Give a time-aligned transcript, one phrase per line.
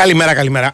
[0.00, 0.72] wild more.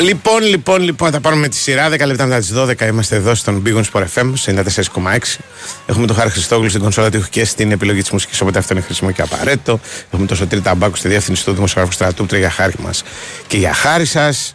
[0.00, 1.88] Λοιπόν, λοιπόν, λοιπόν, θα πάρουμε τη σειρά.
[1.88, 5.38] 10 λεπτά μετά τις 12 είμαστε εδώ στον Big Wings Sport FM 94,6.
[5.86, 8.82] Έχουμε τον Χάρη Χριστόγλου στην κονσόλα του και στην επιλογή της μουσικής, οπότε αυτό είναι
[8.82, 9.80] χρήσιμο και απαραίτητο.
[10.10, 13.02] Έχουμε τον Σωτήρη Ταμπάκου στη διεύθυνση του δημοσιογράφου στρατού, για χάρη μας
[13.46, 14.54] και για χάρη σας.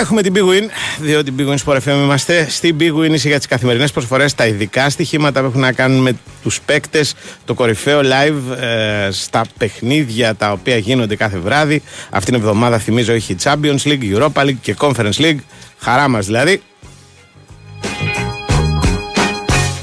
[0.00, 0.68] Έχουμε την Big Win,
[1.00, 2.46] διότι Big Win Sport FM είμαστε.
[2.50, 6.02] Στην Big Win είσαι για τις καθημερινές προσφορές, τα ειδικά στοιχήματα που έχουν να κάνουν
[6.02, 7.14] με τους παίκτες,
[7.44, 11.82] το κορυφαίο live ε, στα παιχνίδια τα οποία γίνονται κάθε βράδυ.
[12.10, 15.38] Αυτήν την εβδομάδα θυμίζω έχει Champions League, Europa League και Conference League.
[15.78, 16.62] Χαρά μας δηλαδή.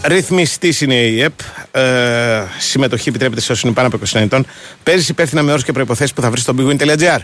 [0.03, 1.39] Ρυθμιστής είναι η ΕΠ.
[1.71, 4.45] Ε, συμμετοχή επιτρέπεται σε όσους είναι πάνω από 29 ετών.
[4.83, 7.19] Παίζει υπεύθυνα με όρους και προποθέσει που θα βρεις στο bigwin.gr.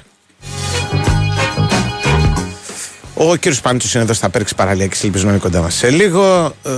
[3.20, 5.90] Ο κύριος Πάντζο είναι εδώ στα Πέρξη Παραλία και ελπίζω να είναι κοντά μας σε
[5.90, 6.54] λίγο.
[6.64, 6.70] Ε,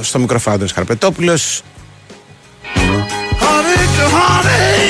[0.00, 1.38] στο μικρόφωνο του Χαρπετόπουλο.
[3.42, 4.86] Honey to honey,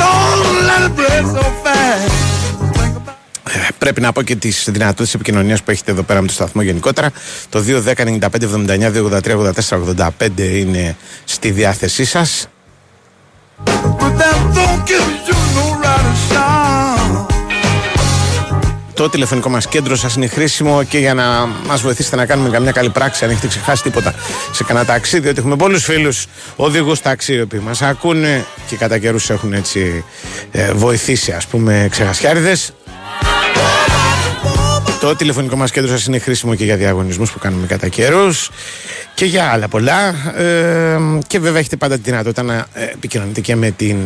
[0.00, 2.12] don't let it break so fast.
[2.76, 3.14] Think about
[3.78, 7.10] Πρέπει να πω και τις δυνατότητες επικοινωνίας που έχετε εδώ πέρα με το σταθμό γενικότερα.
[7.48, 9.36] Το 210 95 79 283
[9.68, 12.48] 84 85 είναι στη διάθεσή σας.
[19.00, 22.72] Το τηλεφωνικό μας κέντρο σας είναι χρήσιμο και για να μας βοηθήσετε να κάνουμε καμιά
[22.72, 24.14] καλή πράξη, αν έχετε ξεχάσει τίποτα
[24.52, 28.98] σε κανένα ταξί, διότι έχουμε πολλούς φίλους οδηγούς ταξί οι οποίοι μας ακούνε και κατά
[28.98, 30.04] καιρούς έχουν έτσι
[30.50, 32.72] ε, βοηθήσει, ας πούμε, ξεχασιάριδες.
[35.00, 38.50] Το τηλεφωνικό μας κέντρο σας είναι χρήσιμο και για διαγωνισμούς που κάνουμε κατά καιρούς
[39.14, 40.08] και για άλλα πολλά.
[40.36, 43.96] Ε, και βέβαια έχετε πάντα τη δυνατότητα να ε, επικοινωνείτε και με την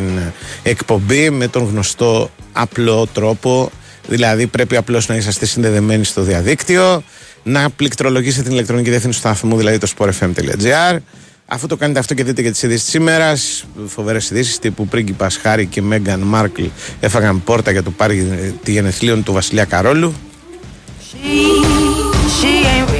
[0.63, 3.71] εκπομπή με τον γνωστό απλό τρόπο.
[4.07, 7.03] Δηλαδή πρέπει απλώς να είσαστε συνδεδεμένοι στο διαδίκτυο,
[7.43, 10.97] να πληκτρολογήσετε την ηλεκτρονική διεύθυνση του σταθμού, δηλαδή το sportfm.gr.
[11.47, 13.33] Αφού το κάνετε αυτό και δείτε και τις ειδήσεις της σήμερα,
[13.87, 16.63] φοβερές ειδήσεις τύπου πρίγκιπας Χάρη και Μέγαν Μάρκλ
[16.99, 20.13] έφαγαν πόρτα για το πάρει τη γενεθλίων του Βασιλιά Καρόλου.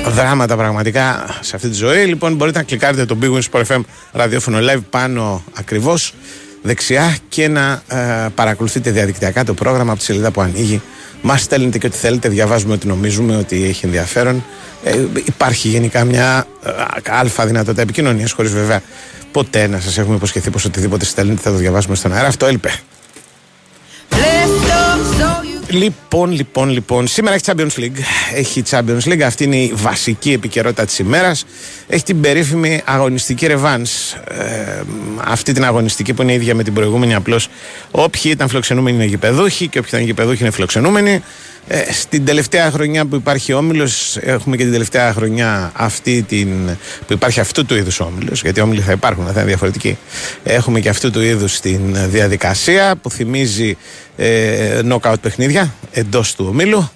[0.09, 2.05] Δράματα πραγματικά σε αυτή τη ζωή.
[2.05, 6.13] Λοιπόν, μπορείτε να κλικάρετε το Big Win Sport FM ραδιόφωνο live πάνω ακριβώς
[6.61, 10.81] δεξιά και να ε, παρακολουθείτε διαδικτυακά το πρόγραμμα από τη σελίδα που ανοίγει.
[11.27, 14.43] Μας στέλνετε και ό,τι θέλετε, διαβάζουμε ό,τι νομίζουμε ότι έχει ενδιαφέρον.
[14.83, 16.69] Ε, υπάρχει γενικά μια ε,
[17.09, 18.81] αλφα δυνατότητα επικοινωνίας, χωρίς βέβαια
[19.31, 22.27] ποτέ να σας έχουμε υποσχεθεί πως οτιδήποτε στέλνετε θα το διαβάσουμε στον αέρα.
[22.27, 22.71] Αυτό έλειπε.
[25.75, 27.07] Λοιπόν, λοιπόν, λοιπόν.
[27.07, 27.99] Σήμερα έχει Champions League.
[28.33, 29.21] Έχει Champions League.
[29.21, 31.45] Αυτή είναι η βασική επικαιρότητα της ημέρας.
[31.87, 34.17] Έχει την περίφημη αγωνιστική revenge.
[34.27, 34.81] Ε,
[35.23, 37.13] αυτή την αγωνιστική που είναι ίδια με την προηγούμενη.
[37.13, 37.47] Απλώς
[37.91, 41.23] όποιοι ήταν φιλοξενούμενοι είναι γηπεδούχοι και όποιοι ήταν γηπεδούχοι είναι φιλοξενούμενοι.
[41.67, 46.49] Ε, στην τελευταία χρονιά που υπάρχει όμιλος, έχουμε και την τελευταία χρονιά αυτή την,
[47.07, 49.97] που υπάρχει αυτού του είδους όμιλος, γιατί όμιλοι θα υπάρχουν, θα είναι διαφορετικοί.
[50.43, 53.77] Έχουμε και αυτού του είδους την διαδικασία που θυμίζει
[54.17, 56.89] ε, knockout παιχνίδια εντός του ομίλου.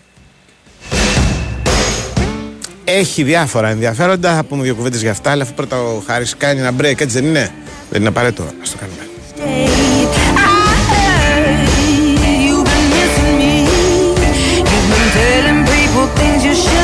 [2.83, 6.59] Έχει διάφορα ενδιαφέροντα, θα πούμε δύο κουβέντες για αυτά, αλλά αφού πρώτα ο Χάρης κάνει
[6.59, 7.51] ένα break, έτσι δεν είναι;
[7.89, 9.78] Δεν είναι απαραίτητο να το κάνουμε.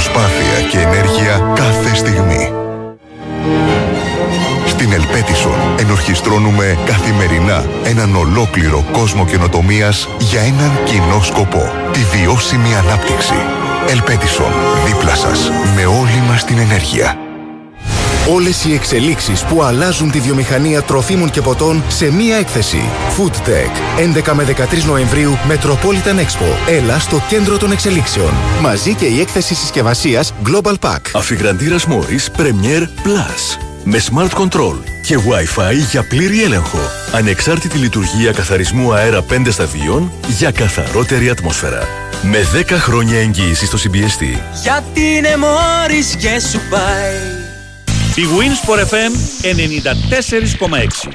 [0.00, 2.52] Προσπάθεια και ενέργεια κάθε στιγμή.
[4.66, 11.72] Στην Ελπέτισον ενορχιστρώνουμε καθημερινά έναν ολόκληρο κόσμο καινοτομίας για έναν κοινό σκοπό.
[11.92, 13.34] Τη βιώσιμη ανάπτυξη.
[13.88, 14.52] Ελπέτισον,
[14.86, 17.29] δίπλα σας, με όλη μας την ενέργεια.
[18.28, 22.82] Όλες οι εξελίξεις που αλλάζουν τη βιομηχανία τροφίμων και ποτών σε μία έκθεση.
[23.16, 23.98] Food Tech.
[24.30, 26.68] 11 με 13 Νοεμβρίου Metropolitan Expo.
[26.68, 28.30] Έλα στο κέντρο των εξελίξεων.
[28.60, 31.00] Μαζί και η έκθεση συσκευασίας Global Pack.
[31.12, 33.58] Αφιγραντήρας Morris Premier Plus.
[33.84, 36.78] Με Smart Control και Wi-Fi για πλήρη έλεγχο.
[37.12, 41.88] Ανεξάρτητη λειτουργία καθαρισμού αέρα 5 σταδίων για καθαρότερη ατμόσφαιρα.
[42.22, 42.38] Με
[42.68, 44.38] 10 χρόνια εγγύηση στο CBST.
[44.62, 47.39] Γιατί είναι μόρις και σου πάει.
[48.16, 49.12] Η Winsport FM
[49.42, 51.10] 94,6.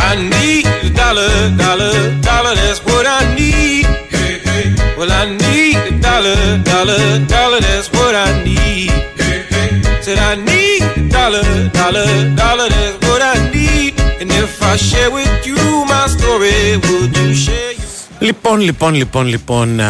[0.00, 3.84] I need a dollar, dollar, dollar, that's what I need.
[4.14, 4.74] Hey, hey.
[4.96, 8.90] Well, I need a dollar, dollar, dollar, that's what I need.
[10.04, 13.07] Said I need a dollar, dollar, dollar,
[18.18, 19.80] Λοιπόν, λοιπόν, λοιπόν, λοιπόν.
[19.80, 19.86] α,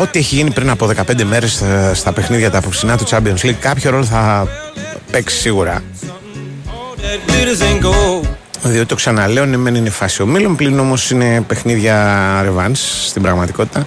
[0.00, 1.62] ό,τι έχει γίνει πριν από 15 μέρες
[1.92, 4.48] στα παιχνίδια τα απόψινά του Champions League, κάποιο ρόλο θα
[5.10, 5.82] παίξει σίγουρα.
[7.00, 8.28] that glitters and gold?
[8.62, 12.76] Διότι το ξαναλέω, ναι, μεν είναι φάση ομίλων, πλην όμως είναι παιχνίδια revenge
[13.06, 13.86] στην πραγματικότητα.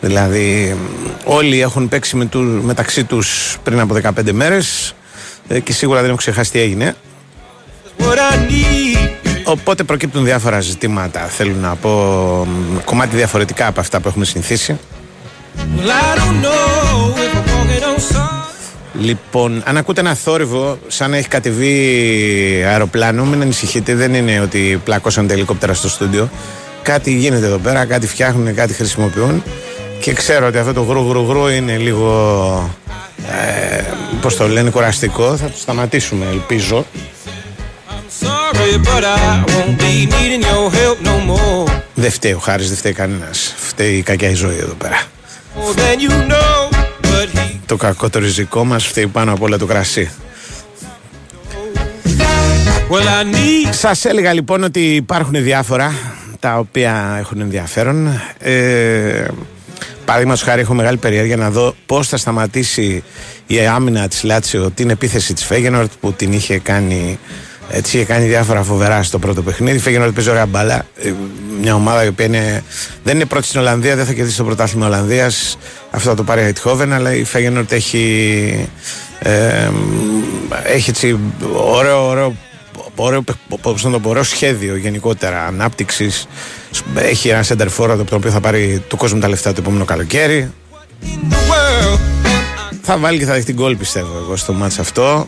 [0.00, 4.94] Δηλαδή, μ, όλοι έχουν παίξει με του, μεταξύ τους πριν από 15 μέρες
[5.62, 6.94] και σίγουρα δεν έχουν ξεχάσει τι έγινε.
[7.98, 9.08] What I need.
[9.44, 11.20] Οπότε προκύπτουν διάφορα ζητήματα.
[11.20, 11.90] Θέλω να πω
[12.44, 14.78] μ, κομμάτι διαφορετικά από αυτά που έχουμε συνηθίσει.
[15.56, 18.36] Well, I don't know if I'm walking on sun.
[19.00, 21.74] Λοιπόν, αν ακούτε ένα θόρυβο, σαν να έχει κατεβεί
[22.66, 26.30] αεροπλάνο, μην ανησυχείτε, δεν είναι ότι πλάκωσαν τα ελικόπτερα στο στούντιο.
[26.82, 29.42] Κάτι γίνεται εδώ πέρα, κάτι φτιάχνουν, κάτι χρησιμοποιούν.
[30.00, 32.70] Και ξέρω ότι αυτό το γρου γρου γρου είναι λίγο.
[33.30, 33.82] Ε,
[34.20, 35.36] πώς το λένε, κουραστικό.
[35.36, 36.86] Θα το σταματήσουμε, ελπίζω.
[41.94, 43.54] Δεν φταίει ο Χάρης, δεν φταίει κανένας.
[43.56, 45.02] Φταίει η κακιά η ζωή εδώ πέρα.
[45.56, 49.58] More than you know, but he Το κακό το ριζικό μας φταίει πάνω απ' όλα
[49.58, 50.10] το κρασί.
[52.90, 55.92] Well, I need Σας έλεγα λοιπόν ότι υπάρχουν διάφορα
[56.40, 58.20] τα οποία έχουν ενδιαφέρον.
[58.38, 59.26] Ε,
[60.06, 63.02] Παραδείγματος χάρη, έχω μεγάλη περιέργεια να δω πώς θα σταματήσει
[63.46, 67.18] η άμυνα της Λάτσιο την επίθεση της Φέγενορτ που την είχε κάνει.
[67.70, 69.76] Έτσι είχε κάνει διάφορα φοβερά στο πρώτο παιχνίδι.
[69.76, 70.86] Η Φέγενορτ παίζει ωραία μπάλα.
[70.96, 71.12] Ε,
[71.60, 72.62] Μια ομάδα η οποία είναι,
[73.04, 75.58] δεν είναι πρώτη στην Ολλανδία, δεν θα κερδίσει το πρωτάθλημα Ολλανδίας.
[75.90, 78.68] Αυτό θα το πάρει η Αιτχόβεν, αλλά η Φέγενορτ έχει.
[79.18, 79.68] Ε,
[80.64, 81.18] έχει έτσι
[81.52, 82.34] ωραίο, ωραίο
[82.96, 83.24] ωραίο,
[83.60, 86.26] πώς να το πω, ωραίο σχέδιο γενικότερα ανάπτυξης.
[86.94, 89.84] Έχει ένα center forward από το οποίο θα πάρει του κόσμου τα λεφτά το επόμενο
[89.84, 90.52] καλοκαίρι.
[91.02, 91.98] the world.
[92.82, 95.26] Θα βάλει και θα δεχτεί γκολ πιστεύω εγώ στο μάτς αυτό.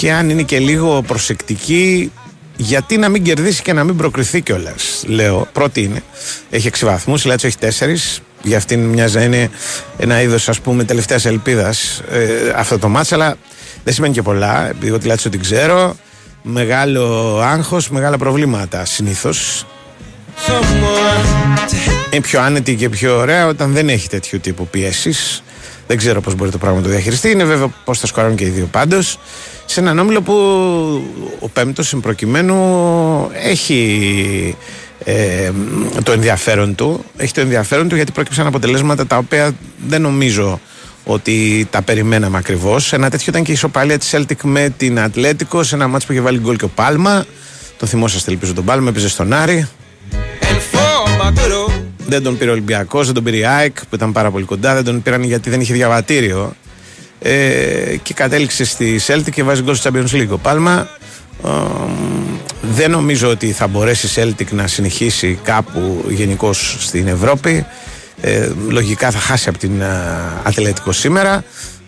[0.00, 2.12] Και αν είναι και λίγο προσεκτική,
[2.56, 5.04] γιατί να μην κερδίσει και να μην προκριθεί κιόλας.
[5.06, 6.02] Λέω, πρώτη είναι.
[6.50, 8.22] Έχει 6 βαθμούς, η Λάτσο έχει 4.
[8.42, 9.50] Για αυτήν μοιάζει να είναι
[9.98, 13.36] ένα είδος ας πούμε τελευταίας ελπίδας ε, αυτό το μάτς αλλά
[13.84, 14.68] δεν σημαίνει και πολλά.
[14.68, 15.96] Επειδή εγώ τη Λάτσο την ξέρω.
[16.42, 19.66] Μεγάλο άγχος, μεγάλα προβλήματα συνήθως.
[20.46, 22.12] Someone to help.
[22.12, 25.42] Είναι πιο άνετη και πιο ωραία όταν δεν έχει τέτοιου τύπου πιέσεις.
[25.90, 27.30] Δεν ξέρω πώς μπορεί το πράγμα να το διαχειριστεί.
[27.30, 29.18] Είναι βέβαιο πώς θα σκοράρουν και οι δύο πάντως.
[29.64, 30.34] Σε έναν όμιλο που
[31.40, 32.56] ο πέμπτος προκειμένου
[33.32, 34.56] έχει
[35.04, 35.50] ε,
[36.02, 37.04] το ενδιαφέρον του.
[37.16, 39.52] Έχει το ενδιαφέρον του γιατί πρόκειψαν αποτελέσματα τα οποία
[39.86, 40.60] δεν νομίζω
[41.04, 42.92] ότι τα περιμέναμε ακριβώς.
[42.92, 46.12] Ένα τέτοιο ήταν και η ισοπαλία της Celtic με την Ατλέτικο σε ένα μάτσο που
[46.12, 47.24] είχε βάλει γκολ και ο Πάλμα.
[47.78, 49.68] Το θυμόσαστε, ελπίζω τον Πάλμα, έπαιζε στον Άρη.
[50.40, 51.69] And for my good old
[52.10, 54.74] Δεν τον πήρε ο Ολυμπιακός, δεν τον πήρε η ΑΕΚ που ήταν πάρα πολύ κοντά.
[54.74, 56.52] Δεν τον πήραν γιατί δεν είχε διαβατήριο.
[57.22, 60.28] Ε, και κατέληξε στη Celtic και βάζει γκολ στο Champions League.
[60.30, 60.88] Ο Πάλμα
[61.44, 61.50] ε,
[62.62, 67.66] δεν νομίζω ότι θα μπορέσει η Celtic να συνεχίσει κάπου γενικώς στην Ευρώπη.
[68.20, 69.82] Ε, λογικά θα χάσει από την
[70.42, 71.44] Ατλέτικο σήμερα.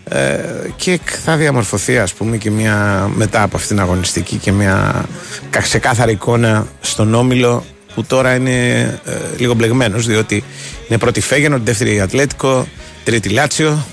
[0.09, 0.39] ε,
[0.75, 5.05] και θα διαμορφωθεί ας πούμε και μια μετά από αυτήν την αγωνιστική και μια
[5.49, 7.63] ξεκάθαρη εικόνα στον Όμιλο
[7.95, 10.43] που τώρα είναι ε, λίγο μπλεγμένος διότι
[10.87, 12.67] είναι πρώτη Φέγενο, δεύτερη Ατλέτικο,
[13.03, 13.85] τρίτη Λάτσιο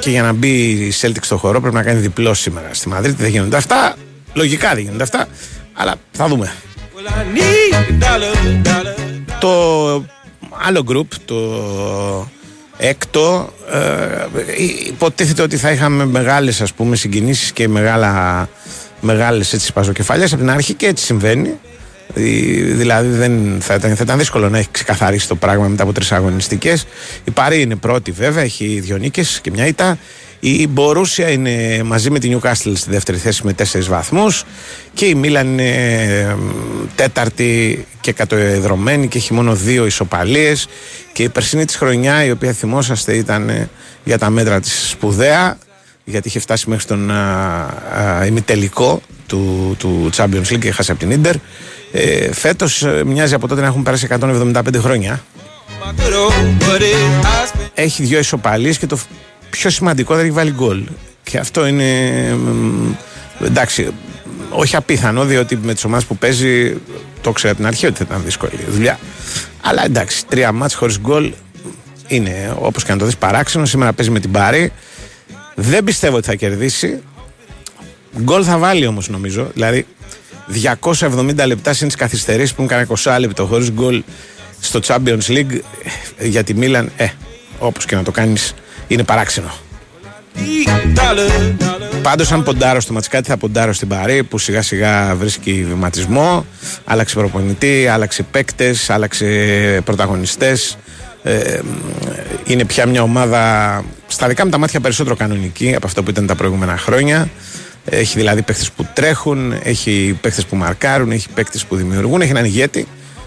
[0.00, 3.22] και για να μπει η Celtic στο χώρο πρέπει να κάνει διπλό σήμερα στη Μαδρίτη.
[3.22, 3.94] Δεν γίνονται αυτά.
[4.34, 5.26] Λογικά δεν γίνονται αυτά.
[5.72, 6.52] Αλλά θα δούμε.
[9.40, 10.04] Το
[10.66, 11.38] άλλο group, το
[12.76, 14.42] έκτο, ε,
[14.86, 18.48] υποτίθεται ότι θα είχαμε μεγάλες ας πούμε συγκινήσεις και μεγάλα,
[19.04, 21.58] μεγάλες έτσι σπαζοκεφαλιές από την αρχή και έτσι συμβαίνει.
[22.74, 26.12] Δηλαδή δεν θα ήταν, θα ήταν δύσκολο να έχει ξεκαθαρίσει το πράγμα μετά από τρεις
[26.12, 26.86] αγωνιστικές.
[27.24, 29.98] Η Παρή είναι πρώτη βέβαια, έχει δύο νίκες και μια ήττα.
[30.40, 34.44] Η Μπορούσια είναι μαζί με την Newcastle στη δεύτερη θέση με τέσσερις βαθμούς.
[34.94, 36.36] Και η Μίλαν είναι
[36.94, 40.68] τέταρτη και κατοεδρωμένη και έχει μόνο δύο ισοπαλίες.
[41.12, 43.68] Και η περσινή της χρονιά, η οποία θυμόσαστε ήταν ε,
[44.04, 45.58] για τα μέτρα της σπουδαία,
[46.04, 47.10] γιατί είχε φτάσει μέχρι τον
[48.26, 51.34] ημιτελικό του, του Champions League και έχασε από την Ίντερ.
[51.92, 55.24] Ε, Φέτος ε, μοιάζει από τότε να έχουν περάσει 175 χρόνια.
[57.74, 58.98] Έχει δύο ισοπαλίες και το
[59.50, 60.84] πιο σημαντικό δεν έχει βάλει γκολ.
[61.22, 61.84] Και αυτό είναι.
[63.44, 63.92] Εντάξει,
[64.50, 66.76] όχι απίθανο, διότι με τις ομάδες που παίζει
[67.20, 68.98] το ξέρω από την αρχή ότι θα ήταν δύσκολη δουλειά.
[69.60, 71.32] Αλλά εντάξει, τρία μάτς χωρίς γκολ
[72.06, 73.64] είναι όπως και να το δεις παράξενο.
[73.64, 74.72] Σήμερα παίζει με την Πάρη.
[75.54, 77.02] Δεν πιστεύω ότι θα κερδίσει.
[78.20, 79.50] Γκολ θα βάλει όμως νομίζω.
[79.52, 79.86] Δηλαδή
[81.00, 84.02] 270 λεπτά συν τις καθυστερήσεις που είναι κανένα 20 λεπτό χωρίς γκολ
[84.60, 85.60] στο Champions League
[86.18, 87.08] ε, για τη Μίλαν, ε,
[87.58, 88.54] όπως και να το κάνεις,
[88.86, 89.52] είναι παράξενο.
[92.02, 96.46] Πάντως, αν ποντάρω στο ματσικάτι, θα ποντάρω στην Παρή που σιγά σιγά βρίσκει βηματισμό.
[96.84, 99.26] Άλλαξε προπονητή, άλλαξε παίκτες, άλλαξε
[99.84, 100.78] πρωταγωνιστές.
[101.26, 101.60] Ε,
[102.44, 106.26] είναι πια μια ομάδα στα δικά μου τα μάτια περισσότερο κανονική από αυτό που ήταν
[106.26, 107.28] τα προηγούμενα χρόνια.
[107.84, 112.20] Έχει δηλαδή παίχτε που τρέχουν, έχει παίχτε που μαρκάρουν, έχει παίχτε που δημιουργούν.
[112.20, 112.86] Έχει έναν ηγέτη,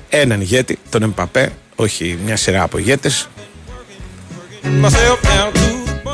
[0.10, 3.30] έναν ηγέτη, τον Εμπαπέ, όχι μια σειρά από ηγέτες.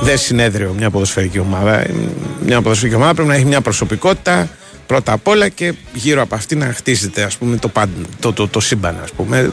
[0.02, 1.86] Δεν συνέδριο μια ποδοσφαιρική ομάδα.
[2.46, 4.50] Μια ποδοσφαιρική ομάδα πρέπει να έχει μια προσωπικότητα
[4.94, 7.72] πρώτα απ' όλα και γύρω από αυτή να χτίζεται ας πούμε, το,
[8.20, 9.00] το, το, το σύμπαν.
[9.04, 9.52] Ας πούμε.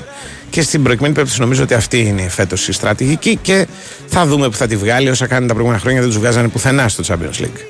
[0.51, 3.67] Και στην προηγούμενη περίπτωση νομίζω ότι αυτή είναι φέτος η στρατηγική και
[4.07, 5.11] θα δούμε που θα τη βγάλει.
[5.11, 7.61] Όσα κάνει τα προηγούμενα χρόνια δεν τους βγάζανε πουθενά στο Champions League.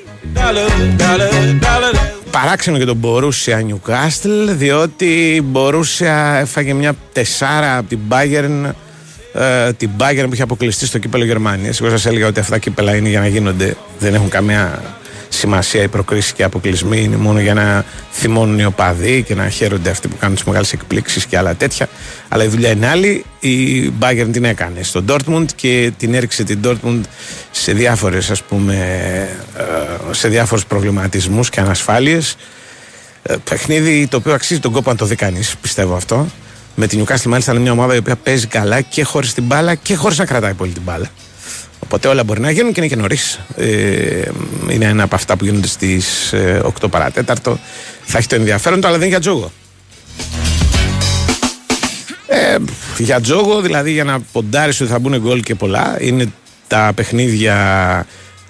[2.31, 8.71] Παράξενο και τον Μπορούσια Newcastle διότι η Μπορούσια έφαγε μια τεσσάρα από την Bayern
[9.33, 11.81] ε, την Bayern που είχε αποκλειστεί στο κύπελο Γερμανίας.
[11.81, 14.81] Εγώ σας έλεγα ότι αυτά τα κύπελα είναι για να γίνονται, δεν έχουν καμία
[15.33, 17.01] σημασία οι προκρίσεις και οι αποκλεισμοί.
[17.01, 20.73] Είναι μόνο για να θυμώνουν οι οπαδοί και να χαίρονται αυτοί που κάνουν τις μεγάλες
[20.73, 21.87] εκπλήξεις και άλλα τέτοια.
[22.27, 23.25] Αλλά η δουλειά είναι άλλη.
[23.39, 27.01] Η Bayern την έκανε στο Dortmund και την έριξε την Dortmund
[27.51, 28.75] σε διάφορες ας πούμε
[29.57, 32.35] ε, σε διάφορους προβληματισμούς και ανασφάλειες
[33.23, 36.27] ε, παιχνίδι το οποίο αξίζει τον κόπο να το δει κανείς, πιστεύω αυτό
[36.75, 39.75] με την Newcastle μάλιστα είναι μια ομάδα η οποία παίζει καλά και χωρίς την μπάλα
[39.75, 41.09] και χωρίς να κρατάει πολύ την μπάλα
[41.83, 43.39] Οπότε όλα μπορεί να γίνουν και είναι και νωρίς.
[43.57, 44.21] Ε,
[44.69, 46.33] είναι ένα από αυτά που γίνονται στις
[46.83, 47.59] 8 παρατέταρτο.
[48.03, 49.51] Θα έχει το ενδιαφέρον του, αλλά δεν είναι για τζόγο.
[52.27, 52.57] Ε,
[52.97, 56.31] για τζόγο, δηλαδή για να ποντάρεις ότι θα μπουν γκολ και πολλά, είναι
[56.67, 58.05] τα παιχνίδια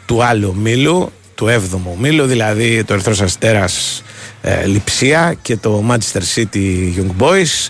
[0.05, 4.03] του άλλου μήλου, του 7ου μήλου, δηλαδή το Ερθρό Αστέρας
[4.41, 7.69] ε, Λιψία και το Manchester City Young Boys.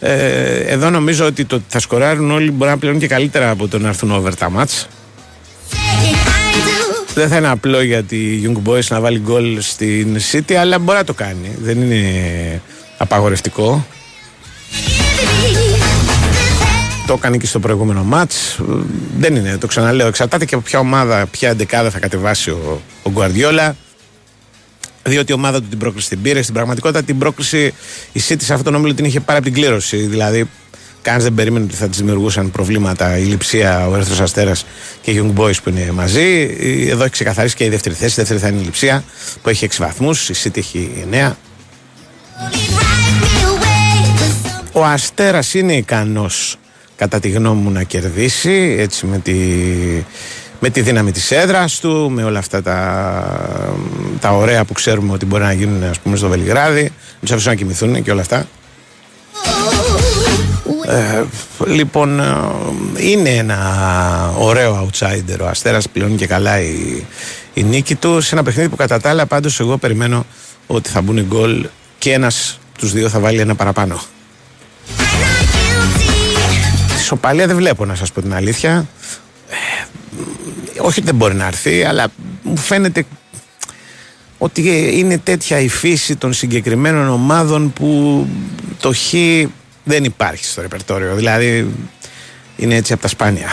[0.00, 3.78] Ε, εδώ νομίζω ότι το θα σκοράρουν όλοι μπορεί να πλέον και καλύτερα από το
[3.78, 4.88] να έρθουν over τα μάτς.
[7.14, 10.98] Δεν θα είναι απλό για τη Young Boys να βάλει γκολ στην City, αλλά μπορεί
[10.98, 11.56] να το κάνει.
[11.60, 12.62] Δεν είναι
[12.96, 13.86] απαγορευτικό.
[17.06, 18.58] Το έκανε και στο προηγούμενο μάτς.
[19.18, 20.06] Δεν είναι, το ξαναλέω.
[20.06, 23.76] Εξαρτάται και από ποια ομάδα, ποια εντεκάδα θα κατεβάσει ο, ο Γκουαρδιόλα.
[25.02, 26.42] Διότι η ομάδα του την πρόκληση την πήρε.
[26.42, 27.74] Στην πραγματικότητα την πρόκληση
[28.12, 29.96] η City σε αυτόν τον όμιλο την είχε πάρει από την κλήρωση.
[29.96, 30.48] Δηλαδή
[31.02, 34.66] Κανείς δεν περίμενε ότι θα της δημιουργούσαν προβλήματα η Λιψία, ο Έρθρο Αστέρας
[35.00, 36.56] και οι Young Boys που είναι μαζί.
[36.88, 38.12] Εδώ έχει ξεκαθαρίσει και η δεύτερη θέση.
[38.12, 39.04] Η δεύτερη θα είναι η Λιψία
[39.42, 40.28] που έχει 6 βαθμούς.
[40.28, 41.36] Η City έχει 9.
[44.72, 46.56] Ο Αστέρας είναι ικανός
[46.96, 49.34] κατά τη γνώμη μου να κερδίσει έτσι με τη,
[50.60, 52.78] με τη δύναμη της έδρας του με όλα αυτά τα,
[54.20, 56.92] τα ωραία που ξέρουμε ότι μπορεί να γίνουν ας πούμε στο Βελιγράδι.
[57.20, 58.46] Τους αφήσουν να κοιμηθούν και όλα αυτά.
[60.86, 61.24] Ε,
[61.66, 62.24] λοιπόν, ε,
[62.96, 63.58] είναι ένα
[64.38, 65.38] ωραίο outsider.
[65.40, 67.04] Ο Αστέρας πλέον και καλά η,
[67.54, 68.20] η νίκη του.
[68.20, 70.26] Σε ένα παιχνίδι που κατά τα άλλα πάντως εγώ περιμένω
[70.66, 71.66] ότι θα μπουν γκολ
[71.98, 74.00] και ένας τους δύο θα βάλει ένα παραπάνω.
[77.04, 78.86] Σοπαλία δεν βλέπω να σας πω την αλήθεια.
[80.78, 82.06] Ε, όχι ότι δεν μπορεί να έρθει, αλλά
[82.42, 83.04] μου φαίνεται
[84.38, 88.26] ότι είναι τέτοια η φύση των συγκεκριμένων ομάδων που
[88.80, 89.12] το χ
[89.84, 91.14] δεν υπάρχει στο ρεπερτόριο.
[91.14, 91.74] Δηλαδή
[92.56, 93.48] είναι έτσι από τα σπάνια.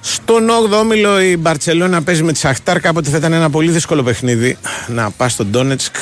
[0.00, 2.80] Στον 8ο όμιλο η Μπαρτσελώνα παίζει με τη Σαχτάρ.
[2.80, 4.56] Κάποτε θα ήταν ένα πολύ δύσκολο παιχνίδι
[4.86, 5.94] να πας στον Ντόνετσκ.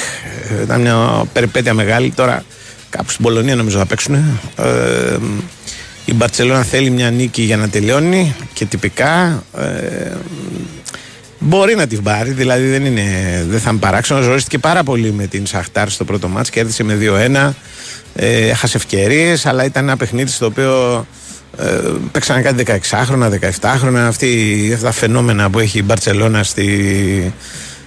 [0.59, 2.11] Ε, ήταν μια περιπέτεια μεγάλη.
[2.11, 2.45] Τώρα
[2.90, 4.14] κάπου στην Πολωνία νομίζω θα παίξουν.
[4.14, 5.16] Ε,
[6.04, 10.16] η Μπαρτσελώνα θέλει μια νίκη για να τελειώνει και τυπικά ε,
[11.38, 12.30] μπορεί να την πάρει.
[12.30, 13.02] Δηλαδή δεν, είναι,
[13.49, 14.21] δεν θα είναι παράξενο.
[14.21, 16.50] Ζωρίστηκε πάρα πολύ με την Σαχτάρ στο πρώτο μάτς.
[16.50, 17.52] Κέρδισε με 2-1.
[18.14, 21.06] Ε, έχασε ευκαιρίες, αλλά ήταν ένα παιχνίδι στο οποίο
[21.59, 21.80] ε,
[22.12, 23.30] παίξανε κάτι 16χρονα,
[23.61, 24.06] 17χρονα.
[24.06, 27.35] Αυτή, αυτά τα φαινόμενα που έχει η Μπαρτσελώνα στη,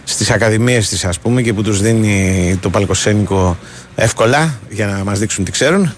[0.03, 3.57] στις ακαδημίες της ας πούμε και που τους δίνει το παλκοσένικο
[3.95, 5.93] εύκολα για να μας δείξουν τι ξέρουν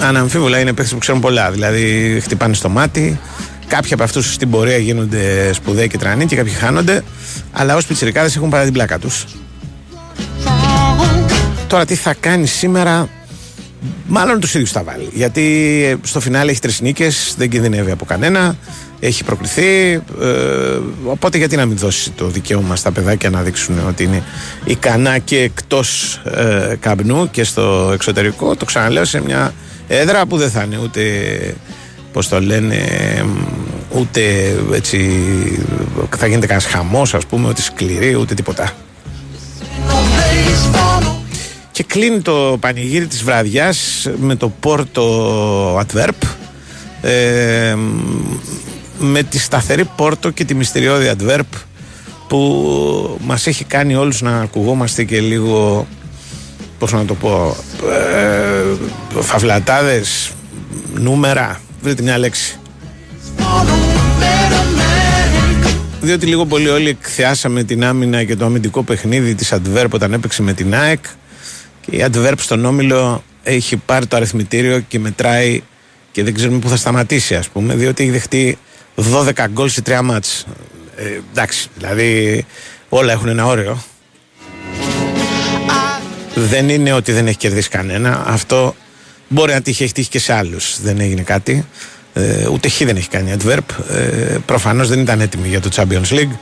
[0.00, 3.20] αναμφίβολα είναι παίχτες που ξέρουν πολλά δηλαδή χτυπάνε στο μάτι
[3.66, 7.02] κάποιοι από αυτούς στην πορεία γίνονται σπουδαίοι και τρανοί και κάποιοι χάνονται
[7.52, 9.24] αλλά ως πιτσιρικάδες έχουν παρά την πλάκα τους
[11.66, 13.08] τώρα τι θα κάνει σήμερα
[14.12, 15.08] Μάλλον τους ίδιους θα βάλει.
[15.12, 18.56] Γιατί στο φινάλε έχει τρεις νίκες, δεν κινδυνεύει από κανένα,
[19.00, 19.92] έχει προκριθεί.
[20.20, 24.22] Ε, οπότε γιατί να μην δώσει το δικαίωμα στα παιδάκια να δείξουν ότι είναι
[24.64, 28.56] ικανά και εκτός ε, καμπνού και στο εξωτερικό.
[28.56, 29.54] Το ξαναλέω σε μια
[29.90, 31.02] έδρα που δεν θα είναι ούτε.
[32.12, 32.78] Πώς το λένε,
[33.94, 34.20] ούτε
[34.72, 34.98] έτσι
[36.16, 38.72] θα γίνεται κανένας χαμός, ας πούμε, ούτε σκληρή, ούτε τίποτα.
[41.72, 46.28] Και κλείνει το πανηγύρι της βραδιάς με το Πόρτο Adverb
[47.02, 47.76] ε,
[48.98, 51.58] με τη σταθερή Πόρτο και τη μυστηριώδη Adverb
[52.28, 55.86] που μας έχει κάνει όλους να ακουγόμαστε και λίγο
[56.80, 57.56] πώς να το πω
[59.14, 60.32] ε, φαυλατάδες
[60.94, 62.58] νούμερα βρείτε μια λέξη.
[66.00, 70.42] Διότι λίγο πολύ όλοι εκθιάσαμε την άμυνα και το αμυντικό παιχνίδι της Adverb όταν έπαιξε
[70.42, 71.04] με την ΑΕΚ
[71.80, 75.62] και η Adverb στον Όμιλο έχει πάρει το αριθμητήριο και μετράει
[76.12, 78.58] και δεν ξέρουμε πού θα σταματήσει ας πούμε διότι έχει δεχτεί
[78.96, 80.46] 12 γκολ σε 3 μάτς.
[80.96, 82.44] Ε, εντάξει δηλαδή
[82.88, 83.82] όλα έχουν ένα όριο
[86.40, 88.24] δεν είναι ότι δεν έχει κερδίσει κανένα.
[88.26, 88.74] Αυτό
[89.28, 90.80] μπορεί να τύχει, έχει τύχει και σε άλλους.
[90.82, 91.66] Δεν έγινε κάτι.
[92.12, 93.94] Ε, ούτε χ δεν έχει κάνει Adverb.
[93.94, 96.36] Ε, προφανώς δεν ήταν έτοιμη για το Champions League.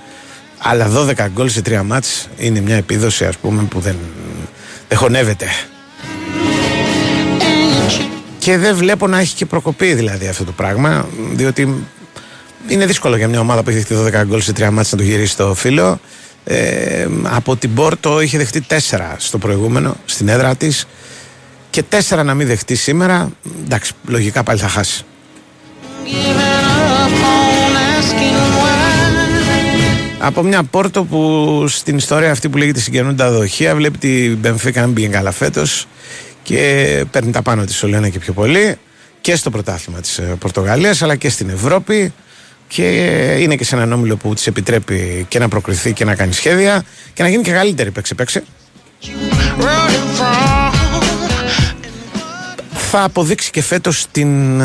[0.58, 3.96] Αλλά 12 γκολ σε 3 μάτς είναι μια επίδοση ας πούμε που δεν
[4.88, 5.46] εχωνεύεται.
[8.38, 11.86] Και δεν βλέπω να έχει και προκοπή δηλαδή αυτό το πράγμα, διότι
[12.68, 15.08] είναι δύσκολο για μια ομάδα που έχει δεχτεί 12 γκολ σε τρία μάτια να το
[15.10, 16.00] γυρίσει στο φίλο.
[16.50, 18.74] Ε, από την Πόρτο είχε δεχτεί 4
[19.16, 20.86] στο προηγούμενο, στην έδρα της.
[21.70, 23.30] Και 4 να μην δεχτεί σήμερα,
[23.64, 25.04] εντάξει, λογικά πάλι θα χάσει.
[30.18, 34.92] Από μια πόρτο που στην ιστορία αυτή που λέγεται συγγενούντα δοχεία βλέπει την Μπενφίκα να
[34.92, 35.86] πήγε καλά φέτος
[36.42, 38.76] και παίρνει τα πάνω της Ολένα και πιο πολύ
[39.20, 42.12] και στο πρωτάθλημα της ε, Πορτογαλίας αλλά και στην Ευρώπη
[42.68, 42.82] και
[43.40, 46.84] είναι και σε έναν όμιλο που της επιτρέπει και να προκριθεί και να κάνει σχέδια
[47.12, 47.90] και να γίνει και καλύτερη.
[47.90, 48.44] Παίξε παίξε.
[52.90, 54.62] Θα αποδείξει και φέτος την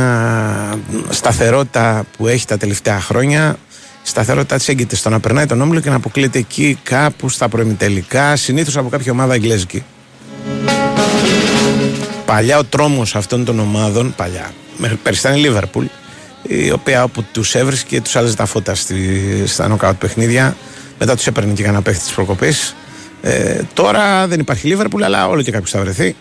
[1.10, 3.56] σταθερότητα που έχει τα τελευταία χρόνια.
[4.04, 8.36] Σταθερότητα της έγκυται στο να περνάει τον όμιλο και να αποκλείεται εκεί κάπου στα προημιτελικά,
[8.36, 9.84] συνήθως από κάποια ομάδα εγγλέζικη.
[12.26, 14.52] Παλιά ο τρόμος αυτών των ομάδων, παλιά,
[15.04, 15.86] πέρυσι ήταν η Λίβερπουλ,
[16.48, 18.98] η οποία όπου τους έβρισκε τους άλλαζε τα φώτα στη,
[19.46, 20.56] στα νοκάουτ παιχνίδια,
[21.00, 22.76] μετά τους έπαιρνε και κανένα παίχτη της προκοπής.
[23.22, 26.16] Ε, τώρα δεν υπάρχει Λίβερπουλ, αλλά όλο και κάποιος θα βρεθεί.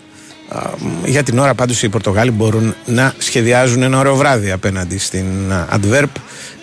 [1.04, 5.26] Για την ώρα πάντως οι Πορτογάλοι μπορούν να σχεδιάζουν ένα ωραίο βράδυ απέναντι στην
[5.72, 6.10] Adverb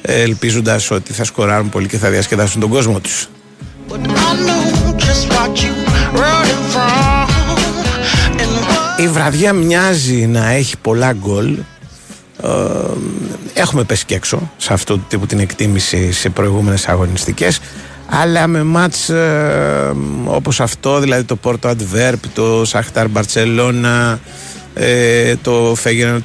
[0.01, 3.29] ελπίζοντας ότι θα σκοράρουν πολύ και θα διασκεδάσουν τον κόσμο τους.
[8.97, 11.57] Η βραδιά μοιάζει να έχει πολλά γκολ
[13.53, 17.59] Έχουμε πέσει και έξω σε αυτό το τύπο την εκτίμηση σε προηγούμενες αγωνιστικές
[18.09, 19.93] αλλά με ματς ε,
[20.25, 24.19] όπως αυτό, δηλαδή το Πόρτο Αντβέρπ, το Σαχτάρ Μπαρτσελόνα,
[24.73, 25.75] ε, το,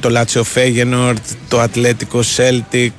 [0.00, 2.92] το Λάτσιο Φέγενορντ, το Ατλέτικο Σέλτικ,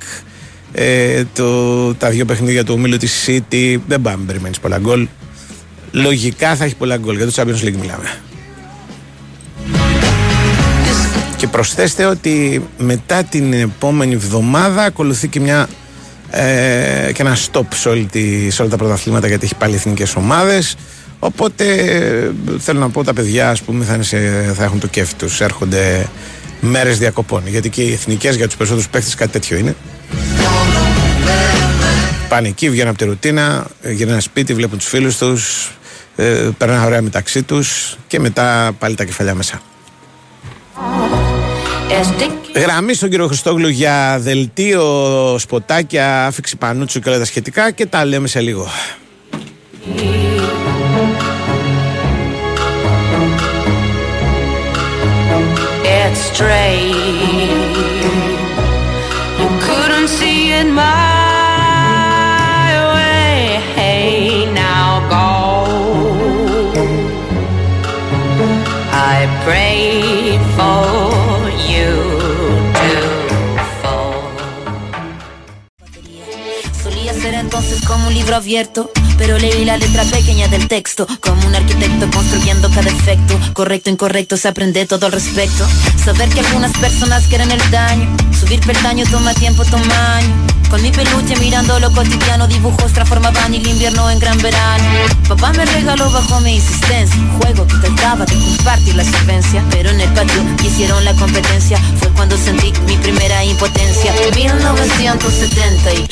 [0.71, 5.07] ε, το, τα δύο παιχνίδια του ομίλου της City, δεν πάμε περιμένεις πολλά γκολ.
[5.91, 8.17] Λογικά θα έχει πολλά γκολ, για το Champions League μιλάμε.
[11.37, 15.67] Και προσθέστε ότι μετά την επόμενη εβδομάδα ακολουθεί και μια
[16.29, 20.15] ε, και ένα stop σε, όλη τη, σε όλα τα πρωταθλήματα γιατί έχει πάλι εθνικές
[20.15, 20.75] ομάδες
[21.19, 21.65] οπότε
[22.59, 23.99] θέλω να πω τα παιδιά ας πούμε θα,
[24.53, 26.07] θα έχουν το κέφι τους έρχονται
[26.65, 27.47] μέρες διακοπών.
[27.47, 29.75] Γιατί και οι εθνικές για τους περισσότερους παίχτες κάτι τέτοιο είναι.
[32.29, 35.71] Πάνε εκεί, βγαίνουν από τη ρουτίνα, γυρνάνε σπίτι, βλέπουν τους φίλους τους,
[36.15, 39.61] ε, περνάνε ωραία μεταξύ τους και μετά πάλι τα κεφαλιά μέσα.
[42.55, 44.85] Γραμμή στον κύριο Χριστόγλου για δελτίο,
[45.39, 48.67] σποτάκια, άφηξη πανούτσου και όλα τα σχετικά και τα λέμε σε λίγο.
[55.83, 57.45] It's straight.
[59.39, 61.14] You couldn't see it my
[78.25, 83.39] libro abierto, pero leí la letra pequeña del texto, como un arquitecto construyendo cada efecto.
[83.53, 85.67] Correcto, incorrecto, se aprende todo al respecto.
[86.03, 90.55] Saber que algunas personas quieren el daño, subir peldaño toma tiempo, toma años.
[90.69, 94.83] Con mi peluche mirando lo cotidiano, dibujos transformaban el invierno en gran verano.
[95.27, 99.91] Papá me regaló bajo mi insistencia un juego que trataba de compartir la solvencia, pero
[99.91, 101.77] en el patio hicieron la competencia.
[101.99, 104.11] Fue cuando sentí mi primera impotencia.
[104.35, 106.07] 1970 y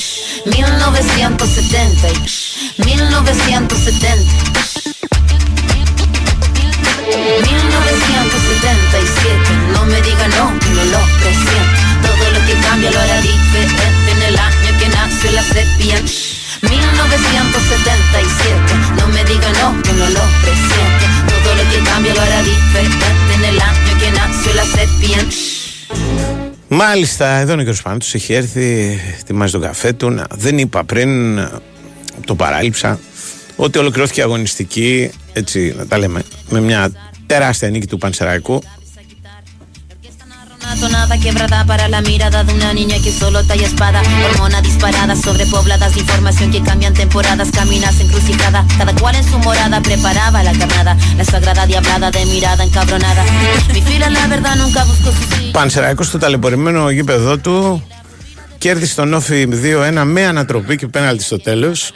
[0.49, 2.02] 1970 y
[2.84, 4.10] 1970.
[7.46, 9.38] 1977,
[9.72, 11.78] no me diga no, no lo presiento.
[12.02, 16.02] Todo lo que cambia lo hará diferente en el año que nació la sepia.
[16.62, 21.04] 1977, no me diga no, que no lo presiento.
[21.30, 25.18] Todo lo que cambia lo hará diferente en el año que nació la sepia.
[26.70, 27.76] Μάλιστα, εδώ είναι ο κ.
[27.82, 30.10] Πάνος, έχει έρθει, ετοιμάζει τον καφέ του.
[30.10, 31.38] Να, δεν είπα πριν,
[32.25, 32.99] το παράλειψα,
[33.55, 36.91] ότι ολοκληρώθηκε η αγωνιστική, έτσι να τα λέμε, με μια
[37.25, 38.63] τεράστια νίκη του Πανσεραϊκού.
[40.65, 43.99] Una tonada quebrada para la mirada de una niña que solo talla espada.
[44.27, 47.47] Hormona disparada, sobrepobladas de información que cambian temporadas.
[47.59, 50.93] Caminas encrucijada, cada cual en su morada preparaba la carnada.
[51.19, 53.23] La sagrada diablada de mirada encabronada.
[53.73, 55.51] Mi fila, la verdad, nunca buscó su silla.
[55.51, 57.87] Πανσεραϊκός στο ταλαιπωρημένο γήπεδο του
[58.57, 61.93] κέρδισε τον Όφη 2-1 με ανατροπή και πέναλτι στο τέλος.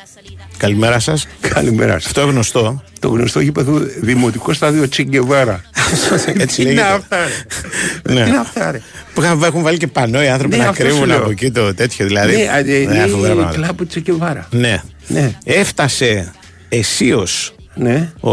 [0.58, 1.28] Καλημέρα σας.
[1.42, 2.06] Καλημέρα σας.
[2.06, 2.84] Αυτό γνωστό.
[3.00, 5.62] Το γνωστό γήπεδο Δημοτικό Στάδιο Τσιγκεβάρα.
[6.38, 6.94] Έτσι Τι είναι λέγεται.
[6.94, 8.14] αυτά, ρε.
[8.14, 8.24] Ναι.
[8.24, 8.82] Τι είναι αυτά, ρε.
[9.14, 11.18] Που είχαν- έχουν βάλει και πανό οι άνθρωποι Ναι, να αυτό σου κρύβουν λέω.
[11.18, 12.06] από εκεί το τέτοιο.
[12.06, 12.36] Δηλαδή.
[12.36, 13.52] Ναι, α, ε, Ναι, φοβερά είναι πράγματα.
[13.52, 14.48] κλαμπ Τσιγκεβάρα.
[14.52, 14.82] Ναι.
[15.08, 15.32] Ναι.
[15.44, 16.32] Έφτασε
[16.70, 17.28] αισίω
[17.76, 18.12] Ναι.
[18.20, 18.32] ο,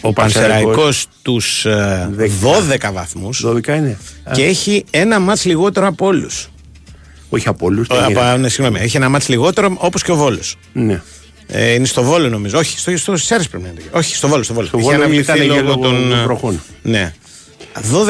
[0.00, 2.32] ο Πανσεραϊκός τους ε, Δέκα.
[2.90, 3.98] 12 βαθμούς 12 είναι.
[4.32, 6.48] και έχει ένα μάτς λιγότερο από όλους.
[7.34, 7.86] Όχι από όλους.
[7.90, 10.56] Από, ναι, συγγνώμη, έχει ένα μάτς λιγότερο όπως και ο Βόλος.
[10.72, 11.02] Ναι.
[11.46, 12.58] Ε, είναι στο Βόλο νομίζω.
[12.58, 13.80] Όχι, στο, στο Σέρες πρέπει να είναι.
[13.90, 14.42] Όχι, στο Βόλο.
[14.42, 16.62] Στο Βόλο, Στο Είχε Βόλο αναβληθεί ήταν για λόγω λόγω των των ε, βροχών.
[16.82, 17.14] Ναι.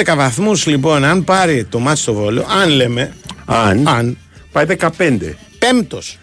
[0.06, 3.12] 12 βαθμούς λοιπόν, αν πάρει το μάτς στο Βόλο, αν λέμε,
[3.44, 4.18] Αν; αν
[4.52, 4.88] Πάει 15.
[5.58, 6.18] πέμπτος.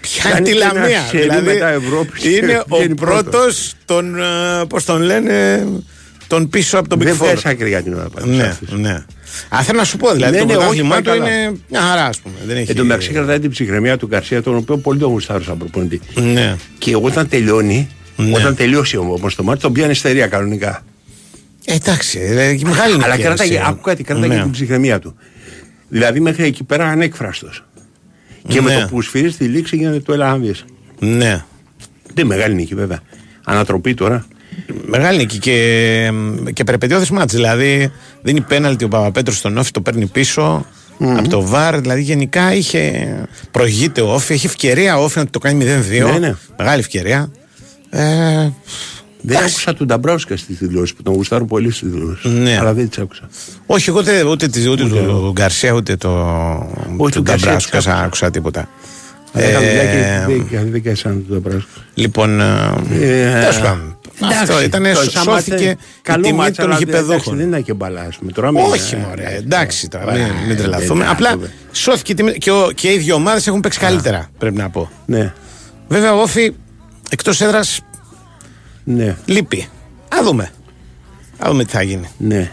[0.00, 1.00] Πιάνει Κάνει τη και ένα Λαμία.
[1.10, 3.22] σερί Δηλαδή μετά Ευρώπης και είναι ο βγαίνει πρώτος.
[3.30, 5.66] πρώτος τον, ε, πώς τον λένε,
[6.26, 7.18] τον πίσω από τον Big Δεν Four.
[7.18, 8.08] βγάζει άκρη για την ώρα.
[8.08, 8.70] πάντως, Ναι, αυτής.
[8.72, 9.04] ναι.
[9.48, 11.30] Α, θέλω να σου πω, δηλαδή Ναι, το ναι, όχι, πρωτάθλημά πάει του καλά.
[11.30, 12.34] είναι μια χαρά, ας πούμε.
[12.46, 12.70] Δεν έχει...
[12.70, 16.00] Εν τω μεταξύ κρατάει την ψυχραιμία του Γκαρσία, τον οποίο πολύ τον γουστάρω σαν προπονητή.
[16.14, 16.56] Ναι.
[16.78, 18.32] Και όταν τελειώνει, Ναι.
[18.36, 20.82] όταν τελειώσει όμως το μάτι, τον πιάνει στερεία κανονικά.
[21.64, 23.62] Ε, εντάξει, ε, και μεγάλη Αλλά νίκη, κρατάει, έτσι.
[23.66, 24.34] άκου κάτι, κρατάει Ναι.
[24.36, 25.14] και την ψυχραιμία του.
[25.88, 27.64] Δηλαδή μέχρι εκεί πέρα ανέκφραστος.
[28.48, 28.80] Και με Ναι.
[28.80, 30.64] το που σφυρίζει τη λήξη γίνεται το έλα να δεις.
[30.98, 31.44] Ναι.
[32.14, 33.00] Δεν μεγάλη νίκη βέβαια.
[33.44, 34.26] Ανατροπή τώρα.
[34.86, 36.10] Μεγάλη νίκη και,
[36.52, 37.32] και περπετειώδης μάτς.
[37.34, 40.66] Δηλαδή δίνει πέναλτι ο Παπαπέτρος στον Όφη, το παίρνει πίσω
[40.98, 41.80] από το ΒΑΡ.
[41.80, 43.06] Δηλαδή γενικά είχε
[43.50, 46.10] προηγείται ο Όφη, έχει ευκαιρία ο Όφη να το κάνει 0-2.
[46.12, 46.34] Ναι, ναι.
[46.58, 47.30] Μεγάλη ευκαιρία.
[47.90, 48.48] Ε,
[49.20, 52.28] Δεν άκουσα τον Νταμπράουσκα στη δηλώση που τον γουστάρω πολύ στη δηλώση.
[52.28, 52.56] Ναι.
[52.60, 53.28] Αλλά δεν τις άκουσα.
[53.66, 56.10] όχι, εγώ ούτε, ούτε, ούτε, ούτε του Γκαρσία ούτε το,
[56.96, 58.04] Όχι, του του Γκαρσία Νταμπράσκου τις άκουσα.
[58.04, 58.68] άκουσα τίποτα.
[59.32, 61.68] Αλλά Ε, έκανα δουλειά και δεν- δεν κάνει σαν τον Νταμπράουσκα.
[61.94, 63.60] Λοιπόν, ε, Ε, τέλος
[64.18, 64.36] πάντων.
[64.38, 67.04] Αυτό Εντάξει, ήταν, το- σαν μάτς, σώθηκε η καλό τιμή μάτς, των αλλά δεν- εντάξει,
[67.06, 67.36] γηπεδούχων.
[67.36, 68.32] Δεν είναι και μπαλάς, ας πούμε.
[68.32, 71.04] Τώρα μην- Όχι, ε, μωρέ, ε, εντάξει τώρα, ε, μην, μην ε, τρελαθούμε.
[71.04, 71.36] ε, Απλά ε,
[71.72, 74.90] σώθηκε η τιμή και, ο, και οι δύο ομάδες έχουν παίξει καλύτερα, πρέπει να πω.
[75.06, 75.32] Ναι,
[75.88, 76.52] Βέβαια, ο Όφη
[77.10, 77.80] εκτός έδρας
[78.84, 79.68] ναι, λείπει.
[80.08, 80.50] Α δούμε.
[81.38, 82.08] Α δούμε τι θα γίνει.
[82.16, 82.50] ναι.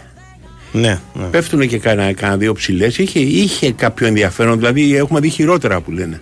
[0.74, 1.24] Ναι, ναι.
[1.26, 2.98] Πέφτουν και κανένα, κανένα δύο ψηλές.
[2.98, 4.56] Είχε, είχε κάποιο ενδιαφέρον.
[4.58, 6.20] Δηλαδή έχουμε δει χειρότερα που λένε.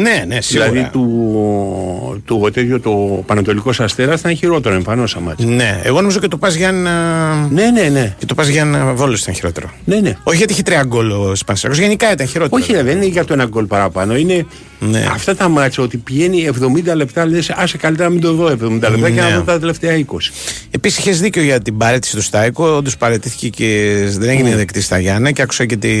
[0.00, 0.70] Ναι, ναι, σίγουρα.
[0.70, 5.44] Δηλαδή του, του τέτοιο, το Πανατολικό Αστέρας ήταν χειρότερο εμφανώς σαν μάτς.
[5.44, 7.34] Ναι, εγώ νομίζω και το πας Γιάννα.
[7.50, 8.14] Ναι, ναι, ναι.
[8.18, 9.70] Και το πας Γιάννα Βόλο ήταν χειρότερο.
[9.84, 10.16] ναι, ναι.
[10.22, 12.62] Όχι γιατί είχε τρία γκολ ο Σπανσέρος, γενικά ήταν χειρότερο.
[12.62, 14.16] Όχι, ρε, δεν είναι για το ένα γκολ παραπάνω.
[14.16, 14.46] Είναι
[14.90, 15.06] Ναι.
[15.12, 16.48] Αυτά τα μάτσα ότι πηγαίνει
[16.90, 19.28] 70 λεπτά, λες, άσε καλύτερα να μην το δω 70 λεπτά και Ναι.
[19.30, 20.32] να δω τα τελευταία 20.
[20.70, 22.66] Επίσης, είχες δίκιο για την παρέτηση του Στάικο.
[22.76, 24.56] Όντως παρετήθηκε και δεν έγινε Ναι.
[24.56, 25.92] δεκτή στα Γιάννα και άκουσα και τη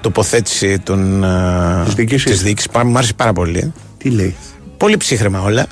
[0.00, 1.24] τοποθέτηση των,
[1.84, 2.30] Της διοίκησης.
[2.30, 2.70] της διοίκησης.
[2.70, 3.72] Πά- Μ' άρεσε πάρα πολύ.
[3.98, 4.34] Τι λέει;
[4.76, 5.66] Πολύ ψύχρεμα όλα.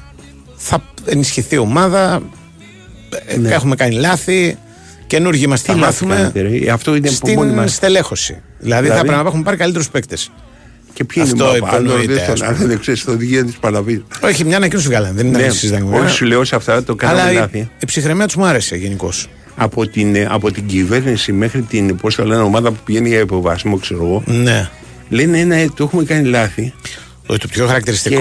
[0.57, 2.20] Θα ενισχυθεί η ομάδα.
[3.26, 3.48] Ε, Ναι.
[3.50, 4.57] Έχουμε κάνει λάθη.
[5.07, 6.31] Καινούργοι μας θα Τι λάθη μάθουμε.
[6.33, 7.74] κάνετε, ρε; Αυτό είναι από μόνοι Στην μας.
[7.74, 8.33] στελέχωση.
[8.59, 10.31] Δηλαδή, θα Δηλαδή; πρέπει να έχουμε πάρει καλύτερους παίκτες.
[10.98, 12.66] Και ποιοι είναι Αυτό οι μάπα, αν υπονοείται, δεν ας τον- αν πούμε.
[12.66, 14.04] δεν ξέρεις το οδηγία της Παλαβή.
[14.20, 15.12] Όχι, μια ανακοίνωση βγάλανε.
[15.14, 16.04] Δεν ήταν Ναι, συζηταγμένη.
[16.04, 17.58] όχι, σου λέω σε αυτά το κάναμε Αλλά η, λάθη.
[17.78, 19.28] η ψυχραιμία τους μου άρεσε γενικώς.
[19.56, 23.18] Από την, ε, από την κυβέρνηση μέχρι την πώς το λένε, ομάδα που πηγαίνει για
[23.18, 24.68] υποβάσιμο, ξέρω εγώ, Ναι.
[25.08, 26.72] λένε ένα, ε, το έχουμε κάνει λάθη.
[27.26, 28.20] Όχι, το πιο χαρακτηριστικό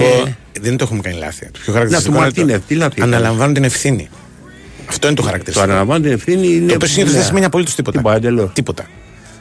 [0.52, 1.44] Και- δεν το έχουμε κάνει λάθη.
[1.44, 4.08] Το πιο Να, χαρακτηριστικό του είναι το- Μαρτίνεθ, τι λάθη έκανε; Αναλαμβάνουν την ευθύνη.
[4.88, 5.70] Αυτό είναι το Το χαρακτηριστικό.
[5.70, 6.66] αναλαμβάνω την ευθύνη είναι.
[6.68, 7.18] Το οποίο συνήθως ναι.
[7.18, 7.96] δεν σημαίνει απολύτως τίποτα.
[7.98, 8.50] Τίποτα, εντελώς.
[8.52, 8.86] Τίποτα.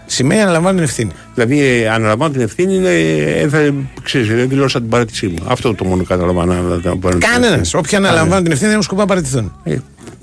[0.10, 1.12] Σημαίνει αναλαμβάνουν την ευθύνη.
[1.34, 2.90] Δηλαδή, ε, αναλαμβάνω την ευθύνη είναι.
[2.90, 5.36] Ε, θα, ξέρεις, δεν δηλώσα την παράτησή μου.
[5.48, 6.54] Αυτό το μόνο καταλαβαίνω.
[6.54, 7.60] να- να- να πάρω την Κανένας.
[7.60, 7.84] ευθύνη.
[7.86, 9.54] Όποιοι αναλαμβάνουν την ευθύνη δεν έχουν σκοπό να παραιτηθούν.
[9.64, 9.78] Ε,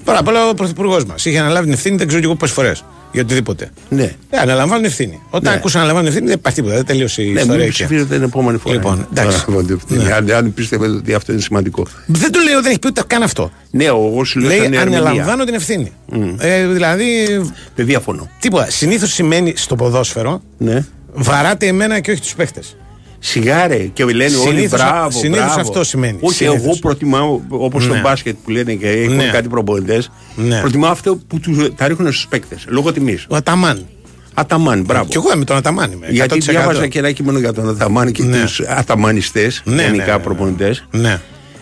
[0.05, 2.55] Τώρα απ' όλα ο πρωθυπουργός μας είχε αναλάβει την ευθύνη δεν ξέρω και εγώ πόσες
[2.55, 2.85] φορές.
[3.15, 3.71] Για οτιδήποτε.
[3.89, 4.03] Ναι.
[4.31, 5.21] Ε, αναλαμβάνουν ευθύνη.
[5.31, 5.59] Όταν Ναι.
[5.59, 6.77] ακούσαν αναλαμβάνουν ευθύνη δεν υπάρχει τίποτα.
[6.77, 7.53] Δεν τελείωσε η Ναι, ιστορία.
[7.55, 7.73] μην εκεί.
[7.73, 8.75] ψηφίζετε την επόμενη φορά.
[8.75, 9.29] Λοιπόν, εντάξει.
[9.47, 10.05] Αναλαμβάνω την ευθύνη.
[10.05, 10.13] Ναι.
[10.13, 11.87] Αν, αν πιστεύετε ότι αυτό είναι σημαντικό.
[12.07, 13.51] Δεν το λέω, δεν έχει πει ούτε καν αυτό.
[13.71, 14.99] Ναι, εγώ σου λέω Λέει σαν ερμηνεία.
[14.99, 15.93] αναλαμβάνω την ευθύνη.
[16.39, 17.27] Ε, δηλαδή
[17.75, 18.29] Δεν διαφωνώ.
[18.41, 18.71] τίποτα.
[18.71, 20.85] Συνήθως σημαίνει στο ποδόσφαιρο Ναι.
[21.15, 22.77] βαράτε εμένα και όχι τους παίχτες.
[23.27, 25.11] Σιγάρε και λένε όλοι Συνήθως- μπράβο.
[25.19, 25.61] συνήθως μπράβο.
[25.61, 26.19] αυτό σημαίνει.
[26.21, 26.63] Όχι, Συνήθως.
[26.65, 27.93] εγώ προτιμάω όπως Ναι.
[27.93, 29.25] στο μπάσκετ που λένε και έχουν Ναι.
[29.33, 30.11] κάτι προπονητές.
[30.37, 30.61] Ναι.
[30.61, 33.27] Προτιμάω αυτό που τους, τα ρίχνουν στους παίκτες λόγω τιμής.
[33.29, 33.87] Ο Αταμάν.
[34.35, 35.05] Αταμάν, μπράβο.
[35.09, 36.07] Κι εγώ με τον Αταμάν είμαι.
[36.11, 36.51] Γιατί 100%.
[36.51, 38.41] διάβαζα και ένα κείμενο για τον Αταμάν και Ναι.
[38.41, 40.19] τους αταμανιστές, Ναι, γενικά ναι, ναι.
[40.19, 40.85] προπονητές.
[40.91, 41.21] Ναι.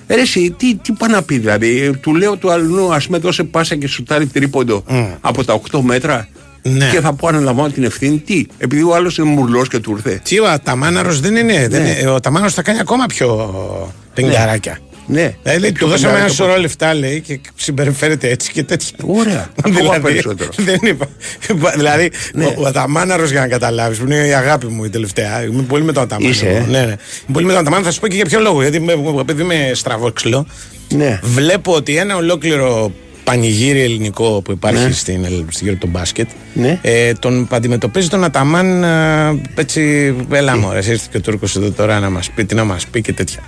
[0.08, 3.18] Ρε εσύ, τι, τι πάει να πει δηλαδή, ε, του λέω του αλλού, ας πούμε,
[3.18, 4.84] δώσε πάσα και σουτάρει τρίποντο
[5.20, 6.28] από τα 8 μέτρα
[6.62, 6.88] Ναι.
[6.92, 8.18] και θα πω αναλαμβάνω την ευθύνη.
[8.18, 10.20] Τι, επειδή ο άλλος είναι μουρλός και του ήρθε.
[10.24, 11.68] Τι ο Αταμάναρος δεν είναι.
[11.68, 11.88] Δεν Ναι.
[11.88, 13.54] είναι ο Αταμάναρος θα κάνει ακόμα πιο
[14.14, 14.78] πενγκαράκια.
[15.06, 16.44] Ναι, Δηλαδή, λέει, Πιο του δώσαμε ένα πεντάρικο.
[16.44, 18.88] σωρό λεφτά, λέει, και συμπεριφέρεται έτσι και τέτοια.
[19.06, 19.48] Ωραία.
[19.66, 20.50] Ακόμα περισσότερο.
[20.56, 21.06] δεν είπα.
[21.76, 22.44] δηλαδή, Ναι.
[22.44, 25.42] ο, ο Αταμάναρος, για να καταλάβεις, που είναι η αγάπη μου η τελευταία.
[25.44, 26.34] Είμαι πολύ με τον Αταμάναρο.
[26.34, 26.84] Είσαι, ε; Ναι, ναι.
[26.84, 26.96] Είμαι
[27.32, 28.60] πολύ με τον Αταμάναρο, θα σου πω και για ποιο λόγο.
[28.62, 30.46] Γιατί με- επειδή είμαι στραβόξυλο,
[30.88, 31.20] Ναι.
[31.22, 32.92] βλέπω ότι ένα ολόκληρο
[33.24, 34.90] πανηγύρι ελληνικό που υπάρχει Ναι.
[34.92, 36.78] στην, στην γύρω από τον μπάσκετ Ναι.
[36.82, 42.00] ε, τον αντιμετωπίζει τον Αταμάν ε, έτσι έλα μωρέ ήρθε και ο Τούρκος εδώ τώρα
[42.00, 43.40] να μας πει τι να μας πει και τέτοια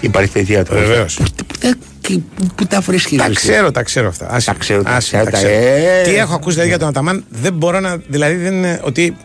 [0.00, 0.82] Υπάρχει τέτοια ατομία.
[0.86, 1.14] Βεβαίως.
[1.14, 2.18] Πού, πού, τα- και-
[2.54, 4.26] πού τα βρίσκει, τα ρε, ξέρω, τα ξέρω αυτά.
[4.30, 5.52] Άσε, Τα ξέρω, τα άσε, ξέρω, τα τα- ξέρω.
[5.52, 6.02] ε.
[6.04, 7.96] Τι έχω ακούσει δηλαδή για τον Αταμάν, δεν μπορώ να.
[8.08, 9.16] Δηλαδή δεν είναι ότι.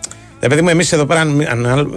[0.41, 1.25] Ρε παιδί μου, εμείς εδώ πέρα,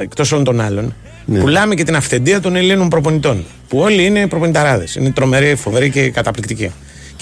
[0.01, 1.39] εκτός όλων των άλλων, Ναι.
[1.41, 3.45] πουλάμε και την αυθεντία των Ελλήνων προπονητών.
[3.69, 4.95] Που όλοι είναι προπονηταράδες.
[4.95, 6.71] Είναι τρομεροί, φοβεροί και καταπληκτικοί.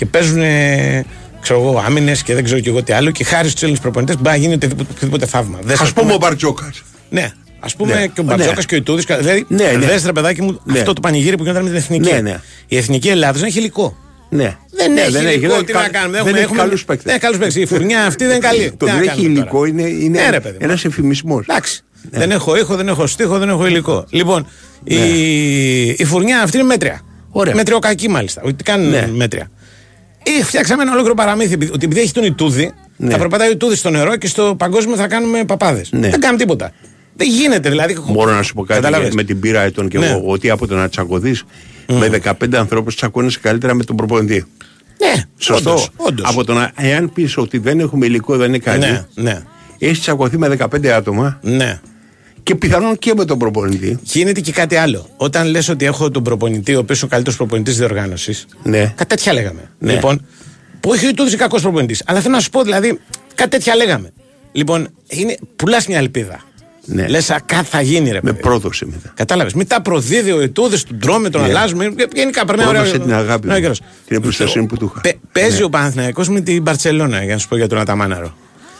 [0.01, 1.05] Και παίζουν, ε,
[1.41, 3.11] ξέρω εγώ, άμυνες και δεν ξέρω και εγώ τι άλλο.
[3.11, 5.59] Και χάρη στους Έλληνες προπονητές μπορεί να γίνει οτιδήποτε, οτιδήποτε θαύμα.
[5.63, 6.83] Δες, Α ας πούμε ο Μπαρτζόκας.
[7.11, 7.33] Ναι.
[7.61, 8.07] Α πούμε Ναι.
[8.07, 8.29] και ο Ναι.
[8.35, 9.05] Μπαρτζόκα και ο Ιτούδης.
[9.05, 9.87] Δηλαδή, Ναι, ναι.
[9.87, 10.79] δες, ρε παιδάκι μου, Ναι.
[10.79, 12.13] αυτό το πανηγύρι που γινόταν με την εθνική.
[12.13, 12.41] Ναι, ναι.
[12.69, 13.97] Η εθνική Ελλάδα δεν έχει υλικό.
[14.31, 14.57] Ναι.
[14.71, 16.11] Δεν Ναι, έχει υλικό, δεν τι κα- να κάνουμε.
[16.13, 17.05] Δεν έχουμε- έχει έχουμε- καλούς παίκτες.
[17.05, 17.63] Δεν έχει καλούς παίκτες.
[17.63, 18.71] Η φουρνιά αυτή δεν είναι καλή.
[18.77, 19.41] Το Τι να δεν έχει κάνουμε τώρα.
[19.41, 20.65] υλικό είναι, είναι Ναι, ρε παιδί μου.
[20.69, 21.45] ένας εφημισμός.
[21.49, 21.83] Εντάξει.
[22.11, 22.19] Ναι.
[22.19, 24.05] Δεν έχω ήχο, δεν έχω στίχο, δεν έχω υλικό.
[24.11, 24.47] Λοιπόν,
[24.85, 24.97] η,
[25.89, 27.01] η φουρνιά αυτή είναι μέτρια.
[27.31, 27.55] Ωραία.
[27.55, 28.43] Μετριοκακή μάλιστα.
[28.45, 29.09] Ότι κάνουν Ναι.
[29.15, 29.51] μέτρια.
[30.23, 31.53] Ε, φτιάξαμε ένα ολόκληρο παραμύθι.
[31.53, 33.11] επειδή- Ότι επειδή έχει τον Ιτούδη, Ναι.
[33.11, 35.89] θα περπατάει ο Ιτούδης στο νερό και στο παγκόσμιο θα κάνουμε παπάδες.
[35.93, 36.09] Ναι.
[36.09, 36.73] Δεν κάνουμε τίποτα.
[37.15, 37.69] Δεν γίνεται.
[37.69, 39.15] Δηλαδή, Μπορώ να σου πω κάτι Καταλάβες.
[39.15, 40.07] με την πείρα ετών και Ναι.
[40.07, 41.45] εγώ ότι από το να τσακωθείς
[41.87, 44.45] με 15 ανθρώπους τσακώνεσαι καλύτερα με τον προπονητή.
[44.99, 45.71] Ναι, Σωστό.
[45.71, 46.29] όντως, όντως.
[46.29, 49.43] Από το να, εάν πεις ότι δεν έχουμε υλικό, δεν είναι καλή, Ναι, ναι,
[49.79, 51.81] έχεις τσακωθεί με 15 άτομα ναι.
[52.43, 53.99] Και πιθανόν και με τον προπονητή.
[54.03, 55.09] Γίνεται και κάτι άλλο.
[55.17, 58.47] Όταν λες ότι έχω τον προπονητή, ο οποίος είναι ο καλύτερος προπονητής διοργάνωσης.
[58.63, 58.79] Ναι.
[58.97, 59.71] Κάτι τέτοια λέγαμε.
[59.79, 59.93] Ναι.
[59.93, 60.27] Λοιπόν,
[60.81, 62.03] που έχει ο κακός προπονητής.
[62.07, 62.99] Αλλά θέλω να σου πω, δηλαδή,
[63.35, 64.13] κάτι τέτοια λέγαμε.
[64.53, 66.41] Λοιπόν, είναι, πουλάς μια ελπίδα.
[66.85, 67.09] Ναι.
[67.09, 68.43] Λες, κάτι θα γίνει, ρε Με παιδί.
[68.43, 69.13] πρόδοση μετά.
[69.15, 69.53] Κατάλαβες.
[69.53, 71.47] Μετά προδίδει ο Ετούδη, τον τρώμε, τον Ναι.
[71.47, 71.95] αλλάζουμε.
[72.15, 72.81] Γενικά περνάει ωραία.
[72.81, 73.61] Πρόδωσε την αγάπη Ναι, μου.
[73.61, 73.81] καιρός.
[74.07, 75.01] Την εμπιστοσύνη που του είχα.
[75.01, 75.65] Πε- παίζει Ναι.
[75.65, 78.35] ο Παναθηναϊκός με την Μπαρσελόνα, για να σου πω για τον Αταμάναρο.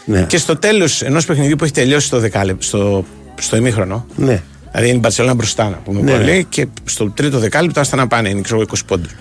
[0.05, 0.23] Ναι.
[0.29, 3.05] Και στο τέλος ενός παιχνιδιού που έχει τελειώσει στο, δεκάλεπτο, στο,
[3.41, 4.43] στο ημίχρονο, Ναι.
[4.71, 6.41] Δηλαδή είναι η Μπαρσελόνα μπροστά, να πούμε Ναι, πολύ, ναι.
[6.43, 9.15] και στο τρίτο δεκάλεπτο άστα να πάνε, είναι ξέρω, εγώ, 20 πόντους.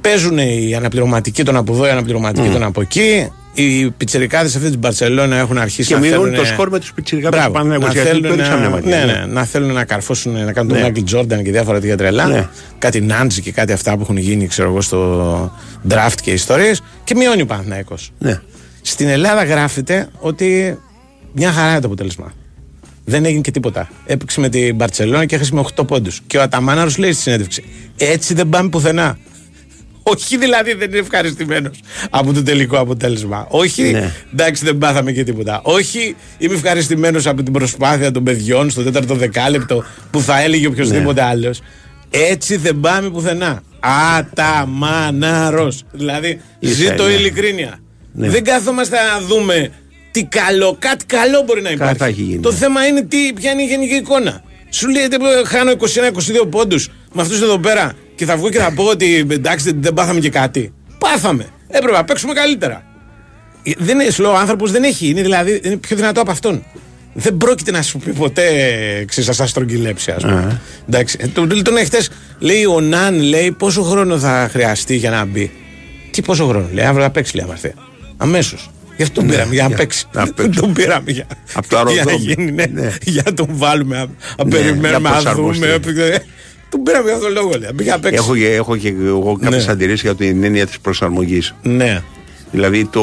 [0.00, 3.28] Παίζουν οι αναπληρωματικοί τον από εδώ, οι αναπληρωματικοί τον από εκεί.
[3.54, 6.38] Οι πιτσερικάδε αυτή της Μπαρσελόνα έχουν αρχίσει Και να μειώνουν θέλουν.
[6.38, 7.84] το σκορ με τους πιτσιρικάδες Μπράβο, του Παναγιώτη.
[7.86, 9.04] να Γιατί θέλουν το έριξαν μια να, ματιά.
[9.04, 10.78] ναι, ναι, να θέλουν να καρφώσουν, να κάνουν Ναι.
[10.78, 12.26] τον Μάικλ Τζόρνταν και διάφορα τέτοια τρελά.
[12.26, 12.48] Ναι.
[12.78, 15.52] Κάτι Νάντζι και κάτι αυτά που έχουν γίνει, ξέρω εγώ, στο
[15.88, 16.82] draft και ιστορίες.
[17.04, 18.12] Και μειώνει ο Παναθηναϊκός.
[18.18, 18.40] Ναι.
[18.82, 20.78] Στην Ελλάδα γράφεται ότι
[21.32, 22.32] μια χαρά είναι το αποτέλεσμα.
[23.10, 23.88] Δεν έγινε και τίποτα.
[24.06, 26.20] Έπαιξε με την Μπαρσελόνα και έχασε με 8 πόντους.
[26.26, 27.64] Και ο Αταμάναρος λέει στη συνέντευξη:
[27.96, 29.18] Έτσι δεν πάμε πουθενά.
[30.02, 33.46] Όχι δηλαδή δεν είναι ευχαριστημένος από το τελικό αποτέλεσμα.
[33.50, 34.12] Όχι, Ναι.
[34.32, 35.60] εντάξει δεν πάθαμε και τίποτα.
[35.64, 41.20] Όχι, είμαι ευχαριστημένος από την προσπάθεια των παιδιών στο τέταρτο δεκάλεπτο που θα έλεγε οποιοδήποτε
[41.22, 41.26] Ναι.
[41.28, 41.60] άλλος.
[42.10, 43.62] Έτσι δεν πάμε πουθενά.
[44.18, 45.72] Αταμανάρο.
[45.92, 47.20] Δηλαδή, Ίσα ζήτω η είναι.
[47.20, 47.78] ειλικρίνεια.
[48.12, 48.28] Ναι.
[48.28, 49.70] Δεν κάθομαστε να δούμε
[50.10, 51.92] τι καλό, κάτι καλό μπορεί να υπάρχει.
[51.92, 52.40] Κατά έχει γίνει.
[52.40, 54.42] Το θέμα είναι τι, ποια είναι η γενική εικόνα.
[54.70, 55.72] Σου λέει «Δεν μπορώ, χάνω
[56.42, 59.82] 21-22 πόντους με αυτούς εδώ πέρα και θα βγω και θα πω ότι εντάξει δεν,
[59.82, 60.72] δεν πάθαμε και κάτι.
[60.98, 61.46] Πάθαμε.
[61.68, 62.84] Έπρεπε να παίξουμε καλύτερα.
[63.62, 65.08] Ε, Δεν είναι slow άνθρωπος, δεν έχει.
[65.08, 66.64] Είναι δηλαδή είναι πιο δυνατό από αυτόν.
[67.12, 68.44] Δεν πρόκειται να σου πει ποτέ
[69.06, 70.60] ξέρεις, θα σας στρογγυλέψει, ας πούμε.
[70.88, 71.16] Εντάξει.
[71.20, 71.98] Ε, Τον, τον εχθέ
[72.38, 75.50] λέει ο Ναν, λέει πόσο χρόνο θα χρειαστεί για να μπει.
[76.10, 77.74] Τι πόσο χρόνο, λέει, αύριο θα παίξει, λέει, άμα έρθει.
[78.16, 78.70] Αμέσως.
[79.00, 80.04] Γι' αυτό τον Ναι, πήραμε, για να για- παίξει.
[80.12, 80.60] να Δεν παίξει.
[80.60, 82.34] τον πήραμε για, Απ' το για να αεροδρόμιο.
[82.34, 82.92] γίνει, ναι, Ναι.
[83.04, 84.06] για να τον βάλουμε, να
[84.38, 85.66] να Ναι, περιμένουμε, για να προσαρμοστεί.
[85.66, 86.04] δούμε.
[86.04, 86.18] ε,
[86.68, 88.16] Τον πήραμε για αυτόν τον λόγο, λέει, να μπει για να παίξει.
[88.18, 89.72] Έχω, και- έχω και εγώ κάποιες Ναι.
[89.72, 91.54] αντιρρήσεις για την έννοια της προσαρμογής.
[91.62, 92.02] Ναι,
[92.50, 93.02] Δηλαδή το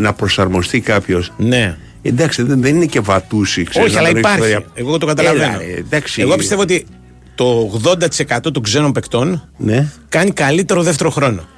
[0.00, 1.76] να προσαρμοστεί κάποιος ναι.
[2.02, 4.52] Εντάξει, δεν, δεν είναι και βατούσι, ξέρεις, Όχι, να αλλά τον έχεις υπάρχει.
[4.52, 5.44] φέρει απ- Εγώ το καταλαβαίνω.
[5.44, 6.20] Έλα, ρε, εντάξει.
[6.22, 6.86] Εγώ πιστεύω ότι
[7.34, 9.86] το 80% των ξένων παικτών Ναι.
[10.08, 11.48] κάνει καλύτερο δεύτερο χρόνο.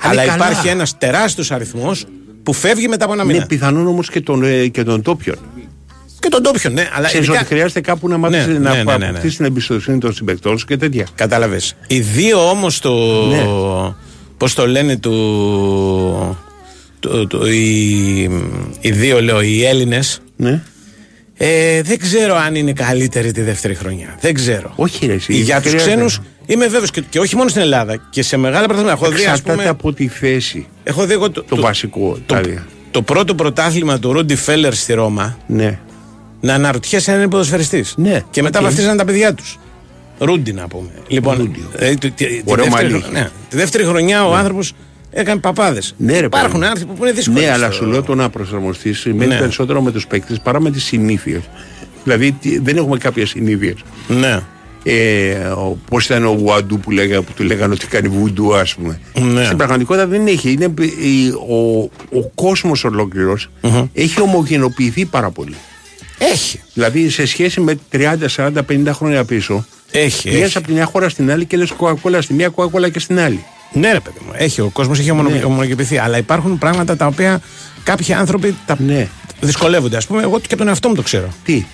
[0.00, 0.34] Αλλά καλά.
[0.34, 2.06] υπάρχει ένας τεράστιος αριθμός
[2.44, 3.36] που φεύγει μετά από ένα μήνα.
[3.36, 5.36] Είναι πιθανόν όμως και των, ε, και των τόπιων.
[6.20, 6.88] Και τον τόπιον, ναι.
[6.94, 9.06] Αλλά Ξέρεις ειδικά- ότι χρειάζεται κάπου να μάθεις Ναι, να ναι, ναι, ναι, ναι.
[9.06, 11.06] αποκτήσεις την εμπιστοσύνη των συμπεκτών σου και τέτοια.
[11.14, 11.76] Κατάλαβες.
[11.86, 12.92] Οι δύο όμως το.
[13.26, 13.46] Ναι.
[14.36, 16.38] Πώς το λένε του.
[17.00, 18.22] το- το- οι,
[18.80, 20.20] οι δύο λέω, οι Έλληνες.
[20.36, 20.62] Ναι.
[21.36, 24.16] Ε, δεν ξέρω αν είναι καλύτερη τη δεύτερη χρονιά.
[24.20, 24.72] Δεν ξέρω.
[24.76, 25.90] Όχι, ρε, εσύ, Για τους χρειάζεται.
[25.94, 29.04] ξένους είμαι βέβαιος και, και όχι μόνο στην Ελλάδα και σε μεγάλα πρωταθλήματα.
[29.04, 30.66] Έχω δει, ας Εξαρτάται πούμε, από τη θέση.
[30.84, 32.18] έχω δει εγώ το, Το, βασικό.
[32.26, 32.62] το, δηλαδή.
[32.90, 35.78] το πρώτο πρωτάθλημα του Ρούντι Φέλλερ στη Ρώμα Ναι.
[36.40, 37.94] να αναρωτιέσαι αν είναι ποδοσφαιριστής.
[37.96, 38.64] Ναι, Και μετά οκ.
[38.64, 39.58] βαφτίζαν τα παιδιά τους.
[40.18, 40.88] Ρούντι να πούμε.
[41.08, 41.68] Λοιπόν, Ρούντι.
[41.78, 43.02] ε, τη, τη- τη Ωραίο δεύτερη, μαλλί.
[43.02, 44.72] χρονιά- ναι, τη δεύτερη χρονιά ο άνθρωπος
[45.14, 45.94] έκανε παπάδες.
[45.98, 46.64] Ναι, ρε, Υπάρχουν παιδί.
[46.70, 47.40] άνθρωποι που είναι δύσκολοι.
[47.44, 49.38] Ναι, αλλά στο- σου λέω το να προσαρμοστείς σημαίνει Ναι.
[49.38, 51.40] περισσότερο με τους παίκτες παρά με τις συνήθειες.
[52.04, 53.74] Δηλαδή τι- δεν έχουμε κάποιες συνήθειες.
[54.08, 54.40] Ναι.
[54.86, 55.36] Ε,
[55.90, 59.00] Πώς ήταν ο Γουαντού που, λέγα, που του λέγανε ότι κάνει βουντού, ας πούμε.
[59.20, 59.44] Ναι.
[59.44, 60.50] Στην πραγματικότητα δεν έχει.
[60.52, 61.80] Είναι, η- ο
[62.18, 63.50] ο κόσμος ολόκληρος
[63.94, 65.54] έχει ομογενοποιηθεί πάρα πολύ.
[66.18, 66.60] Έχει.
[66.74, 70.22] Δηλαδή σε σχέση με 30, 40, 50 χρόνια πίσω, Έχει.
[70.22, 70.56] πηγαίνει έχει.
[70.58, 73.44] από τη μια χώρα στην άλλη και λες κοκακόλα στη μία, κοκακόλα και στην άλλη.
[73.74, 74.32] Ναι, ρε παιδί μου.
[74.36, 74.60] Έχει.
[74.60, 75.42] Ο κόσμος έχει ομονο- Ναι.
[75.44, 75.98] ομονοκηπηθεί.
[75.98, 77.40] Αλλά υπάρχουν πράγματα τα οποία
[77.82, 79.08] κάποιοι άνθρωποι τα Ναι.
[79.40, 79.96] δυσκολεύονται.
[79.96, 81.28] Α πούμε, εγώ και τον εαυτό μου το ξέρω.
[81.44, 81.64] Τι;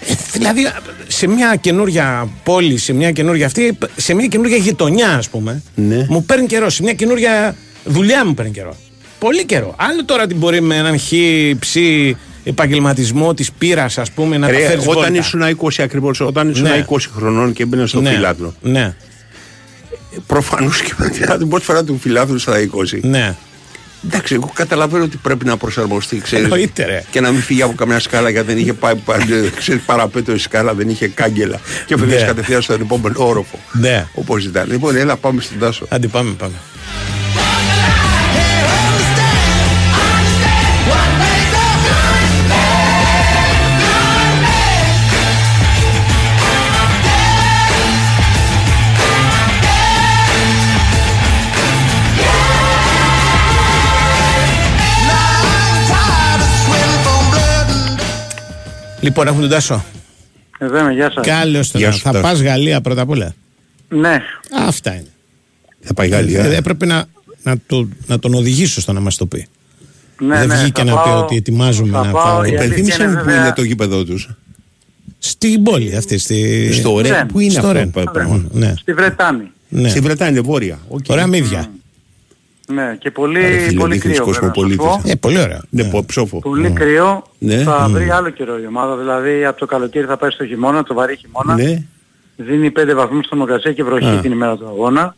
[0.00, 0.66] Ε, δηλαδή,
[1.06, 6.06] σε μια καινούρια πόλη, σε μια καινούρια αυτή, σε μια καινούρια γειτονιά, ας πούμε, Ναι.
[6.08, 6.70] μου παίρνει καιρό.
[6.70, 8.76] Σε μια καινούρια δουλειά μου παίρνει καιρό.
[9.18, 9.74] Πολύ καιρό.
[9.78, 11.12] Άλλο τώρα την μπορεί με έναν χ,
[11.58, 11.76] ψ,
[12.44, 16.62] επαγγελματισμό της πείρας, ας πούμε, να Ρε, τα φέρεις όταν ήσουν 20 ακριβώς, όταν ήσουν
[16.62, 16.84] Ναι.
[16.88, 18.54] 20 χρονών και έμπαινε στο ναι, φιλάθλο.
[18.62, 18.94] Ναι,
[20.26, 22.54] Προφανώς και με την πρώτη φορά του φιλάθλου στα
[22.92, 22.98] 20.
[23.02, 23.36] ναι.
[24.06, 27.04] Εντάξει, εγώ καταλαβαίνω ότι πρέπει να προσαρμοστεί, ξέρεις, Εννοείται, ρε.
[27.10, 29.18] Και να μην φύγει από καμιά σκάλα γιατί δεν είχε πάει πα-
[29.58, 31.60] ξέρεις, παραπέτω η σκάλα, δεν είχε κάγκελα.
[31.86, 32.22] Και έφευγε Ναι.
[32.22, 33.58] κατευθείαν στον επόμενο όροφο.
[33.72, 34.06] Ναι.
[34.14, 34.70] Όπως ήταν.
[34.70, 35.86] Λοιπόν, έλα, πάμε στον Τάσο.
[35.88, 36.52] Άντε πάμε, πάμε.
[59.08, 59.84] Λοιπόν, έχουμε τον Τάσο.
[60.58, 61.26] Εδώ είμαι, γεια σας.
[61.26, 62.22] Καλώ Γεια τον σου, Θα Τάσο.
[62.22, 63.34] πας Γαλλία πρώτα απ' όλα.
[63.88, 64.22] Ναι,
[64.66, 65.06] Αυτά είναι.
[65.80, 66.44] Θα πάει Γαλλία.
[66.44, 67.04] Ε, έπρεπε να,
[67.42, 69.46] να, το, να τον οδηγήσω στο να μας το πει.
[70.20, 72.34] ναι, Δεν ναι, βγήκε θα να πει πάω- ότι ετοιμάζουμε θα να πάω, πάω.
[72.44, 74.28] η αλήθεια Υπενθύμησε είναι μου που βέβαια- είναι το γήπεδο τους.
[75.18, 76.18] Στην πόλη αυτή.
[76.18, 76.70] Στη...
[76.72, 77.12] Στο Ρεν.
[77.12, 77.26] Ρεν.
[77.26, 77.90] Πού είναι Στο αυτό Ρεν.
[77.92, 78.44] το πράγμα.
[78.50, 78.74] Ναι.
[78.78, 79.50] Στη Βρετάνη.
[79.68, 79.88] ναι.
[79.88, 80.78] Στη Βρετάνια, βόρεια.
[80.88, 81.04] Οκ.
[81.08, 81.70] Ωραία μύδια.
[82.72, 84.24] Ναι, και πολύ, Ρε φίλε, πολύ δείχνεις κρύο.
[84.32, 85.02] βέβαια, να σου κοσμοπολίτης.
[85.02, 85.10] πω.
[85.10, 85.62] Ε, πολύ ωραία.
[85.70, 85.88] Ναι, Ναι.
[85.90, 86.38] πω, ψόφο.
[86.38, 87.22] Πολύ κρύο.
[87.38, 87.56] Ναι.
[87.62, 87.92] Θα Μμ.
[87.92, 88.96] βρει άλλο καιρό η ομάδα.
[88.96, 91.54] Δηλαδή από το καλοκαίρι θα πάει στο χειμώνα, το βαρύ χειμώνα.
[91.54, 91.82] Ναι,
[92.36, 94.20] Δίνει 5 βαθμούς θερμοκρασία και βροχή Α.
[94.20, 95.14] την ημέρα του αγώνα.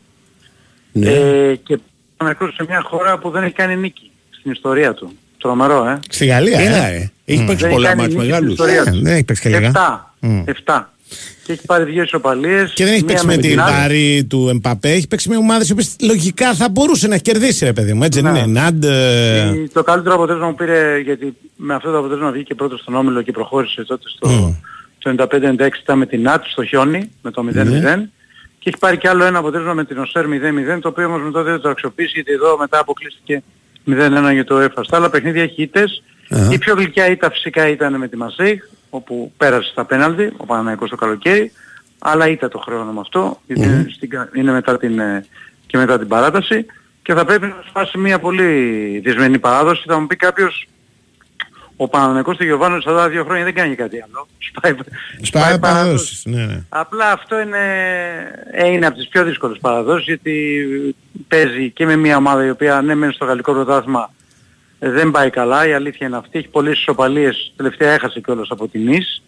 [0.93, 1.11] ναι.
[1.11, 1.79] Ε, και
[2.25, 5.13] να σε μια χώρα που δεν έχει κάνει νίκη στην ιστορία του.
[5.39, 5.99] Τρομερό, ε.
[6.09, 6.61] Στη Γαλλία.
[6.61, 6.97] Έλα, ε.
[6.97, 7.11] ε.
[7.25, 8.53] Έχει παίξει Δεν πολλά κάνει μάτς νίκη μεγάλους.
[8.53, 9.03] στην ιστορία Ε, του.
[9.03, 10.07] δεν έχει παίξει και λίγα.
[10.67, 10.81] 7.
[11.51, 11.57] Μμ.
[11.57, 11.57] 7.
[11.57, 12.73] Και έχει πάρει δύο ισοπαλίες.
[12.75, 13.75] Και δεν έχει μία παίξει με την την άλλη.
[13.77, 14.91] Παρή του Εμπαπέ.
[14.91, 18.03] Έχει παίξει με ομάδες οι οποίες λογικά θα μπορούσε να κερδίσει, ρε παιδί μου.
[18.03, 18.39] Έτσι δεν Ναι.
[18.39, 18.61] είναι.
[18.61, 18.85] Ναντ.
[18.85, 22.95] ε, Η- Το καλύτερο αποτέλεσμα που πήρε, γιατί με αυτό το αποτέλεσμα βγήκε πρώτος στον
[22.95, 24.55] Όμιλο και προχώρησε τότε στο,
[24.99, 28.11] στο 95-96 ήταν με την ΝΑΤ στο χιόνι, με το 0-0.
[28.59, 31.43] Και έχει πάρει κι άλλο ένα αποτέλεσμα με την ΟΣΕΡ 0-0, το οποίο όμως μετά
[31.43, 33.43] δεν το αξιοποιήσει, γιατί εδώ μετά αποκλείστηκε
[33.87, 34.85] 0-1 για το ΕΦΑ.
[34.85, 36.03] Στα άλλα παιχνίδια έχει ήττες.
[36.53, 40.91] Η πιο γλυκιά ήττα φυσικά ήταν με τη Μασέιχ, όπου πέρασε στα πέναλτι, ο Παναναϊκός
[40.91, 41.53] το καλοκαίρι.
[41.99, 45.25] Αλλά ήττα το χρόνο με αυτό, γιατί είναι, στην κα- είναι μετά την, ε,
[45.67, 46.67] και μετά την παράταση
[47.03, 48.47] και θα πρέπει να σπάσει μια πολύ
[49.05, 49.83] δυσμενή παράδοση.
[49.87, 50.67] Θα μου πει κάποιος
[51.77, 54.27] ο Παναθηναϊκός του Γιωβάνου στα δύο χρόνια δεν κάνει κάτι άλλο.
[54.49, 54.75] Σπάει,
[55.23, 55.61] Σπάει παράδοση.
[55.61, 56.23] παραδόσεις.
[56.25, 56.63] Ναι, ναι.
[56.69, 57.59] Απλά αυτό είναι,
[58.53, 60.65] ε, είναι από τις πιο δύσκολες παραδόσεις γιατί
[61.29, 64.20] παίζει και με μια ομάδα η οποία ναι μένει στο γαλλικό πρωτάθλημα ε,
[64.83, 68.93] δεν πάει καλά, η αλήθεια είναι αυτή, έχει πολλές ισοπαλίες, τελευταία έχασε κιόλας από την
[68.93, 69.23] Ις,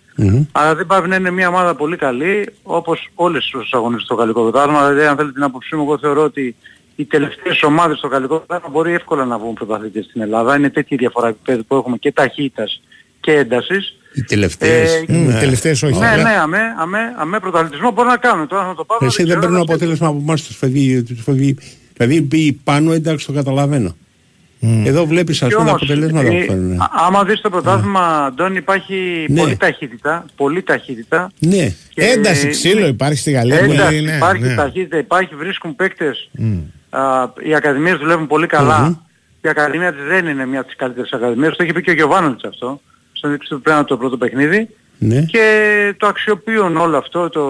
[0.52, 4.42] αλλά δεν πάει να είναι μια ομάδα πολύ καλή όπως όλες τους αγωνίες στο γαλλικό
[4.42, 6.56] πρωτάθλημα, δηλαδή αν θέλετε την άποψή μου εγώ θεωρώ ότι
[6.96, 10.88] οι τελευταίες ομάδες στο γαλλικό πρωτάθλημα μπορεί εύκολα να βγουν πρωταθλητές στην Ελλάδα, είναι τέτοια
[10.90, 12.82] η διαφορά επίπεδου που έχουμε και ταχύτητας
[13.20, 13.96] και έντασης.
[14.14, 14.92] Οι τελευταίες.
[14.94, 15.38] Ε, Μμ, ναι.
[15.38, 15.98] Τελευταίες όχι.
[15.98, 18.46] Ναι, αλλά- ναι, αμέ, αμέ, αμέ πρωταθλητισμό μπορεί να κάνουν.
[18.48, 19.06] Τώρα να το πάρουν.
[19.06, 21.02] Εσύ δεν ξέρω, παίρνουν να αποτέλεσμα από εμάς τους φεύγει.
[21.02, 21.56] τους φεύγει.
[21.96, 23.96] Δηλαδή πει πάνω εντάξει το καταλαβαίνω.
[24.84, 26.80] Εδώ βλέπεις ας Και πούμε τα όμως, αποτελέσματα ε, που φέρνουν.
[26.80, 29.40] α- άμα δεις το πρωτάθλημα, Αντώνη, υπάρχει Ναι.
[29.40, 31.30] πολλή ταχύτητα, πολλή ταχύτητα.
[31.38, 31.72] Ναι.
[31.94, 33.58] Και- Ένταση ξύλο υπάρχει στη Γαλλία.
[33.58, 34.54] Ένταση, πολύ, ναι, υπάρχει ναι.
[34.54, 36.28] ταχύτητα, υπάρχει, βρίσκουν παίκτες.
[36.32, 36.58] Μμ.
[36.90, 39.02] Α, οι ακαδημίες δουλεύουν πολύ καλά.
[39.40, 41.56] Η Ακαδημία της δεν είναι μια από τις καλύτερες ακαδημίες.
[41.56, 42.80] Το έχει πει και ο Γιωβάνοβιτς αυτό.
[43.12, 44.68] Στον δείξη του πέραν το πρώτο παιχνίδι.
[44.98, 45.20] Ναι.
[45.20, 45.44] Και
[45.96, 47.44] το αξιοποιούν όλο αυτό το,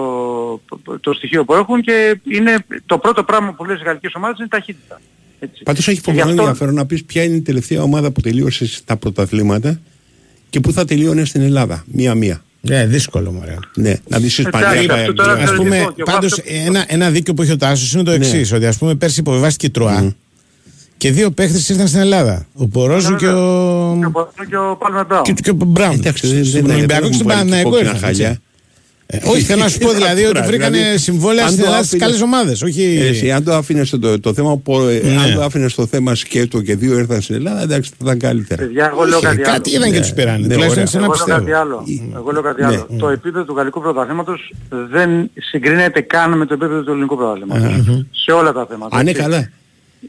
[0.99, 2.55] το στοιχείο που έχουν και είναι
[2.85, 5.01] το πρώτο πράγμα που λες οι γαλλικές ομάδες είναι η ταχύτητα.
[5.43, 5.63] Έτσι.
[5.63, 8.21] Πάντως έχει Και γι' φοβερό αυτό- ενδιαφέρον να πεις ποια είναι η τελευταία ομάδα που
[8.21, 9.79] τελείωσες στα πρωταθλήματα
[10.49, 11.83] και πού θα τελείωνε στην Ελλάδα.
[11.91, 12.43] Μία-μία.
[12.61, 13.55] Ναι, δύσκολο μωρέ.
[13.75, 14.67] Ναι, να δεις Ισπανία.
[14.67, 17.41] Εντάξει, πάει- αυτό τώρα Ας θεωρητικό πούμε, και εγώ πάντως αυτό- ένα, ένα δίκιο που
[17.41, 20.15] έχει ο Τάσος είναι το εξής ότι ας πούμε πέρσι υποβιβάστηκε η Τρουά
[20.97, 22.45] και δύο παίχτες ήρθαν στην Ελλάδα.
[22.53, 23.97] Ο Πορόζου και ο...
[23.99, 25.23] Και ο Πορόζου και ο Πάλμε Μπράουν.
[25.23, 25.93] και, και ο Μπράουν.
[25.99, 28.41] Εντάξει, δεν- Στον δεν- Ολυμπιακό δεν και στον έχουν βάλει Παναθηναϊκό κόκκινα ήρθαν.
[29.13, 29.27] Χαλιά.
[29.27, 29.27] έτσι.
[29.27, 31.65] Ε, όχι, θέλω να σου πω δηλαδή ότι Τώρα, βρήκανε δηλαδή, συμβόλαια αν στην το
[31.67, 32.61] Ελλάδα στις άφηνες- καλές ομάδες.
[32.61, 32.97] Όχι...
[33.09, 35.21] Εσύ, αν το άφηνες το, το θέμα, που, ε, Ναι.
[35.21, 38.61] αν το άφηνες το θέμα σκέτο και δύο ήρθαν στην Ελλάδα, εντάξει, θα ήταν καλύτερα.
[38.63, 39.53] Παιδιά, εγώ λέω Όχι, κάτι άλλο.
[39.53, 39.99] κάτι είδαν και Ναι.
[40.01, 40.37] τους πήρανε.
[40.37, 40.85] Ναι, Τουλάχιστον ωραία.
[40.85, 41.45] σε ένα Εγώ λέω πιστεύω.
[41.45, 41.83] κάτι άλλο.
[42.15, 42.67] Εγώ λέω κάτι Ναι.
[42.67, 42.87] άλλο.
[42.99, 44.53] Το επίπεδο του γαλλικού πρωταθλήματος
[44.91, 45.09] δεν
[45.39, 48.05] συγκρίνεται καν με το επίπεδο του ελληνικού πρωταθλήματος.
[48.11, 48.95] Σε όλα τα θέματα.
[48.95, 49.21] Αν είναι έτσι.
[49.21, 49.49] καλά.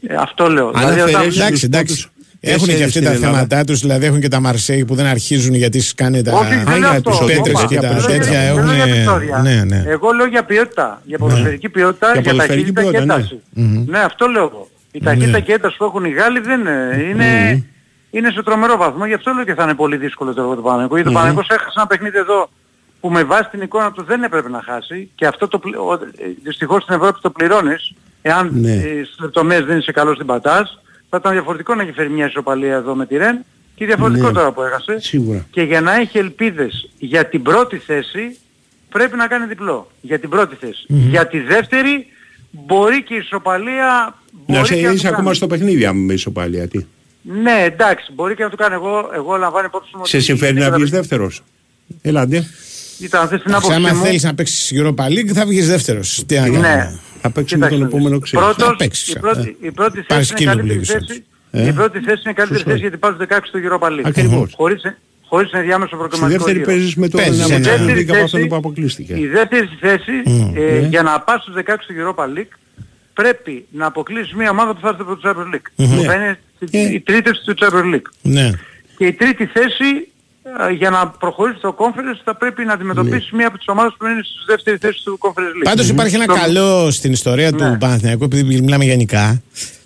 [0.07, 0.67] Ε, αυτό λέω.
[0.67, 2.05] Αν Δηλαδή, όταν- αφαιρέσεις Εντάξει, τους εντάξει.
[2.45, 3.37] Πόντους, Έχουν και τέσσερις αυτοί τα στην Ελλάδα.
[3.47, 6.65] θέματα τους, δηλαδή έχουν και τα Μαρσέη που δεν αρχίζουν γιατί σκάνε τα Όχι, δεν
[6.67, 7.09] λέω για αυτό.
[7.09, 7.25] τους όπα.
[7.25, 7.65] πέτρες όπα.
[7.65, 8.75] και τα Δεν λέω για- τέτοια δεν λέω έχουν.
[8.75, 9.37] για επεισόδια.
[9.37, 9.83] Ναι, ναι.
[9.87, 11.01] Εγώ λέω για ποιότητα.
[11.05, 13.63] Για ποδοσφαιρική ποιότητα, Για για, ποδοσφαιρική ταχύτητα και ποιότητα, ναι.
[13.63, 13.91] ένταση.
[13.91, 14.67] Ναι, αυτό λέω εγώ.
[14.91, 17.05] Η ταχύτητα και ένταση που έχουν οι Γάλλοι δεν είναι.
[17.09, 17.63] Είναι,
[18.11, 19.05] είναι σε τρομερό βαθμό.
[19.05, 20.95] Γι' αυτό λέω και θα είναι πολύ δύσκολο το έργο του Παναγικού.
[20.95, 22.49] Γιατί ο Παναγικός έχασε ένα παιχνίδι εδώ
[22.99, 25.09] που με βάση την εικόνα του δεν έπρεπε να χάσει.
[25.15, 27.93] Και αυτό το, πλη- ο- ε, δυστυχώς στην Ευρώπη το πληρώνεις.
[28.21, 28.71] Εάν Ναι.
[28.71, 30.79] ε, στις λεπτομέρειες δεν είσαι καλός στην πατάς.
[31.15, 33.45] Θα ήταν διαφορετικό να έχει φέρει μια ισοπαλία εδώ με τη Ρεν.
[33.75, 34.33] Και διαφορετικό Ναι.
[34.33, 34.99] τώρα που έχασε.
[34.99, 35.45] Σίγουρα.
[35.51, 38.37] Και για να έχει ελπίδες για την πρώτη θέση
[38.89, 39.91] πρέπει να κάνει διπλό.
[40.01, 40.85] Για την πρώτη θέση.
[40.87, 42.05] Για τη δεύτερη
[42.51, 45.15] μπορεί και η ισοπαλία μπορεί Να σε και να το είσαι κάνει.
[45.15, 46.67] ακόμα στο παιχνίδι, αν με ισοπαλία.
[46.67, 46.85] Τι;
[47.21, 48.73] Ναι, εντάξει, μπορεί και να το κάνει.
[48.73, 51.43] Εγώ, εγώ λαμβάνω υπόψη μου Σε ότι συμφέρει να ήταν- βγεις δεύτερος;
[52.01, 52.45] Ελάτε.
[52.99, 54.03] Ήταν αυτή την Εντάξει, άποψη άμα μου.
[54.05, 56.23] θέλεις να παίξεις Europa League θα βγεις δεύτερος.
[56.25, 56.91] Τι να Ναι.
[57.21, 57.21] Κάνουμε.
[57.21, 58.45] Θα παίξουμε τον Κοίταξε, επόμενο ξέρεις.
[58.45, 59.19] Πρώτος, Θα παίξεις, η, ε.
[59.19, 61.23] πρώτη, η πρώτη Πάρεις θέση είναι σκύλο καλύτερη που λέγεις θέση.
[61.51, 61.67] Ε.
[61.67, 62.69] Η πρώτη θέση είναι καλύτερη Σωστό.
[62.69, 64.01] θέση γιατί πας 16 στο Europa League.
[64.03, 64.53] Ακριβώς.
[64.55, 64.81] Χωρίς,
[65.27, 66.69] χωρίς ενδιάμεσο Στη προκριματικό δεύτερη γύρο.
[66.71, 67.53] παίζεις με το Παίζεις, ένα ναι.
[67.57, 69.13] μάτσο Δεύτερη Λίγκα από θέση- αυτόν που αποκλείστηκε.
[69.19, 70.13] Η δεύτερη θέση,
[70.55, 70.87] ε, Ναι.
[70.87, 72.53] για να πας στους 16 του Europa League,
[73.13, 75.69] πρέπει να αποκλείσεις μια ομάδα που θα έρθει από το Champions League.
[75.75, 76.39] Που θα είναι
[76.71, 76.79] Ε.
[76.93, 78.09] η τρίτη του Champions League.
[78.21, 78.51] Ναι.
[78.97, 80.05] Και η τρίτη θέση, ε,
[80.77, 83.37] για να προχωρήσει στο Conference, θα πρέπει να αντιμετωπίσει Ναι.
[83.37, 85.63] μια από τις ομάδες που είναι στις δεύτερη θέση του Conference League.
[85.63, 87.77] Πάντως υπάρχει ένα Στο- καλό στην ιστορία του Ναι.
[87.77, 89.41] Παναθηναϊκού, επειδή μιλάμε γενικά,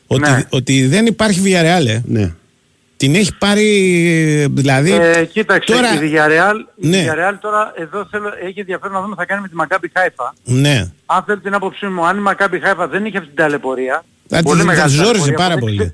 [0.07, 0.43] ότι, Ναι.
[0.49, 1.88] ότι δεν υπάρχει Villarreal.
[1.88, 2.01] ε.
[2.05, 2.34] Ναι.
[2.97, 3.68] Την έχει πάρει,
[4.51, 4.91] δηλαδή...
[4.91, 7.05] Ε, κοίταξε, τώρα- η Villarreal, η Ναι.
[7.07, 10.32] Villarreal τώρα εδώ θέλω, έχει ενδιαφέρον να δούμε τι θα κάνει με τη Maccabi Haifa.
[10.43, 10.91] Ναι.
[11.05, 14.41] Αν θέλει την άποψή μου, αν η Maccabi Haifa δεν είχε αυτή την ταλαιπωρία, Θα
[14.41, 15.93] πολύ τη- θα μεγάλη ζόριζε ταλαιπωρία, πάρα που δεν πολύ.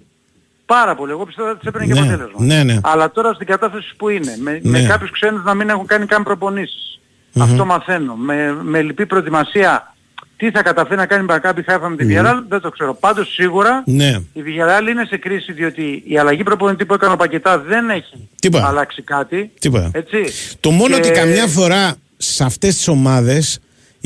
[0.65, 1.11] Ξε- Πάρα πολύ.
[1.11, 2.43] Εγώ πιστεύω ότι της έπαιρνε και Ναι, αποτέλεσμα.
[2.45, 2.77] ναι, ναι.
[2.83, 4.79] Αλλά τώρα στην κατάσταση που είναι, με, Ναι.
[4.79, 6.99] με κάποιους ξένους να μην έχουν κάνει καν προπονήσεις.
[7.39, 8.15] Αυτό μαθαίνω.
[8.15, 9.89] Με, με λυπή προετοιμασία
[10.37, 12.93] τι θα καταφέρει να κάνει η Maccabi Haifa με τη Villarreal δεν το ξέρω.
[12.93, 14.21] Πάντως σίγουρα Ναι.
[14.33, 18.27] η Villarreal είναι σε κρίση διότι η αλλαγή προπονητή που έκανε ο Πακετά δεν έχει
[18.39, 18.67] Τίποτα.
[18.67, 19.51] αλλάξει κάτι.
[19.59, 19.89] Τίποτα.
[19.93, 20.17] Έτσι.
[20.59, 23.59] Το μόνο Και- ότι καμιά φορά σε αυτές τις ομάδες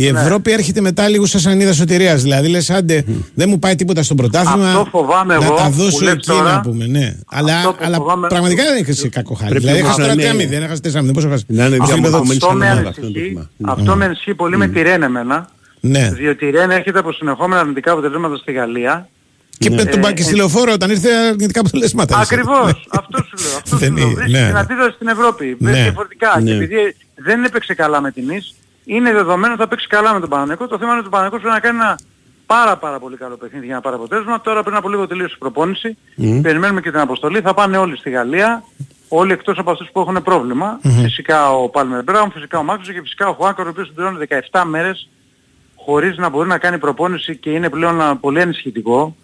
[0.07, 0.19] η Ναι.
[0.19, 2.21] Ευρώπη έρχεται μετά λίγο σαν σανίδα σωτηρίας.
[2.21, 5.71] Δηλαδή λες άντε δεν μου πάει τίποτα στο πρωτάθλημα Αυτό φοβάμαι να εγώ τα που
[5.71, 6.53] δώσω λες εκεί τώρα.
[6.53, 6.85] να πούμε.
[6.87, 7.15] Ναι.
[7.27, 9.49] Αλλά, Αυτό που αλλά φοβάμαι- πραγματικά δεν έχασε κακό χάρη.
[9.49, 11.13] Πρέπει Δηλαδή όμως έχασε να τώρα είναι- 3-0, έχασε 4-0.
[11.13, 13.33] Πόσο έχασε; Να είναι Στο διαμορφωμένη επίπεδο- σαν Αυτό με ομάδα, αυτό είναι το ανησυχεί,
[13.57, 13.71] θέμα.
[13.73, 15.49] αυτό με ανησυχεί πολύ με τη Ρεν εμένα.
[15.79, 16.11] Ναι.
[16.13, 19.09] Διότι η Ρεν έρχεται από συνεχόμενα αρνητικά αποτελέσματα στη Γαλλία.
[19.57, 22.15] Και με τον Ε, Πάκη στη λεωφόρο όταν ήρθε αρνητικά αποτελέσματα.
[22.15, 22.21] Ναι.
[22.21, 22.87] Ακριβώς.
[22.89, 23.57] αυτό σου λέω.
[23.63, 24.05] Αυτό Δεν σου λέω.
[24.05, 24.47] είναι, Βρίσκει ναι.
[24.47, 25.55] την αντίδραση στην Ευρώπη.
[25.59, 25.71] Ναι.
[25.71, 25.81] Ναι.
[25.81, 26.39] διαφορετικά.
[26.39, 26.49] Ναι.
[26.49, 30.19] Και επειδή δεν έπαιξε καλά με την Ις, είναι δεδομένο ότι θα παίξει καλά με
[30.19, 30.67] τον Παναγενικό.
[30.67, 31.99] Το θέμα είναι ότι ο Παναγενικός πρέπει να κάνει ένα
[32.45, 34.41] πάρα πάρα πολύ καλό παιχνίδι για να πάρει αποτέλεσμα.
[34.41, 35.97] Τώρα πριν από λίγο τελείωσε η προπόνηση.
[36.41, 37.41] Περιμένουμε και την αποστολή.
[37.41, 38.63] Θα πάνε όλοι στη Γαλλία.
[39.07, 40.79] Όλοι εκτός από αυτούς που έχουν πρόβλημα.
[41.01, 44.63] Φυσικά ο Πάλμερ Μπράουν, φυσικά ο Μάξος και φυσικά ο Χουάνκαρ ο οποίος συμπληρώνει 17
[44.65, 45.09] μέρες
[45.75, 49.15] χωρίς να μπορεί να κάνει προπόνηση και είναι πλέον α, πολύ ανησυχητικό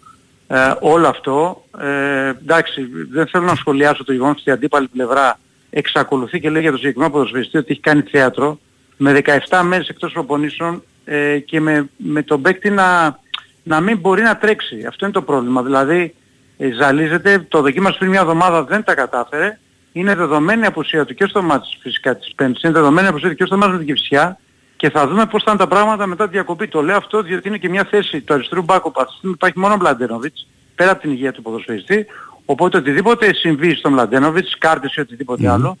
[0.46, 1.62] ε, όλο αυτό.
[1.80, 5.38] Ε, εντάξει, δεν θέλω να σχολιάσω το γεγονός ότι η αντίπαλη πλευρά
[5.70, 8.58] εξακολουθεί και λέει για το συγκεκριμένο ποδοσφαιριστή ότι έχει κάνει θέατρο
[8.96, 13.18] με 17 μέρες εκτός προπονήσεων ε, και με, με τον παίκτη να,
[13.62, 14.84] να μην μπορεί να τρέξει.
[14.88, 15.62] Αυτό είναι το πρόβλημα.
[15.62, 16.14] Δηλαδή
[16.56, 19.58] ε, ζαλίζεται, το δοκίμασε πριν μια εβδομάδα δεν τα κατάφερε.
[19.92, 23.28] Είναι δεδομένη η απουσία του και στο μάτς φυσικά της Πέμπτης, είναι δεδομένη η απουσία
[23.28, 24.38] του και στο μάτς με την Κυψιά
[24.76, 26.68] και θα δούμε πώς θα είναι τα πράγματα μετά τη διακοπή.
[26.68, 29.34] Το λέω αυτό διότι είναι και μια θέση του αριστερού μπάκου που αυτή τη στιγμή
[29.34, 32.06] υπάρχει μόνο ο Μλαντένοβιτς πέρα από την υγεία του ποδοσφαιριστή.
[32.44, 35.76] Οπότε οτιδήποτε συμβεί στον Μλαντένοβιτς, κάρτες ή οτιδήποτε άλλο,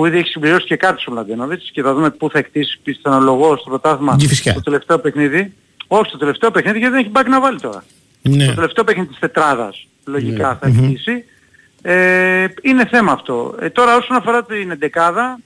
[0.00, 3.56] που ήδη έχει συμπληρώσει και κάρτες ο Μλαντένοβιτς και θα δούμε πού θα εκτίσει πιθανολογώ
[3.56, 4.52] στο πρωτάθλημα Κηφισιά.
[4.52, 5.52] στο τελευταίο παιχνίδι.
[5.86, 7.84] Όχι, στο τελευταίο παιχνίδι γιατί δεν έχει μπάκι να βάλει τώρα.
[8.22, 8.44] Ναι.
[8.44, 11.24] Στο τελευταίο παιχνίδι της τετράδας λογικά θα εκτίσει.
[11.82, 13.54] Ε, είναι θέμα αυτό.
[13.60, 15.38] Ε, τώρα όσον αφορά την εντεκάδα,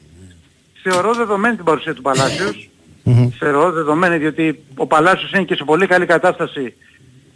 [0.82, 2.70] θεωρώ δεδομένη την παρουσία του Παλάσιος.
[3.38, 6.74] Θεωρώ δεδομένη διότι ο Παλάσιος είναι και σε πολύ καλή κατάσταση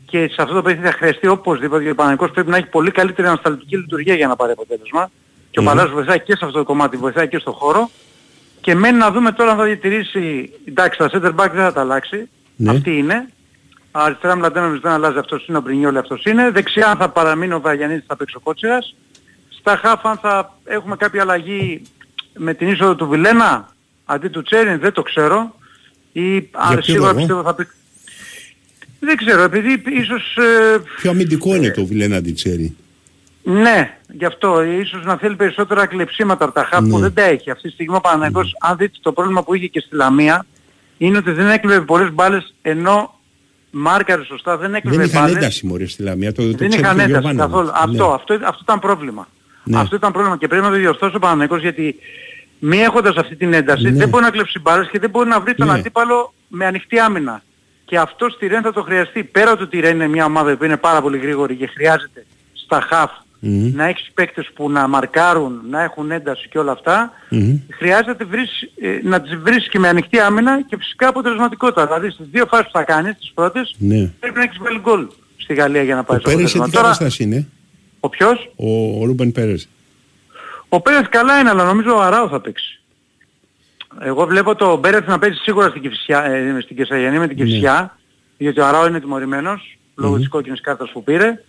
[0.06, 2.90] και σε αυτό το παιχνίδι θα χρειαστεί οπωσδήποτε γιατί ο Παναγικός πρέπει να έχει πολύ
[2.90, 5.10] καλύτερη ανασταλτική λειτουργία για να πάρει αποτέλεσμα.
[5.50, 7.90] Και ο Παλάσιος βοηθάει και σε αυτό το κομμάτι, βοηθάει και στο χώρο.
[8.60, 11.80] Και μένει να δούμε τώρα αν θα διατηρήσει, εντάξει τα center back δεν θα τα
[11.80, 12.70] αλλάξει, Ναι.
[12.70, 13.28] αυτή είναι.
[13.90, 16.50] Αριστερά Μλαντένοβιτς δεν αλλάζει, αυτός είναι ο Μπρινιόλη, αυτός είναι.
[16.50, 18.94] Δεξιά αν θα παραμείνει ο Βαγιανίδης θα παίξει ο Κότσιρας.
[19.48, 21.82] Στα χαφ αν θα έχουμε κάποια αλλαγή
[22.36, 23.68] με την είσοδο του Βιλένα
[24.04, 25.54] αντί του Τσέριν δεν το ξέρω.
[26.12, 27.66] Ή αν ποιο σίγουρα λόγο; πιστεύω θα πει...
[29.00, 30.36] Δεν ξέρω, επειδή ίσως...
[30.36, 32.76] ε, Πιο αμυντικό είναι το Βιλένα Τιτσέρι.
[33.42, 34.62] Ναι, γι' αυτό.
[34.62, 36.98] Ίσως να θέλει περισσότερα κλεψίματα από τα χάπ που Ναι.
[36.98, 37.50] δεν τα έχει.
[37.50, 40.46] Αυτή τη στιγμή ο Παναγικός, αν δείτε το πρόβλημα που είχε και στη Λαμία,
[40.98, 43.18] είναι ότι δεν έκλεβε πολλές μπάλες ενώ
[43.70, 45.36] μάρκαρε σωστά, δεν έκλεβε Δεν είχαν μπάλες.
[45.36, 46.32] ένταση μωρέ στη Λαμία.
[46.32, 47.46] Το, το Δεν ξέρει είχαν και ο ένταση Γιωβάνοβιτς.
[47.46, 47.66] καθόλου.
[47.66, 48.00] Ναι.
[48.02, 49.28] Αυτό, αυτό, αυτό ήταν πρόβλημα.
[49.64, 49.78] Ναι.
[49.78, 51.96] Αυτό ήταν πρόβλημα και πρέπει να το διορθώσει ο Παναγικός γιατί
[52.58, 53.90] μη έχοντας αυτή την ένταση Ναι.
[53.90, 55.72] δεν μπορεί να κλέψει μπάλες και δεν μπορεί να βρει τον Ναι.
[55.72, 57.42] αντίπαλο με ανοιχτή άμυνα.
[57.84, 59.24] Και αυτό στη Ρεν θα το χρειαστεί.
[59.24, 62.26] Πέρα του ότι η Ρεν είναι μια ομάδα που είναι πάρα πολύ γρήγορη και χρειάζεται
[62.52, 63.10] στα χαφ
[63.40, 63.72] Μμμ.
[63.74, 67.56] να έχεις παίκτες που να μαρκάρουν, να έχουν ένταση και όλα αυτά, Μμμ.
[67.70, 71.86] χρειάζεται να, τη βρεις, ε, να τις βρεις και με ανοιχτή άμυνα και φυσικά αποτελεσματικότητα.
[71.86, 74.10] Δηλαδή στις δύο φάσεις που θα κάνεις, τις πρώτες, Ναι.
[74.20, 76.64] πρέπει να έχεις βάλει γκολ στη Γαλλία για να πάει Ο στο Πέρες σε αποτέλεσμα.
[76.64, 77.46] τι Τώρα, κατάσταση είναι;
[78.00, 79.68] ο ποιος; Ο, ο Ρούμπεν Πέρες.
[80.68, 82.80] Ο Πέρες καλά είναι, αλλά νομίζω ο Αράου θα παίξει.
[84.00, 87.44] Εγώ βλέπω το Πέρες να παίζει σίγουρα στην, Κηφισιά, ε, στην Καισαριανή με την Ναι.
[87.44, 87.98] Κηφισιά,
[88.38, 91.42] γιατί ο Αράου είναι τιμωρημένος, λόγω της κόκκινης κάρτας που πήρε.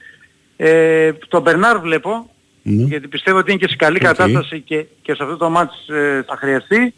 [0.62, 2.30] Ε, τον Μπερνάρ βλέπω,
[2.64, 2.84] Ναι.
[2.84, 4.04] γιατί πιστεύω ότι είναι και σε καλή Οκ.
[4.04, 6.94] κατάσταση και, και σε αυτό το ματς ε, θα χρειαστεί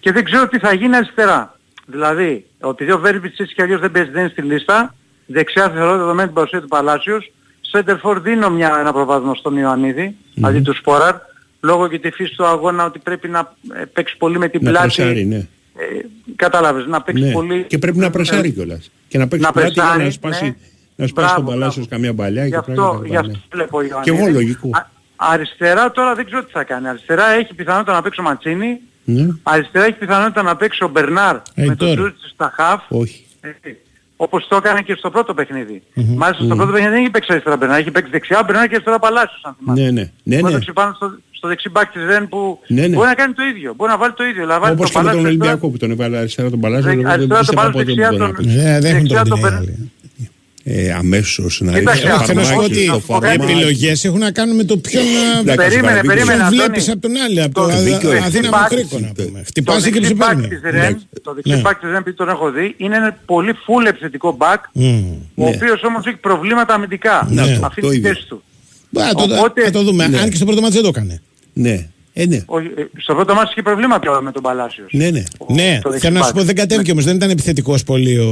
[0.00, 1.58] και δεν ξέρω τι θα γίνει αριστερά.
[1.86, 4.94] Δηλαδή, επειδή ο Βέρμπιτς έτσι κι αλλιώς δεν παίζει, δεν είναι στη λίστα,
[5.26, 10.60] δεξιά θεωρώ δεδομένη την παρουσία του Παλάσιος, Σέντερφορ δίνω μια, ένα προβάδισμα στον Ιωαννίδη, αντί
[10.60, 11.14] του Σπόραρ,
[11.60, 14.70] λόγω και τη φύση του αγώνα ότι πρέπει να ε, παίξει πολύ με την Να
[14.70, 14.94] πλάτη.
[14.94, 15.36] πρεσάρει, ναι.
[15.36, 15.84] Ε,
[16.36, 17.32] κατάλαβες, να παίξει ναι.
[17.32, 17.64] πολύ...
[17.68, 18.90] Και πρέπει να πρεσάρει κιόλας.
[19.08, 20.54] Και να παίξει Να πλάτη για να πρεσάρει, σπάσει, ναι.
[20.96, 23.40] Να σπάσει τον Μπράβο, Παλάσιος καμία παλιά Γι' και αυτό, πράγματα γι' τέτοια, αυτό ναι.
[23.50, 24.20] βλέπω ο Και Ιωαννίδης.
[24.20, 24.68] εγώ λογικό.
[24.72, 24.86] Α-
[25.16, 26.88] αριστερά τώρα δεν ξέρω τι θα κάνει.
[26.88, 28.80] Αριστερά έχει πιθανότητα να παίξει ο Μαντσίνη.
[29.04, 29.26] Ναι.
[29.42, 31.94] Αριστερά έχει πιθανότητα να παίξει ο Μπερνάρ Ε, με τον τώρα.
[31.94, 32.82] Τζούτσι στα χαφ.
[32.88, 33.24] Όχι.
[33.40, 33.76] Έτσι.
[34.16, 35.82] Όπως το έκανε και στο πρώτο παιχνίδι.
[35.94, 37.78] Μάλιστα στο πρώτο παιχνίδι δεν έχει παίξει αριστερά Μπερνάρ.
[37.78, 39.82] Έχει παίξει δεξιά Μπερνάρ και αριστερά Παλάσιος αν θυμάσαι.
[39.82, 40.10] Ναι, ναι.
[40.22, 40.50] Ναι, Που ναι.
[40.50, 42.94] έπαιξε πάνω στο, στο δεξί μπακ της Ρεν που Ναι, ναι.
[42.96, 43.74] μπορεί να κάνει το ίδιο.
[43.76, 44.46] Μπορεί να βάλει το ίδιο.
[44.46, 45.50] Να βάλει Όπως το και με τον Παλάσιο αριστερά.
[45.52, 46.90] Ολυμπιακό που τον έβαλε αριστερά τον Παλάσιο.
[46.90, 49.92] Δεξ- εγώ δεν αριστερά τον πίστευα Παλάσιο, ποτέ ότι δεξιά μπορεί να τον- παίξει.
[50.66, 51.70] Ε, δεν έχουν Δεξιά τον το την Μπερ- άλλη.
[51.70, 53.36] Ε, αμέσως να Κοίταξε, έχει αυτό Θέλω να σου πω φαρμάκι, ότι το φαρμάκι.
[53.40, 55.02] οι επιλογές έχουν να κάνουν με το ποιον
[55.40, 56.14] Εντάξει, Περίμενε, Καραβίκος.
[56.14, 56.38] περίμενε.
[56.38, 56.56] ποιον Αντώνη.
[56.64, 58.24] βλέπεις από τον άλλη, από το Το δίκιο αδ- έχει.
[58.26, 59.26] αδύναμο Δεξί κρίκο να μπακ.
[59.26, 59.38] πούμε.
[59.38, 60.48] Το Χτυπάσει και δεξί μπακ ψηφέρνει.
[60.48, 61.60] της Ρεν, το δεξί Ναι.
[61.60, 64.60] μπακ της Ρεν επειδή τον έχω δει, είναι ένα πολύ full επιθετικό μπακ,
[65.34, 67.28] ο οποίος όμως έχει προβλήματα αμυντικά.
[67.30, 68.08] Να το, Αυτή το τη ίδιο.
[68.12, 68.42] θέση του.
[69.64, 70.06] Θα το δούμε.
[70.08, 70.18] Ναι.
[70.18, 71.20] Αν και στο πρώτο μάτι δεν το έκανε.
[71.52, 71.86] Ναι.
[72.16, 72.42] Ε, ναι.
[72.46, 74.88] Όχι, ε, Στο πρώτο μάτι είχε προβλήματα με τον Παλάσιος.
[74.92, 75.22] Ναι, ναι.
[75.48, 76.34] Ναι, το δεξί θέλω να σου μπακ.
[76.40, 78.24] πω δεν κατέβηκε όμως, δεν ήταν επιθετικός πολύ ο...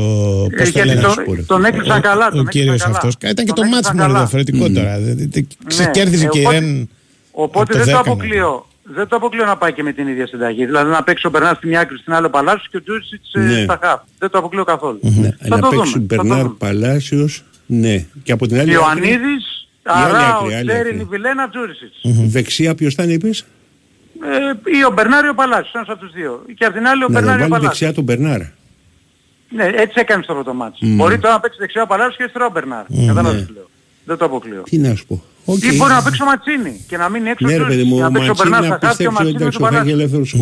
[0.52, 1.42] Ε, Πώς το γιατί λένε, τον- ας πούμε.
[1.42, 2.96] τον έκλεισαν Ο- καλά, Ο τον κύριος έκλεισαν καλά.
[3.08, 3.30] αυτός.
[3.30, 4.18] Ήταν και Τον το μάτς έκλεισαν μόνο καλά.
[4.18, 4.98] διαφορετικό τώρα.
[4.98, 5.66] Δεν- δεν- δεν- Ναι.
[5.66, 6.88] Ξεκέρδισε Ε, και η οπότε- Ρεν...
[7.30, 8.66] Οπότε από το δεν το 10 να αποκλείω.
[8.94, 10.64] Δεν το αποκλείω να πάει και με την ίδια συνταγή.
[10.66, 13.34] Δηλαδή να παίξει ο Μπερνάρ στη μια άκρη στην άλλη ο Παλάσιος και ο Τζούρισιτς
[13.34, 13.62] ε, Ναι.
[13.62, 14.00] στα χαφ.
[14.18, 14.98] Δεν το αποκλείω καθόλου.
[15.02, 16.06] Ναι, Θα να το παίξει δούμε.
[16.08, 16.54] θα το Μπερνάρ δούμε.
[16.58, 17.44] Παλάσιος.
[17.66, 18.04] Ναι.
[18.22, 21.04] Και από την άλλη άκρη, Ιωαννίδης, άλλη Αράο, άκρη, άλλη Τσέριν, άκρη.
[21.10, 22.00] Βιλένα, Τζούρισιτς.
[22.32, 23.44] δεξιά ποιος θα είναι είπες;
[24.24, 26.44] Ε, ή ο Μπερνάρ ή ο Παλάσιος, ένας από τους δύο.
[26.56, 27.78] Και από την άλλη ο Να Μπερνάρ τον ή ο βάλει Παλάσιος.
[27.78, 28.40] δεξιά τον Μπερνάρ.
[29.56, 30.78] Ναι, έτσι έκανες στο πρώτο μάτς.
[30.82, 32.84] Μπορεί τώρα να παίξει δεξιά ο Παλάσιος και αριστερά ο Μπερνάρ.
[33.06, 33.68] Κατάλαβες τι λέω.
[34.04, 34.62] Δεν το αποκλείω.
[34.62, 35.22] Τι να σου πω.
[35.44, 35.62] Οκ.
[35.62, 37.90] Ή μπορεί να παίξει ο Ματσίνη και να μείνει έξω Ναι ρε ο παιδί Τζούρισιτς.
[37.90, 39.74] μου, Και ο να παίξει ο Μαντσίνη Μπερνάρ να στα χαφ και ο πιστέψει ότι
[39.74, 40.36] Ματσίνη με εντάξει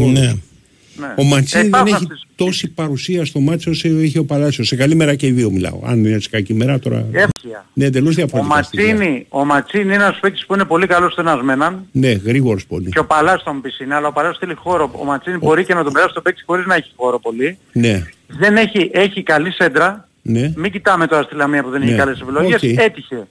[1.01, 1.07] Ναι.
[1.07, 1.12] Ναι.
[1.16, 4.66] Ο Μαντσίνη Ε, δεν υπάρχουν έχει αυτές- τόση παρουσία στο μάτσο όσο έχει ο Παλάσιος.
[4.66, 5.80] Σε καλή μέρα και οι δύο μιλάω.
[5.84, 6.96] Αν είναι σε κακή μέρα τώρα.
[7.12, 7.64] Εύκαια.
[7.72, 8.62] Ναι, εντελώς Ο διαφορετικά.
[8.62, 8.94] στοιχεία.
[8.94, 12.88] Ματσίνη, ο Ματσίνη είναι ένας παίκτης που είναι πολύ καλός στον έναν Ναι, γρήγορος πολύ.
[12.90, 14.90] και ο Παλάς θα μου πεις είναι, αλλά ο Παλάς θέλει χώρο.
[15.01, 17.59] Ο Ματσίνη μπορεί και να τον περάσει το παίκτη χωρίς να έχει χώρο πολύ.
[17.72, 20.09] Ναι, Δεν έχει, έχει καλή σέντρα.
[20.22, 20.53] ναι.
[20.57, 21.96] Μην κοιτάμε τώρα στη Λαμία που δεν έχει Ναι.
[21.96, 22.62] καλές επιλογές.
[22.62, 22.78] Οκ.
[22.78, 23.26] Έτυχε.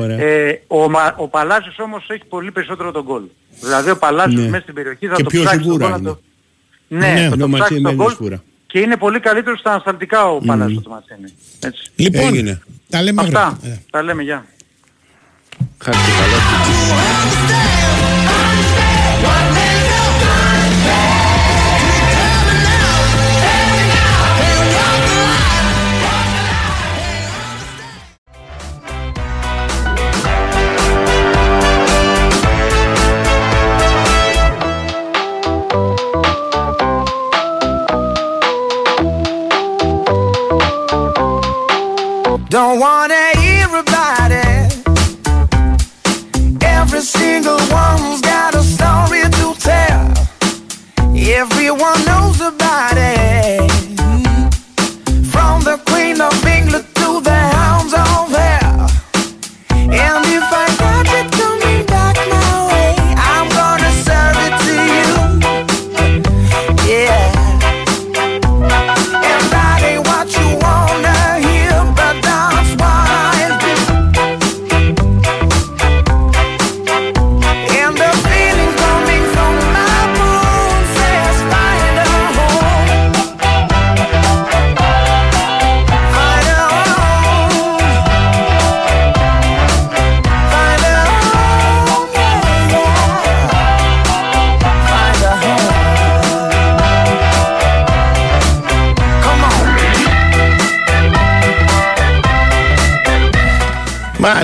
[0.00, 0.20] Ωραία.
[0.20, 3.22] Ε, ο, Μα- ο Παλάσιος όμως έχει πολύ περισσότερο τον γκολ.
[3.60, 4.48] Δηλαδή ο Παλάσιος Ναι.
[4.48, 6.08] μέσα στην περιοχή θα Και το πιο ψάξει τον σίγουρα γκολ να είναι.
[6.08, 6.20] το...
[6.92, 8.42] Ναι, Ναι, θα ναι, το ο ψάξει Ματσίνη τον είναι γκολ σίγουρα.
[8.66, 11.32] και είναι πολύ καλύτερος στα ανασταλτικά ο Παλάσιος του Ματσίνη.
[11.60, 11.90] Έτσι.
[11.96, 12.62] Λοιπόν, Έγινε.
[12.88, 13.38] τα λέμε αύριο.
[13.38, 13.68] Αυτά.
[13.68, 13.78] Ε.
[13.90, 14.46] Τα λέμε, γεια.
[15.78, 15.96] Χάρη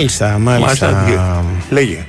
[0.07, 0.91] Μάλιστα, μάλιστα.
[0.91, 1.45] Μάλιστα.
[1.69, 2.05] τι- Λέγε.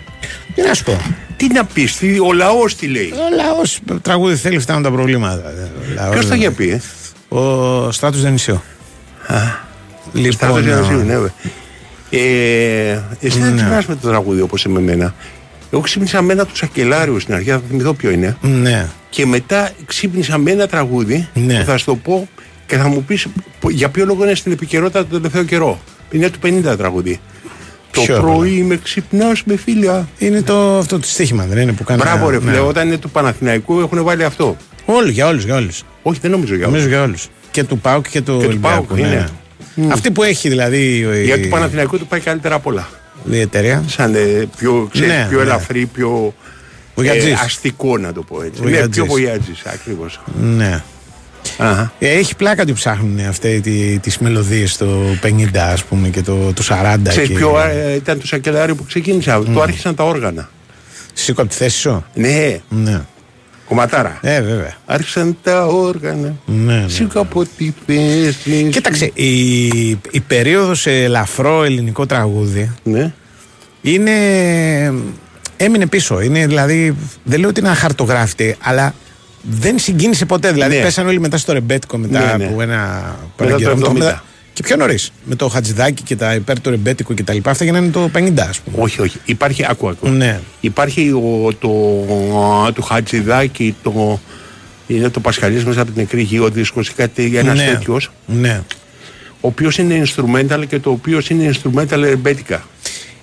[0.56, 0.98] Τι να σου πω.
[1.38, 5.41] Τι να πεις, ο λαός τι λέει; Ο λαός τραγούδι θέλει, φτάνουν τα προβλήματα.
[5.45, 6.82] Ο λαός- Ποιος τα είχε πει, ε;
[7.36, 8.64] Ο Στράτος Δενησιό.
[10.14, 11.32] Λοιπόν, Στράτος Διονυσίου, ναι, βέβαια.
[12.10, 13.56] Ε, εσύ δεν Ναι.
[13.56, 15.14] ξυπνάς με το τραγούδι όπως με εμένα.
[15.72, 18.38] Εγώ ξύπνησα με ένα του Σακελάριου στην αρχή, θα θυμηθώ ποιο είναι.
[18.41, 18.88] Ναι.
[19.10, 21.60] Και μετά ξύπνησα με ένα τραγούδι Ναι.
[21.60, 22.28] που θα σου το πω
[22.66, 23.26] και θα μου πεις
[23.60, 25.80] πο- για ποιο λόγο είναι στην επικαιρότητα τον τελευταίο καιρό.
[26.12, 27.20] Είναι του 50 τραγούδι.
[27.98, 30.08] Το Ποιο, πρωί με ξυπνάς με φίλια.
[30.18, 32.02] Είναι το, αυτό το στοίχημα, δεν είναι που κάνει.
[32.04, 32.41] Μπράβο ρε ναι.
[32.43, 34.58] φίλε, όταν είναι του Παναθηναϊκού έχουν βάλει αυτό.
[34.86, 35.84] Όλου, για όλους, για όλους.
[36.02, 36.95] Όχι δεν νομίζω για Νομίζω όλους.
[36.95, 37.28] για όλους.
[37.52, 38.86] Και του Πάουκ και του του Ολυμπιακού.
[38.86, 39.30] ΠΑΟΚ, ναι, είναι.
[39.76, 39.93] ναι.
[39.93, 42.89] Αυτή που έχει δηλαδή η, Για του Παναθηναϊκού του πάει καλύτερα απ' όλα.
[43.32, 43.84] η εταιρεία.
[43.88, 44.20] Σαν ε,
[44.58, 45.43] πιο, ξέρεις, Ναι, πιο ναι.
[45.43, 46.34] ελαφρύ, πιο
[46.98, 47.34] ε, Βοιατζής.
[47.41, 48.62] αστικό να το πω έτσι.
[48.62, 48.98] Βοιατζής.
[48.98, 50.22] Ναι, πιο βοιάτζης ακριβώς.
[50.41, 50.84] Ναι.
[51.58, 51.91] Αχα.
[51.99, 54.88] Ε, Έχει πλάκα ότι ψάχνουν αυτέ τι, τις μελωδίες το
[55.24, 57.36] 50 ας πούμε και το, το 40 Ξέρεις και...
[57.36, 60.49] ποιο ε, ήταν το σακελάριο που ξεκίνησα; Το άρχισαν τα όργανα.
[61.14, 63.01] Σήκω από τη θέση σου; Ναι, Ναι.
[63.68, 64.18] κομματάρα.
[64.22, 64.74] Ε, βέβαια.
[64.86, 66.36] Άρχισαν τα όργανα.
[66.45, 66.86] Ναι, ναι.
[66.88, 68.32] Σήκω από τη θέση.
[68.64, 68.70] σου.
[68.70, 73.12] Κοίταξε, η, η περίοδος σε ελαφρό ελληνικό τραγούδι Ναι.
[73.82, 74.12] είναι.
[75.58, 76.22] έμεινε πίσω.
[76.22, 76.95] Είναι δηλαδή.
[77.24, 78.93] Δεν λέω ότι είναι αχαρτογράφητη, αλλά
[79.50, 80.52] δεν συγκίνησε ποτέ.
[80.52, 80.82] Δηλαδή Ναι.
[80.82, 82.45] πέσαν όλοι μετά στο ρεμπέτικο μετά Ναι, ναι.
[82.45, 83.93] από ένα το παραγγελμό.
[84.00, 84.24] 70.
[84.54, 85.12] Και πιο νωρίς.
[85.24, 87.52] Με το Χατζηδάκι και τα υπέρ του ρεμπέτικου και τα λοιπά.
[87.52, 88.84] Αυτά γίνανε το 50, ας πούμε.
[88.84, 89.18] Όχι, όχι.
[89.26, 90.08] Υπάρχει, άκου, άκου.
[90.10, 90.39] Ναι.
[90.60, 94.20] Υπάρχει ο, το, το Χατζηδάκι, το,
[94.88, 97.66] είναι το Πασχαλής μέσα από την νεκρή γη, ο δίσκος, κάτι, ένας ναι.
[97.66, 98.62] τέτοιος, ναι.
[99.32, 102.64] ο οποίος είναι instrumental και το οποίος είναι instrumental ρεμπέτικα.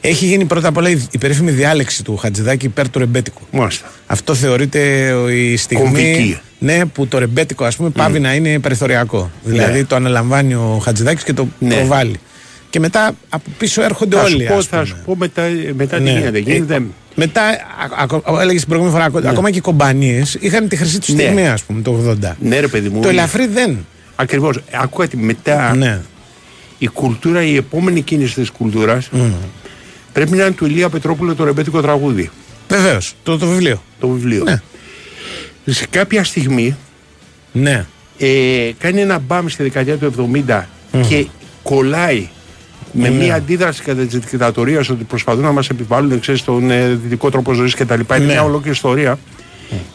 [0.07, 3.43] Έχει γίνει πρώτα απ' όλα η, η περίφημη διάλεξη του Χατζηδάκη υπέρ του ρεμπέτικου.
[3.51, 3.91] Μάλιστα.
[4.07, 6.39] Αυτό θεωρείται ο- η στιγμή Κομβική.
[6.59, 9.31] ναι, που το ρεμπέτικο ας πούμε πάβει να είναι περιθωριακό.
[9.45, 11.75] Δηλαδή το αναλαμβάνει ο Χατζηδάκης και το Ναι.
[11.75, 12.19] προβάλλει.
[12.71, 14.45] Και μετά από πίσω έρχονται Θα σου, όλοι.
[14.47, 14.87] πω, ας θα πούμε.
[14.89, 15.43] σου πω μετά,
[15.77, 16.11] μετά Ναι.
[16.13, 16.39] τι γίνεται.
[16.39, 16.83] γίνεται Ε,
[17.15, 17.41] μετά,
[18.41, 21.23] έλεγες την προηγούμενη φορά, ακο- ακόμα και οι κομπανίες είχαν τη χρυσή τους Ναι.
[21.23, 22.37] στιγμή, ας πούμε, το 80.
[22.41, 23.01] ναι ρε παιδί μου.
[23.01, 23.87] Το ελαφρύ δεν.
[24.17, 24.61] Ακριβώς.
[24.73, 26.01] Ακούγατε μετά Ναι.
[26.79, 29.09] η κουλτούρα, η επόμενη κίνηση της κουλτούρας
[30.15, 32.31] πρέπει να είναι του Ηλία Πετρόπουλου το ρεμπέτικο τραγούδι.
[32.69, 33.15] Βεβαίως.
[33.23, 33.83] Το, το βιβλίο.
[34.01, 34.43] Το βιβλίο.
[34.45, 34.61] Ναι.
[35.73, 36.77] Σε κάποια στιγμή
[37.53, 37.87] Ναι.
[38.19, 40.63] ε, κάνει ένα μπαμ στη δεκαετία του 70
[41.09, 41.27] και
[41.63, 42.29] κολλάει
[42.93, 43.15] με Ναι.
[43.17, 47.53] μια αντίδραση κατά της δικτατορίας ότι προσπαθούν να μας επιβάλλουν ξέρεις, τον ε, δυτικό τρόπο
[47.53, 47.93] ζωής κτλ.
[48.01, 48.25] Είναι Ναι.
[48.25, 49.19] μια ολόκληρη ιστορία.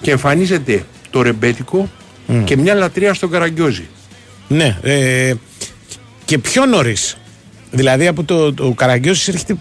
[0.02, 1.90] Και εμφανίζεται το ρεμπέτικο
[2.44, 3.88] και μια λατρεία στον Καραγκιόζη.
[4.48, 4.78] Ναι.
[4.82, 5.34] Ε,
[6.26, 7.18] και πιο νωρίς.
[7.72, 9.56] Δηλαδή από το, το Καραγκιόζης έρχεται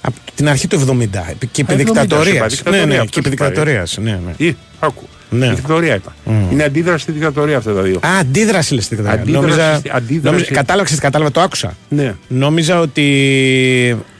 [0.00, 1.06] από την αρχή του 70
[1.52, 2.52] και επί Α, 70 δικτατορίας.
[2.52, 3.48] σου είπα, Ναι, δικτατορία, ναι, αυτό και επί σου είπα, ε.
[3.48, 3.86] δικτατορία.
[3.98, 4.46] Ναι, ναι.
[4.46, 5.08] Ή, άκου.
[5.30, 5.48] Ναι.
[5.48, 6.14] Δικτατορία είπα.
[6.52, 7.96] Είναι αντίδραση στη δικτατορία αυτά τα δύο.
[8.06, 9.22] Α, αντίδραση λες στην κατάλαβα.
[9.22, 11.76] Αντίδραση Νόμιζα, στη- αντίδραση- νόμιζα, κατάλαβα, ξέρεις, κατάλαβα, το άκουσα.
[11.88, 12.14] Ναι.
[12.28, 13.06] Νόμιζα ότι.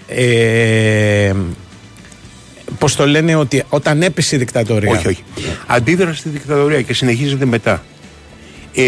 [0.08, 1.32] Ε,
[2.78, 4.90] Πώς το λένε, ότι όταν έπεσε η δικτατορία.
[4.90, 5.22] Όχι, όχι.
[5.66, 7.82] Αντίδραση στη δικτατορία και συνεχίζεται μετά.
[8.74, 8.82] Ε,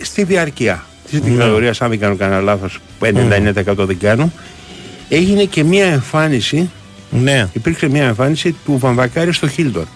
[0.00, 1.28] στη διάρκεια της Ναι.
[1.28, 4.32] δικτατορίας, αν δεν κάνω κανένα λάθος, 59% δεν κάνω,
[5.14, 6.70] έγινε και μία εμφάνιση.
[7.10, 7.48] Ναι.
[7.52, 9.88] Υπήρξε μία εμφάνιση του Βαμβακάρη στο Χίλτον.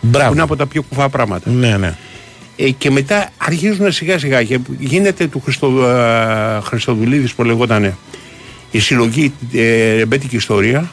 [0.00, 0.26] Μπράβο.
[0.26, 1.50] Που είναι από τα πιο κουφά πράγματα.
[1.50, 1.94] Ναι, ναι.
[2.56, 7.96] Ε, και μετά αρχίζουν σιγά σιγά και γίνεται του Χριστο, ε, Χριστοδουλίδης που λεγόταν
[8.70, 10.90] η συλλογή ε, ρεμπέτικη ιστορία.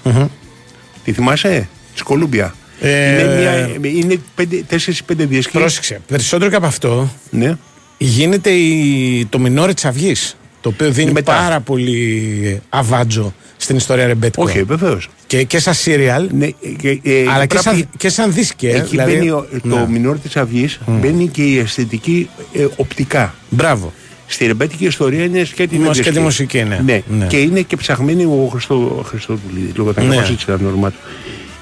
[1.04, 2.56] Τη θυμάσαι, της Κολούμπια.
[2.80, 5.62] Ε, είναι μια, είναι πέντε, τέσσερις ή πέντε διασκευές.
[5.62, 6.02] Πρόσεξε.
[6.08, 7.58] Περισσότερο και από αυτό Ναι.
[7.98, 10.36] γίνεται η, το μινόρι της Αυγής.
[10.62, 11.34] Το οποίο δίνει μετά.
[11.34, 14.44] πάρα πολύ αβάτζο στην ιστορία Ρεμπέτικο.
[14.44, 15.08] Όχι, βεβαίως.
[15.28, 16.48] Και, και σαν σύριαλ, Ναι,
[16.78, 18.70] και, ε, αλλά και πρέπει- σαν, και σαν δίσκε.
[18.70, 19.86] Εκεί δηλαδή- μπαίνει ο- το Ναι.
[19.90, 23.34] μινόρ της Αυγής, μπαίνει και η αισθητική ε, οπτικά.
[23.50, 23.94] Μπράβο.
[24.28, 26.26] Στη ρεμπέτικη ιστορία είναι σκέτη με Μα και τη διασκευή.
[26.26, 26.82] μουσική, ναι.
[27.08, 27.26] Ναι.
[27.28, 30.08] Και είναι και ψαχμένη ο Χριστό, Χριστοδουλίδη, λόγω τα Ναι.
[30.08, 30.16] ναι.
[30.16, 30.98] έτσι ήταν το όνομά του.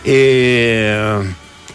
[0.04, 0.16] Ε,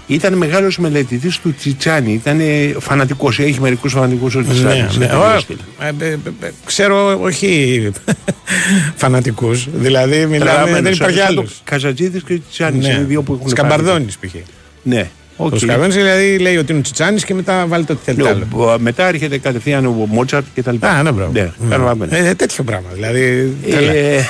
[0.07, 2.41] ήταν μεγάλος μελετητής του Τσιτσάνι, ήταν
[2.81, 4.97] φανατικός, έχει μερικούς φανατικούς ο Ναι, Τσιτσάνης.
[4.97, 5.05] ναι.
[5.05, 5.57] είναι Ω, τέτοιο στυλ.
[5.81, 7.91] ε, ε, ε, ε, ξέρω, όχι
[8.97, 9.69] φανατικούς.
[9.75, 10.97] Δηλαδή, μιλάμε, δεν Τρελαμένος.
[10.97, 11.61] υπάρχει Σαν το άλλος.
[11.65, 12.93] Καζατζίδης και ο Τσιτσάνης Ναι.
[12.93, 14.35] είναι δύο που έχουν Σκαμπαρδόνης π.χ.
[14.83, 15.09] Ναι.
[15.37, 15.59] Ο οκ.
[15.59, 18.47] Σκαμπαρδόνης δηλαδή λέει ότι είναι ο Τσιτσάνης και μετά βάλει το ότι θέλει Ναι, άλλο.
[18.53, 20.89] ο- μετά έρχεται κατευθείαν ο Μότσαρτ και τα λοιπά.
[20.91, 21.33] Α, ναι, μπράβο.
[21.33, 22.17] Ναι, καταλαβαίνω.
[22.17, 22.89] Ε, τέτοιο πράγμα.
[22.93, 23.55] Δηλαδή.
[23.71, 23.93] τρελά.
[23.93, 24.27] Ε,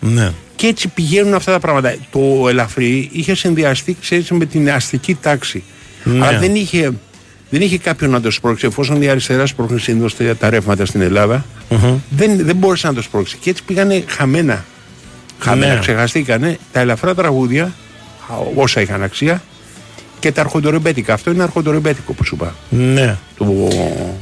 [0.00, 0.30] ναι.
[0.58, 1.94] Και έτσι πηγαίνουν αυτά τα πράγματα.
[2.10, 5.62] Το ελαφρύ είχε συνδυαστεί, ξέρεις, με την αστική τάξη.
[6.04, 6.26] Ναι.
[6.26, 6.90] Αλλά δεν είχε,
[7.50, 8.66] δεν είχε κάποιον να το σπρώξει.
[8.66, 11.44] Εφόσον η αριστερά σπρώχνει συνήθως τα- τα ρεύματα στην ελλαδα
[12.10, 13.36] δεν, δεν μπόρεσε να το σπρώξει.
[13.40, 14.64] Και έτσι πήγανε χαμένα.
[15.38, 15.80] Χαμένα, Ναι.
[15.80, 19.42] ξεχαστήκανε τα ελαφρά τραγούδια, α, όσα είχαν αξία,
[20.18, 21.12] και τα αρχοντορεμπέτικα.
[21.14, 22.54] Αυτό είναι αρχοντορεμπέτικο που σου είπα.
[22.68, 23.16] Ναι.
[23.36, 23.68] Του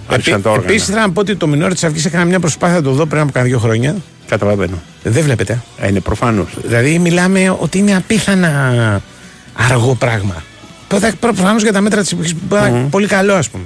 [0.08, 0.68] άρχισαν τα όργανα.
[0.70, 3.06] Επίσης, θέλω να πω ότι το μινόρι της Αυγής έκανα μια προσπάθεια να το δω
[3.06, 3.96] πριν από κάνα δύο χρόνια.
[4.28, 4.82] Καταλαβαίνω.
[5.02, 5.62] Δεν βλέπετε.
[5.78, 6.48] Ε, είναι προφανώς.
[6.66, 9.02] Δηλαδή, μιλάμε ότι είναι απίθανα
[9.70, 10.42] αργό πράγμα.
[11.20, 12.34] Προφανώς για τα μέτρα της εποχής
[12.90, 13.64] πολύ καλό, ας πούμε.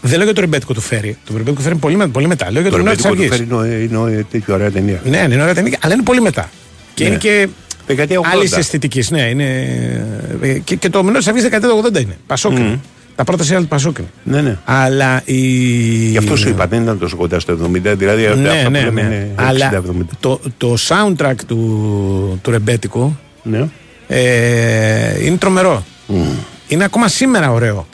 [0.00, 1.16] Δεν λέω για το ρεμπέτικο του φέρει.
[1.24, 2.50] Το ρεμπέτικο του φέρει πολύ, με- πολύ μετά.
[2.52, 3.76] Λέω για Το το μινόρι της ρεμπέτικο του Αυγής.
[3.76, 5.00] φέρει είναι, είναι, είναι τέτοια ωραία ταινία.
[5.04, 6.50] Ναι, είναι ωραία ταινία, αλλά είναι πολύ μετά.
[6.94, 7.10] Και Ναι.
[7.10, 7.48] είναι και
[7.88, 8.22] Δεκαετία 80.
[8.32, 9.10] άλλης αισθητικής.
[9.10, 9.44] Ναι, είναι.
[10.42, 12.16] ε, Και, και το μηνός της Αυγής δεκαετία του 80 είναι.
[12.26, 12.80] Πασόκ είναι.
[13.16, 14.08] Τα πρώτα σειρά του Πασόκ είναι.
[14.22, 14.58] Ναι, ναι.
[14.64, 15.36] Αλλά η.
[16.10, 18.80] Γι' αυτό σου είπα, δεν ήταν τόσο κοντά στο 70, δηλαδή αυτά Ναι, που ναι,
[18.80, 19.14] λέμε ναι.
[19.14, 20.04] είναι Αλλά 60-70.
[20.20, 23.68] το, το soundtrack του, του ρεμπέτικου Ναι.
[24.08, 25.84] ε, είναι τρομερό.
[26.68, 27.86] Είναι ακόμα σήμερα ωραίο.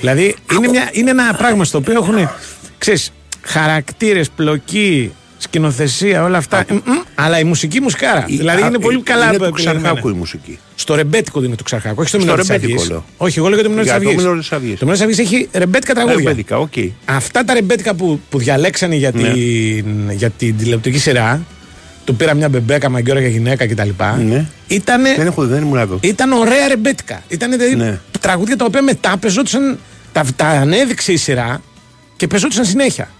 [0.00, 2.28] Δηλαδή είναι, μια, είναι ένα πράγμα στο οποίο έχουν
[2.78, 5.12] ξέρεις, χαρακτήρες, πλοκή,
[5.48, 6.64] σκηνοθεσία, όλα αυτά.
[6.70, 6.78] Μ, μ,
[7.14, 8.24] αλλά η μουσική μουσκάρα.
[8.28, 9.78] Η- δηλαδή α, είναι πολύ ε, καλά Είναι του επιλεγμένα.
[9.80, 10.58] Ξαρχάκου η μουσική.
[10.74, 12.90] Στο ρεμπέτικο είναι του Ξαρχάκου, όχι στο Στο Μινόρι της ρεμπέτικο Αυγής.
[12.90, 13.04] λέω.
[13.16, 14.22] Όχι, εγώ λέω για το Μινόρι της Για το Αυγής.
[14.24, 14.78] Μινόρι της Αυγής.
[14.78, 16.18] Το Μινόρι της Αυγής έχει ρεμπέτικα τραγούδια.
[16.18, 16.72] Ρεμπέτικα, οκ.
[17.04, 19.32] Αυτά τα ρεμπέτικα που, που διαλέξανε για, Ναι.
[19.32, 21.42] την, για την τηλεοπτική σειρά,
[22.04, 23.88] του πήρα μια μπεμπέκα, μαγκιόρα για γυναίκα κτλ.
[24.26, 24.46] Ναι.
[24.66, 25.98] Ήτανε, Δεν έχω, δεν ήμουν εδώ.
[26.02, 27.22] ήταν ωραία ρεμπέτικα.
[27.28, 27.98] Ήταν δηλαδή Ναι.
[28.20, 29.78] τραγούδια τα οποία μετά πεζόντουσαν,
[30.12, 31.60] τα, τα ανέδειξε η σειρά
[32.16, 33.10] και πεζόντουσαν συνέχεια.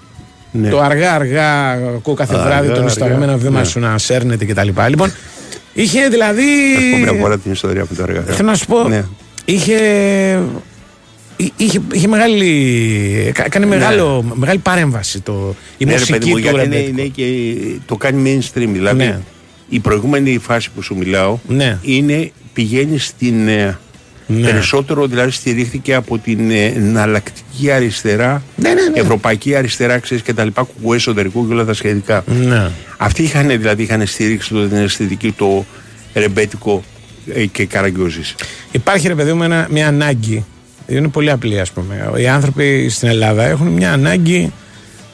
[0.56, 0.68] Ναι.
[0.68, 3.64] Το αργά-αργά, ακούω κάθε Αργά, βράδυ τον αργά, ισταγμένο βήμα ναι.
[3.64, 4.68] σου να σέρνεται κτλ.
[4.88, 5.12] Λοιπόν,
[5.72, 6.42] είχε δηλαδή.
[6.74, 8.20] Θα σου πω μια φορά την ιστορία που το έργα.
[8.22, 9.04] Θέλω να σου πω, Ναι.
[9.44, 9.76] είχε,
[11.36, 16.30] εί- είχε, είχε μεγάλη, κα- κάνει μεγάλο, μεγάλη παρέμβαση το, η Ναι, ρε μουσική παιδί
[16.30, 16.98] μου, του γιατί είναι, ρεμπέτικου.
[17.00, 18.68] είναι και το κάνει mainstream.
[18.72, 19.20] Δηλαδή, Ναι.
[19.68, 21.78] η προηγούμενη φάση που σου μιλάω Ναι.
[21.82, 23.48] είναι πηγαίνει στην.
[24.28, 24.48] Ε, Ναι.
[24.48, 29.00] Περισσότερο δηλαδή στηρίχθηκε από την ε, εναλλακτική αριστερά, Ναι, ναι, ναι.
[29.00, 32.24] ευρωπαϊκή αριστερά, ξέρεις και τα λοιπά, κουκουέ εσωτερικού και όλα τα σχετικά.
[32.26, 32.70] Ναι.
[32.96, 35.64] Αυτοί είχαν δηλαδή είχαν στηρίξει το, την αισθητική το
[36.14, 36.84] ρεμπέτικο
[37.34, 38.34] ε, και καραγκιόζης.
[38.72, 40.44] Υπάρχει ρε παιδί μου ένα, μια ανάγκη.
[40.86, 42.10] Είναι πολύ απλή, ας πούμε.
[42.16, 44.52] Οι άνθρωποι στην Ελλάδα έχουν μια ανάγκη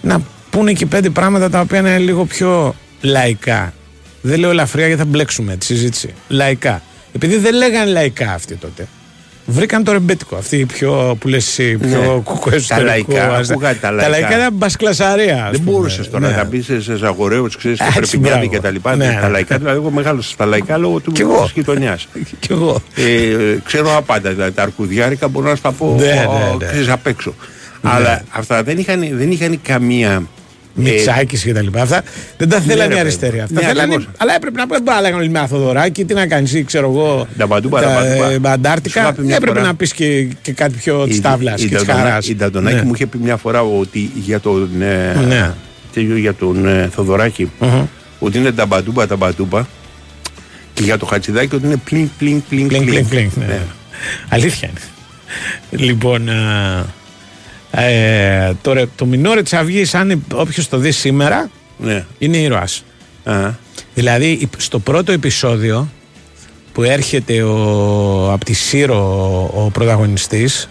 [0.03, 3.73] να πούνε και πέντε πράγματα τα οποία είναι λίγο πιο λαϊκά.
[4.23, 6.15] Δεν λέω ελαφριά γιατί θα μπλέξουμε τη συζήτηση.
[6.29, 6.83] Λαϊκά.
[7.15, 8.89] Επειδή δεν λέγανε λαϊκά αυτοί τότε.
[9.53, 10.37] Βρήκαν το ρεμπέτικο.
[10.37, 12.21] Αυτοί οι πιο που λες εσύ, πιο Ναι.
[12.25, 14.09] κουκουές Τα εσωτερικού, λαϊκά, ας- ακούγα τα Τα λαϊκά.
[14.11, 15.45] λαϊκά ήταν μπασκλασαρία.
[15.45, 15.71] ας Δεν πούμε.
[15.77, 16.37] μπορούσες τώρα Ναι.
[16.37, 18.53] να μπεις σε ζαγορέου, ξέρεις, και Έτσι, Περπινιάδη μπράβο.
[18.53, 18.97] και τα λοιπά.
[18.97, 19.29] Ναι, τα ναι.
[19.29, 21.43] λαϊκά, δηλαδή, εγώ μεγάλωσα στα λαϊκά λόγω του Κι εγώ.
[21.43, 22.09] της γειτονιάς.
[22.41, 22.81] Κι εγώ.
[22.95, 23.05] Ε,
[23.65, 24.31] ξέρω απάντα.
[24.31, 26.67] Δηλαδή, τα αρκουδιάρικα μπορώ να στα πω Ναι, ναι, ναι, ναι.
[26.67, 27.35] ξέρεις, απ' έξω.
[27.83, 30.23] Αλλά αυτά δεν είχαν, δεν είχαν καμία.
[30.75, 31.83] Μιτσάκης και τα λοιπά.
[31.83, 32.03] Αυτά
[32.37, 33.01] δεν τα θέλανε ρε οι παιδί.
[33.01, 33.41] αριστεροί.
[33.41, 34.14] Αυτά Ναι, θέλανε, ακριβώς.
[34.18, 37.27] αλλά έπρεπε να πει: Μπα, λέγανε με Θοδωράκη, τι να κάνεις, ξέρω εγώ.
[37.39, 38.31] Τα μπαντούμπα, τα, τα μπαντούμπα.
[38.31, 39.01] ε, Σου Αντάρτικα.
[39.01, 41.79] είχα πει μια Έπρεπε φορά- να πεις και, και κάτι πιο της τάβλας και της
[41.85, 42.29] Νταντονα- χαράς.
[42.29, 45.51] Η Νταντονάκη μου είχε πει μια φορά ότι για τον, ε, Ναι.
[45.95, 47.51] τέτοιο, για τον ε, θοδωρακη
[48.18, 49.66] ότι είναι τα μπαντούμπα τα μπαντούμπα
[50.75, 53.31] και για το Χατσιδάκι ότι είναι πλινγκ πλινγκ πλινγκ Πλινγκ, πλινγκ, πλινγκ.
[53.35, 53.45] ναι.
[53.45, 53.59] Ναι.
[54.29, 54.68] Αλήθεια
[55.71, 55.85] είναι.
[55.85, 56.29] λοιπόν,
[57.71, 62.05] ε, ε, τώρα, το Μινόρε της Αυγής, αν όποιος το δει σήμερα, Ναι.
[62.18, 62.85] είναι ήρωας.
[63.95, 65.89] Δηλαδή, στο πρώτο επεισόδιο
[66.73, 68.97] που έρχεται ο, από τη Σύρο
[69.55, 70.68] ο, ο πρωταγωνιστής,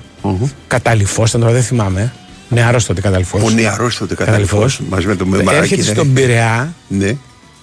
[0.68, 2.14] καταληφός, ήταν τώρα δεν θυμάμαι,
[2.50, 3.44] νεαρός τότε καταληφός.
[3.44, 5.94] Ο νεαρός τότε καταληφός, μαζί με το Μεμαράκη, Έρχεται ναι.
[5.94, 7.18] στον Πειραιά Ναι.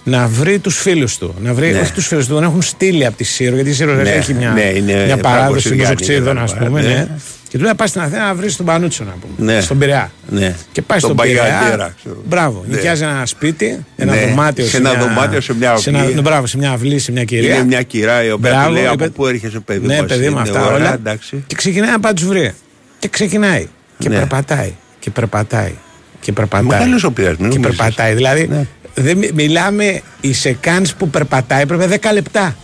[0.09, 1.35] Να βρει τους φίλους του.
[1.43, 1.79] Να βρει, Ναι.
[1.81, 4.35] όχι τους φίλους του, να έχουν στείλει από τη Σύρο, γιατί η Σύρο Ναι, έχει
[4.35, 6.65] μια, ναι, είναι μια παράδοση Φραγκοσυριανή μεζοξίδων, ας κτλ.
[6.65, 6.81] πούμε.
[6.83, 6.89] Ναι.
[6.89, 7.09] Ναι.
[7.49, 9.53] Και του λέει: Πάει στην Αθήνα να βρεις τον Πανούτσο, να πούμε.
[9.53, 9.61] Ναι.
[9.61, 10.11] Στον Πειραιά.
[10.29, 10.55] Ναι.
[10.73, 11.43] Και πάει Τον στον Πειραιά.
[11.43, 12.23] Παγιαντέρα, ξέρω.
[12.29, 12.65] Μπράβο.
[12.69, 12.75] Ναι.
[12.77, 14.27] Νοικιάζει ένα σπίτι, ένα Ναι.
[14.27, 14.65] δωμάτιο.
[14.65, 16.15] Σε ένα δωμάτιο, σε μια σε ένα- αυλή.
[16.15, 17.55] ναι, Μπράβο, σε μια αυλή, σε μια κυρία.
[17.55, 20.07] Είναι μια κυρά η οποία Μπράβο, του λέει από είπε- πού έρχεσαι παιδί Ναι, μας,
[20.07, 20.95] παιδί μου, είναι αυτά ωραία, όλα.
[20.95, 21.45] εντάξει.
[21.47, 22.53] Και ξεκινάει να πάει του βρει.
[22.99, 23.69] Και ξεκινάει.
[23.99, 24.15] Και Ναι.
[24.17, 24.73] περπατάει.
[24.99, 25.73] Και περπατάει.
[26.21, 26.67] Και περπατάει.
[26.79, 27.77] Μεγάλος ο πειρασμός, Και νομίζεις.
[27.77, 28.15] περπατάει.
[28.15, 28.67] Δηλαδή, Ναι.
[28.99, 32.57] Δεν μι- μιλάμε οι σεκάνς που περπατάει πρέπει 10 λεπτά.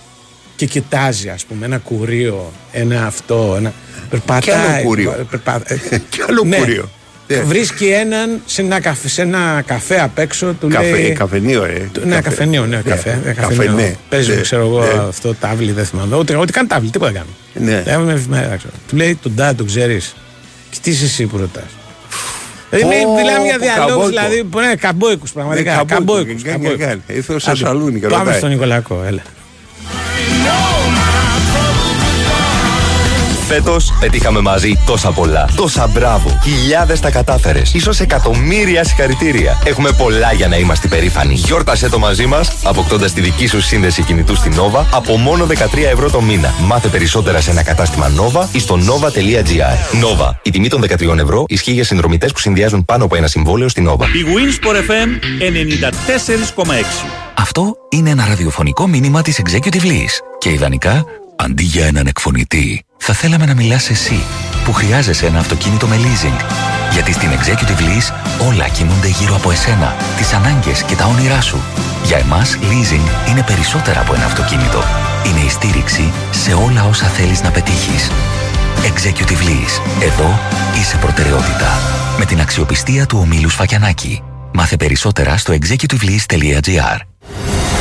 [0.56, 3.54] Και κοιτάζει, ας πούμε, ένα κουρίο, ένα αυτό.
[3.58, 3.72] Ένα...
[4.10, 4.40] Περπατάει.
[4.40, 5.26] Κι άλλο κουρίο.
[5.30, 5.62] Περπα...
[6.10, 6.56] Κι άλλο Ναι.
[6.56, 6.90] κουρίο.
[7.28, 7.40] Ναι.
[7.40, 11.12] Βρίσκει έναν σε ένα, καφέ, σε ένα καφέ απ' έξω, του Καφέ, λέει.
[11.12, 11.88] καφενείο, ε.
[11.92, 13.20] Του- Ναι, καφενείο, ναι, καφέ.
[13.24, 13.64] ναι, καφενείο.
[13.64, 13.96] καφενέ.
[14.08, 15.02] Παίζει, Ναι, ξέρω εγώ, ναι.
[15.08, 16.16] αυτό τάβλι, δεν θυμάμαι.
[16.16, 17.66] Ούτε, ούτε καν τάβλι, τίποτα δεν κάνει.
[17.70, 17.82] Ναι.
[17.92, 18.72] Έβαμε εφημερίδα, ξέρω.
[18.88, 20.14] Του λέει τον Ντά, τον ξέρεις.
[20.70, 21.62] Και τι είσαι εσύ που ρωτάς.
[22.72, 24.08] Δηλαδή, Πω, μη- μιλάμε για πω, διαλόγους, καμπόικο.
[24.08, 24.44] δηλαδή.
[24.44, 25.70] που Ναι, καμπόικους πραγματικά.
[25.70, 26.86] Ναι, καμπόικο, Καμπόικους, και κάνει, καμπόικους.
[26.86, 27.00] κάνει.
[27.18, 28.38] Ήρθε στο Άντε, σαλούνι και Πάμε ρωτάει.
[28.38, 29.22] στον Νικολακό, έλα.
[33.54, 35.48] Φέτος πετύχαμε μαζί τόσα πολλά.
[35.56, 36.38] Τόσα μπράβο.
[36.42, 37.74] Χιλιάδες τα κατάφερες.
[37.80, 39.58] σω εκατομμύρια συγχαρητήρια.
[39.64, 41.34] Έχουμε πολλά για να είμαστε περήφανοι.
[41.34, 45.54] Γιόρτασέ το μαζί μας, αποκτώντας τη δική σου σύνδεση κινητού στην Nova από μόνο 13
[45.90, 46.54] ευρώ το μήνα.
[46.66, 50.00] Μάθε περισσότερα σε ένα κατάστημα Nova ή στο nova.gr.
[50.02, 50.30] Nova.
[50.42, 53.88] Η τιμή των 13 ευρώ ισχύει για συνδρομητές που συνδυάζουν πάνω από ένα συμβόλαιο στην
[53.88, 54.02] Nova.
[54.02, 55.08] Η Winsport FM
[56.64, 56.72] 94,6.
[57.34, 60.18] Αυτό είναι ένα ραδιοφωνικό μήνυμα της Executive Lease.
[60.38, 61.04] Και ιδανικά,
[61.36, 64.24] αντί για έναν εκφωνητή, θα θέλαμε να μιλάς εσύ,
[64.64, 66.44] που χρειάζεσαι ένα αυτοκίνητο με leasing.
[66.92, 68.14] Γιατί στην Executive Lease
[68.48, 71.62] όλα κινούνται γύρω από εσένα, τις ανάγκες και τα όνειρά σου.
[72.04, 74.82] Για εμάς, leasing είναι περισσότερα από ένα αυτοκίνητο.
[75.26, 78.10] Είναι η στήριξη σε όλα όσα θέλεις να πετύχεις.
[78.82, 80.02] Executive Lease.
[80.02, 80.38] Εδώ
[80.80, 81.70] είσαι προτεραιότητα.
[82.18, 84.22] Με την αξιοπιστία του ομίλου Σφακιανάκη.
[84.52, 87.11] Μάθε περισσότερα στο executivelease.gr.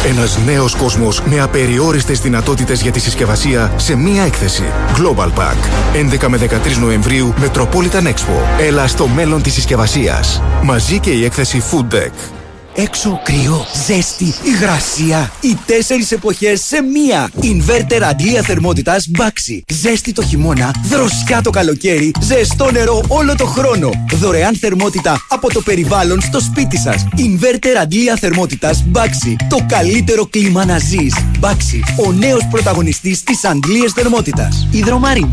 [0.05, 4.63] Ένας νέος κόσμος με απεριόριστες δυνατότητες για τη συσκευασία σε μία έκθεση.
[4.95, 5.57] Global Pack.
[5.93, 8.59] 11 με 13 Νοεμβρίου Metropolitan Expo.
[8.59, 10.41] Έλα στο μέλλον της συσκευασίας.
[10.63, 12.40] Μαζί και η έκθεση Food Deck.
[12.75, 15.31] Έξω κρύο, ζέστη, υγρασία.
[15.41, 17.29] Οι τέσσερις εποχές σε μία.
[17.41, 19.59] Ινβέρτερ αντλία θερμότητας Baxi.
[19.67, 23.89] Ζέστη το χειμώνα, δροσιά το καλοκαίρι, ζεστό νερό όλο το χρόνο.
[24.13, 27.05] Δωρεάν θερμότητα από το περιβάλλον στο σπίτι σας.
[27.15, 29.35] Ινβέρτερ αντλία θερμότητας Baxi.
[29.49, 31.15] Το καλύτερο κλίμα να ζεις.
[31.41, 34.67] Baxi, ο νέος πρωταγωνιστής της αντλίας θερμότητας.
[34.71, 35.27] Ιδρομάριν.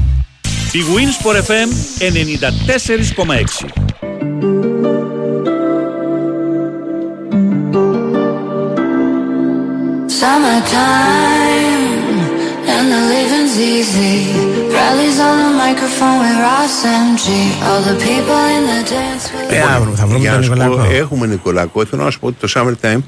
[0.72, 1.68] Η Winsport FM
[1.98, 3.66] 94,6.
[10.20, 12.18] Summertime
[12.74, 14.16] and the living's easy.
[14.76, 17.24] Rallies on the microphone with Ross MG.
[17.66, 20.50] All the people in the dance with Ε, αύριο θα βρούμε Για τον να σου
[20.52, 20.94] πω, Νικολακό.
[20.94, 21.84] έχουμε Νικολακό.
[21.84, 22.98] Θέλω να σου πω ότι το Summertime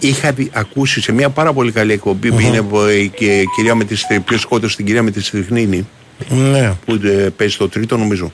[0.00, 3.46] είχα δει- ακούσει σε μια πάρα πολύ καλή εκπομπή που είναι από η και η
[3.56, 5.86] κυρία με τη στρι- ποιος σκότωσε την κυρία με τη στριχνίνη
[6.28, 6.72] Ναι.
[6.86, 8.32] που ε, παίζει το τρίτο νομίζω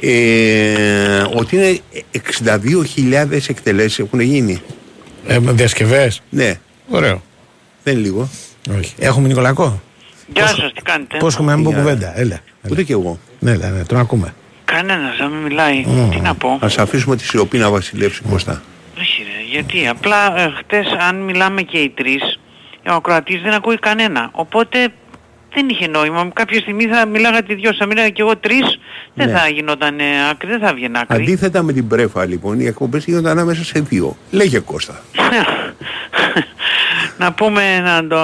[0.00, 1.78] ε, ότι είναι
[2.44, 4.62] 62.000 εκτελέσεις έχουν γίνει
[5.26, 6.20] Ε, Διασκευές.
[6.30, 6.54] ναι
[6.88, 7.22] Ωραίο.
[7.82, 8.28] δεν είναι λίγο
[8.78, 8.94] Όχι.
[8.98, 9.80] Έχουμε Νικολακό.
[10.34, 12.18] Γεια σας, τι κάνετε; Πώ έχουμε να πω Για- κουβέντα.
[12.20, 12.38] Έλα.
[12.70, 14.34] ούτε και εγώ Ναι, έλα, ναι, τον ακούμε.
[14.64, 15.84] Κανένας δεν με μιλάει.
[16.10, 18.62] Τι να πω; ας αφήσουμε τη σιωπή να βασιλεύσει Κώστα
[18.98, 22.40] Όχι ρε, γιατί; Απλά ε, χτες αν μιλάμε και οι τρεις,
[22.88, 24.28] ο ακροατής δεν ακούει κανένα.
[24.32, 24.88] Οπότε
[25.54, 26.30] δεν είχε νόημα.
[26.34, 28.78] Κάποια στιγμή θα μιλάγατε δυο, θα μιλάγα και εγώ τρεις,
[29.14, 29.38] δεν Ναι.
[29.38, 31.22] θα γινόταν ε, άκρη, δεν θα βγαίνει άκρη.
[31.22, 35.00] αντίθετα με την πρέφα λοιπόν οι εκπομπές γίνονται ανάμεσα σε δύο λέγε Κώστα
[37.18, 38.16] να πούμε, να, το,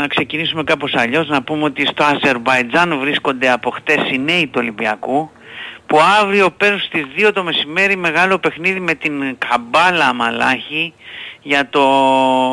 [0.00, 4.52] να ξεκινήσουμε κάπως αλλιώς, να πούμε ότι στο Αζερβαϊτζάν βρίσκονται από χτες οι νέοι του
[4.56, 5.30] Ολυμπιακού,
[5.86, 9.12] που αύριο παίρνουν στις 2 το μεσημέρι μεγάλο παιχνίδι με την
[9.48, 10.92] Καμπάλα Μαλάχη
[11.42, 11.82] για το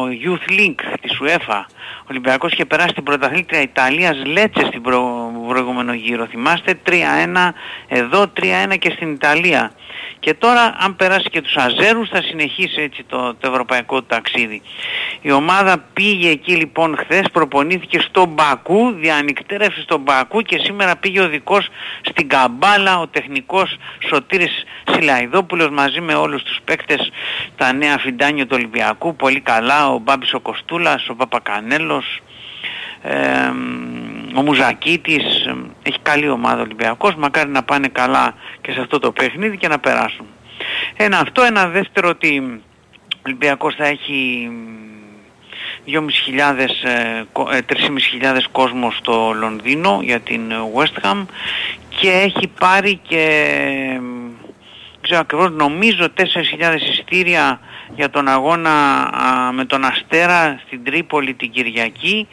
[0.08, 1.66] Youth Link της UEFA.
[2.12, 5.32] Ο Ολυμπιακός είχε περάσει την πρωταθλήτρια Ιταλίας Λέτσε στην προ...
[5.48, 6.26] προηγούμενο γύρο.
[6.26, 6.94] Θυμάστε 3-1
[7.88, 8.32] εδώ,
[8.72, 9.72] 3-1 και στην Ιταλία.
[10.20, 14.62] Και τώρα αν περάσει και τους Αζέρους θα συνεχίσει έτσι το, το ευρωπαϊκό ταξίδι.
[15.22, 21.22] Η ομάδα πήγε εκεί λοιπόν χθες, προπονήθηκε στο Μπακού, διανυκτέρευσε στο Μπακού και σήμερα πήγε
[21.22, 21.68] ο δικός
[22.02, 23.78] στην Καμπάλα, ο τεχνικός
[24.10, 27.12] Σωτήρης Σιλαϊδόπουλος μαζί με όλους τους παίκτες,
[27.58, 32.01] τα νέα φιντάνιο του Ολυμπιακού, πολύ καλά, ο Μπάμπης ο Κοστούλας, ο Παπακανέλος,
[33.02, 33.52] ε,
[34.36, 39.00] ο Μουζακίτης, ε, έχει καλή ομάδα ο Ολυμπιακός, μακάρι να πάνε καλά και σε αυτό
[39.00, 40.26] το παιχνίδι και να περάσουν.
[40.98, 42.62] Ένα αυτό, ένα δεύτερο ότι
[43.16, 44.50] ο Ολυμπιακός θα έχει
[45.86, 51.26] 2.500, ε, κο- ε, 3.500 κόσμος στο Λονδίνο για την ε, West Ham
[51.90, 53.48] και έχει πάρει και
[53.90, 54.00] ε,
[54.92, 57.60] δεν ξέρω ακριβώς νομίζω 4.000 εισιτήρια
[57.96, 58.72] για τον αγώνα
[59.04, 62.28] α, με τον Αστέρα στην Τρίπολη την Κυριακή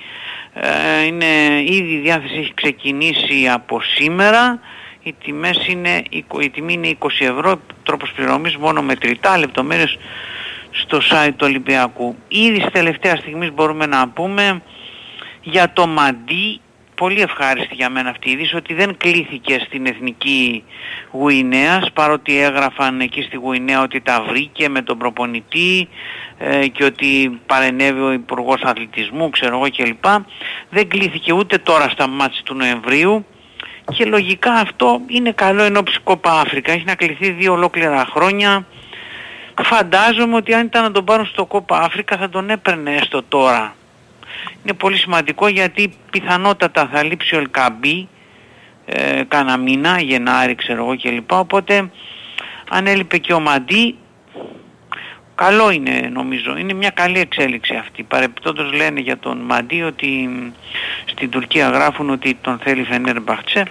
[0.54, 1.26] ε, είναι,
[1.64, 4.60] ήδη η διάθεση έχει ξεκινήσει από σήμερα
[5.02, 9.98] οι τιμές είναι, εικο- η τιμή είναι 20 ευρώ τρόπος πληρωμής μόνο μετρητά λεπτομέρειες
[10.70, 12.16] στο site του Ολυμπιακού.
[12.28, 14.62] Ήδη στη τελευταία στιγμή μπορούμε να πούμε
[15.42, 16.60] για το Μαντί,
[16.98, 20.64] πολύ ευχάριστη για μένα αυτή η είδηση, ότι δεν κλήθηκε στην Εθνική
[21.10, 25.88] Γουινέας, παρότι έγραφαν εκεί στη Γουινέα ότι τα βρήκε με τον προπονητή
[26.38, 30.04] ε, και ότι παρενέβη ο Υπουργός Αθλητισμού, ξέρω εγώ κλπ.
[30.70, 33.26] Δεν κλήθηκε ούτε τώρα στα μάτια του Νοεμβρίου
[33.92, 36.72] και λογικά αυτό είναι καλό ενώ Κόπα Αφρικα.
[36.72, 38.66] Έχει να κληθεί δύο ολόκληρα χρόνια.
[39.62, 43.76] Φαντάζομαι ότι αν ήταν να τον πάρουν στο Κόπα Αφρικα θα τον έπαιρνε έστω τώρα.
[44.64, 48.08] Είναι πολύ σημαντικό γιατί πιθανότατα θα λείψει ο Ελκαμπή
[48.86, 51.32] ε, κάνα μήνα, Γενάρη ξέρω εγώ κλπ.
[51.32, 51.90] Οπότε
[52.70, 53.94] αν έλειπε και ο Μαντί
[55.34, 56.56] καλό είναι νομίζω.
[56.56, 58.02] Είναι μια καλή εξέλιξη αυτή.
[58.02, 60.50] Παρεπιπτόντως λένε για τον Μαντί ότι μ,
[61.04, 63.64] στην Τουρκία γράφουν ότι τον θέλει Φενέρμπαχτσε.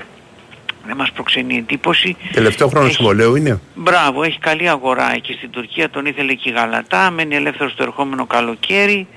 [0.86, 2.18] Δεν μας προξενεί εντύπωση.
[2.32, 3.60] Τελευταίο χρόνο Έχει- συμβολέου είναι.
[3.76, 7.84] Μπράβο, έχει καλή αγορά εκεί στην Τουρκία, τον ήθελε και η Γαλατά, μένει ελεύθερος το
[7.84, 9.08] ερχόμενο καλοκαίρι.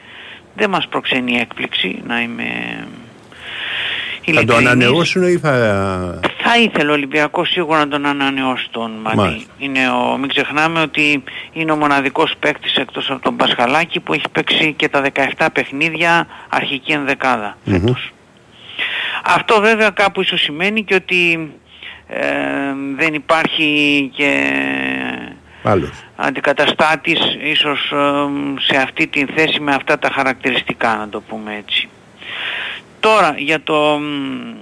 [0.54, 2.44] Δεν μας προξενεί έκπληξη, να είμαι
[4.24, 4.66] Θα το ειλικρινής.
[4.66, 5.52] ανανεώσουν ή θα...
[6.42, 9.16] Θα ήθελε ο Ολυμπιακός σίγουρα να τον ανανεώσει τον Μαντί.
[9.16, 9.52] Μάλιστα.
[9.58, 11.22] Είναι ο, μην ξεχνάμε ότι
[11.52, 15.02] είναι ο μοναδικός παίκτης εκτός από τον Πασχαλάκη που έχει παίξει και τα
[15.36, 17.56] 17 παιχνίδια αρχική ενδεκάδα.
[19.24, 21.50] Αυτό βέβαια κάπου ίσως σημαίνει και ότι
[22.06, 22.20] ε,
[22.96, 24.52] δεν υπάρχει και
[25.62, 25.90] Άλλος.
[26.16, 31.88] αντικαταστάτης ίσως ε, σε αυτή την θέση με αυτά τα χαρακτηριστικά να το πούμε έτσι.
[33.00, 34.54] Τώρα για το, μ,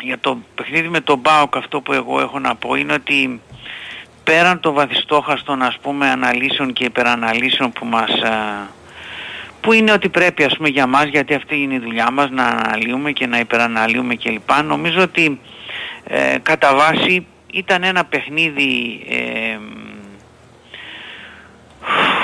[0.00, 3.40] για το παιχνίδι με τον Μπάουκ αυτό που εγώ έχω να πω είναι ότι
[4.24, 8.66] πέραν των βαθιστόχαστων ας πούμε αναλύσεων και υπεραναλύσεων που μας α,
[9.60, 12.44] που είναι ότι πρέπει ας πούμε για μας γιατί αυτή είναι η δουλειά μας να
[12.44, 14.50] αναλύουμε και να υπεραναλύουμε κλπ.
[14.64, 15.40] Νομίζω ότι
[16.04, 19.58] ε, κατά βάση ήταν ένα παιχνίδι ε,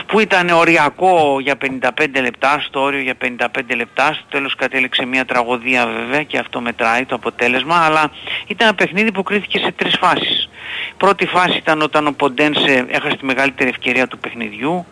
[0.06, 3.46] που ήταν οριακό για 55 λεπτά, στο όριο για 55
[3.76, 8.10] λεπτά, στο τέλος κατέληξε μια τραγωδία βέβαια και αυτό μετράει το αποτέλεσμα, αλλά
[8.46, 10.48] ήταν ένα παιχνίδι που κρίθηκε σε τρεις φάσεις.
[10.90, 14.86] Η πρώτη φάση ήταν όταν ο Ποντένσε έχασε τη μεγαλύτερη ευκαιρία του παιχνιδιού,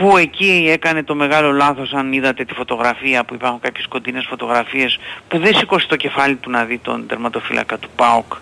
[0.00, 4.98] που εκεί έκανε το μεγάλο λάθος αν είδατε τη φωτογραφία που υπάρχουν κάποιες κοντινές φωτογραφίες
[5.28, 8.32] που δεν σήκωσε το κεφάλι του να δει τον τερματοφύλακα του ΠΑΟΚ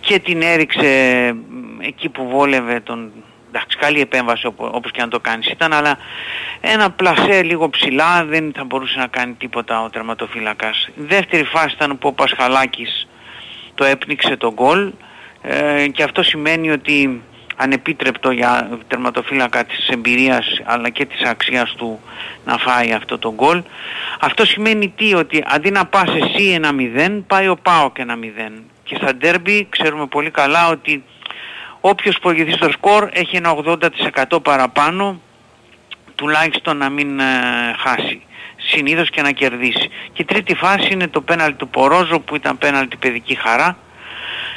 [0.00, 3.10] και την έριξε μ, εκεί που βόλευε τον
[3.56, 5.98] εντάξει καλή επέμβαση οπο- όπως και να το κάνεις ήταν αλλά
[6.60, 10.88] ένα πλασέ λίγο ψηλά δεν θα μπορούσε να κάνει τίποτα ο τερματοφύλακας.
[10.96, 13.08] Η δεύτερη φάση ήταν που ο Πασχαλάκης
[13.74, 14.92] το έπνιξε το γκολ
[15.42, 17.22] ε, και αυτό σημαίνει ότι
[17.56, 22.00] ανεπίτρεπτο για τερματοφύλακα της εμπειρίας αλλά και της αξίας του
[22.44, 23.62] να φάει αυτό το γκολ.
[24.20, 26.60] Αυτό σημαίνει τι, ότι αντί να πας εσύ
[26.96, 28.02] 1-0 πάει ο ΠΑΟΚ 1-0
[28.84, 31.04] και στα ντέρμπι ξέρουμε πολύ καλά ότι
[31.88, 33.54] όποιος προηγηθεί στο σκορ έχει ένα
[34.32, 35.20] 80% παραπάνω
[36.14, 37.24] τουλάχιστον να μην ε,
[37.78, 38.22] χάσει
[38.56, 39.88] συνήθως και να κερδίσει.
[40.12, 43.76] Και η τρίτη φάση είναι το πέναλτι του Πορόζο που ήταν πέναλτι παιδική χαρά.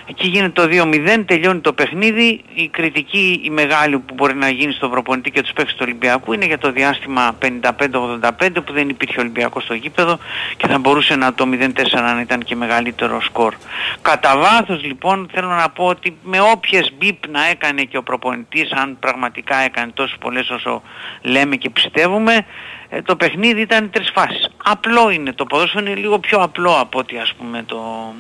[0.09, 2.41] Εκεί γίνεται το 2-0, τελειώνει το παιχνίδι.
[2.53, 6.33] Η κριτική η μεγάλη που μπορεί να γίνει στον προπονητή και τους παίκτες του Ολυμπιακού
[6.33, 8.29] είναι για το διάστημα 55-85
[8.65, 10.19] που δεν υπήρχε Ολυμπιακός στο γήπεδο
[10.57, 13.53] και θα μπορούσε να το 0-4 να ήταν και μεγαλύτερο σκορ.
[14.01, 18.71] Κατά βάθος λοιπόν θέλω να πω ότι με όποιες μπιπ να έκανε και ο προπονητής
[18.71, 20.81] αν πραγματικά έκανε τόσες πολλές όσο
[21.21, 22.45] λέμε και πιστεύουμε
[22.89, 24.49] ε, το παιχνίδι ήταν τρεις φάσεις.
[24.63, 28.13] Απλό είναι το ποδόσφαιρο είναι λίγο πιο απλό από ότι ας πούμε το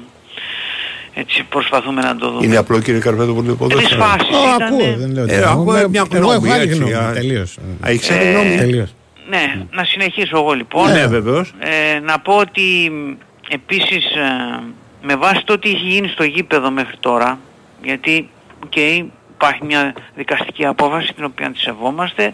[1.13, 2.45] έτσι προσπαθούμε να το δούμε.
[2.45, 3.87] Είναι απλό κύριε Καρπέτο το ποδόσφαιρο.
[3.87, 4.65] Τρεις φάσεις Ω, ήτανε.
[4.65, 5.23] ακούω, δεν λέω.
[5.23, 5.51] Ε, τίποτα.
[5.51, 6.93] ακούω Εγώ- μια Εγώ έχω γνώμη, άλλη έτσι, γνώμη.
[6.93, 7.11] α.
[7.13, 7.57] Τελείως.
[7.85, 8.93] Α, έχεις άλλη γνώμη; Τελείως.
[9.29, 10.91] Ναι, να συνεχίσω εγώ λοιπόν.
[10.91, 11.53] Ναι, βεβαίως.
[11.59, 13.11] Ε, να πω ότι μ,
[13.49, 14.59] επίσης ε,
[15.01, 17.39] με βάση το τι έχει γίνει στο γήπεδο μέχρι τώρα,
[17.83, 18.29] γιατί
[18.69, 19.05] okay,
[19.41, 22.33] υπάρχει μια δικαστική απόφαση την οποία τη σεβόμαστε,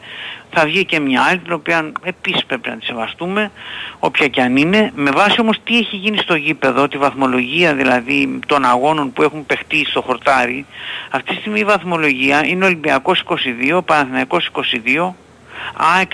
[0.52, 3.52] θα βγει και μια άλλη την οποία επίσης πρέπει να τη σεβαστούμε,
[4.00, 4.92] όποια και αν είναι.
[4.96, 9.46] Με βάση όμως τι έχει γίνει στο γήπεδο, τη βαθμολογία δηλαδή των αγώνων που έχουν
[9.46, 10.66] παιχτεί στο χορτάρι,
[11.12, 13.24] αυτή τη στιγμή η βαθμολογία είναι Ολυμπιακός
[13.74, 15.14] 22, Παναθηναϊκός 22,
[15.98, 16.12] ΑΕΚ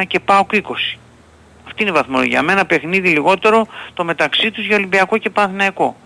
[0.00, 0.58] 21 και ΠΑΟΚ 20.
[1.66, 2.42] Αυτή είναι η βαθμολογία.
[2.42, 5.96] Με ένα παιχνίδι λιγότερο το μεταξύ τους για Ολυμπιακό και Παναθηναϊκό.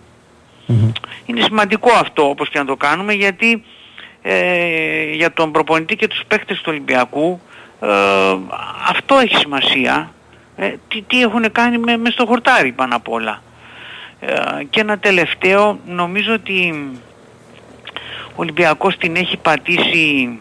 [1.26, 3.64] Είναι σημαντικό αυτό όπως και να το κάνουμε γιατί
[4.31, 7.41] ε, για τον προπονητή και τους παίκτες του Ολυμπιακού
[7.81, 7.89] ε,
[8.89, 10.12] αυτό έχει σημασία.
[10.57, 13.43] Ε, τι, τι έχουν κάνει με, μες στο χορτάρι πάνω απ' όλα.
[14.20, 16.89] Ε, και ένα τελευταίο, νομίζω ότι
[18.29, 20.39] ο Ολυμπιακός την έχει πατήσει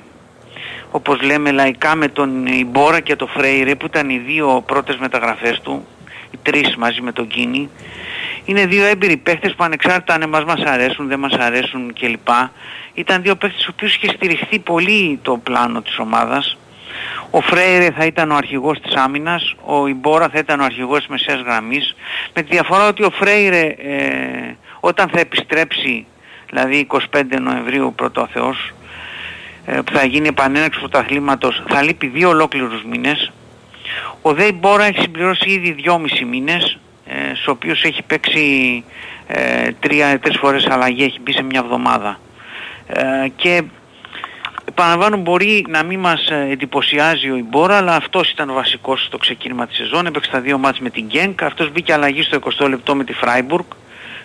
[0.91, 5.59] όπως λέμε λαϊκά με τον Ιμπόρα και το Φρέιρε που ήταν οι δύο πρώτες μεταγραφές
[5.61, 5.85] του,
[6.31, 7.69] οι τρεις μαζί με τον Κίνη.
[8.47, 12.27] Είναι δύο έμπειροι παίχτες που ανεξάρτητα αν εμάς μας αρέσουν, δεν μας αρέσουν κλπ.
[12.93, 16.57] Ήταν δύο παίχτες στους οποίους είχε στηριχθεί πολύ το πλάνο της ομάδας.
[17.29, 21.07] Ο Φρέιρε θα ήταν ο αρχηγός της άμυνας, ο Ιμπόρα θα ήταν ο αρχηγός της
[21.07, 21.95] μεσαίας γραμμής.
[22.33, 26.05] Με τη διαφορά ότι ο Φρέιρε ε, όταν θα επιστρέψει,
[26.49, 28.73] δηλαδή 25 Νοεμβρίου πρώτο ο Θεός,
[29.65, 33.31] ε, που θα γίνει επανέναξη πρωταθλήματος θα λείπει δύο ολόκληρους μήνες.
[34.21, 38.83] Ο Δέι Μπόρα έχει συμπληρώσει ήδη δυόμισι μήνες, ε, στους οποίους έχει παίξει
[39.27, 42.19] ε, τρία, τρεις φορές αλλαγή, έχει μπει σε μια εβδομάδα.
[42.87, 43.63] Ε, και
[44.65, 49.17] επαναλαμβάνω μπορεί να μην μας ε, εντυπωσιάζει ο Ιμπόρα, αλλά αυτός ήταν ο βασικός στο
[49.17, 52.69] ξεκίνημα της σεζόν, έπαιξε τα δύο μάτς με την Γκένκ, αυτός μπήκε αλλαγή στο 20
[52.69, 53.65] λεπτό με τη Φράιμπουργκ,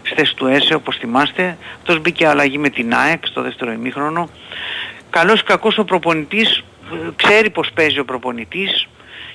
[0.03, 4.29] στη θέση του Έσε όπως θυμάστε, αυτός μπήκε αλλαγή με την ΑΕΚ στο δεύτερο ημίχρονο.
[5.11, 8.87] Καλός ή κακός ο προπονητής ε, ξέρει πως παίζει ο προπονητής.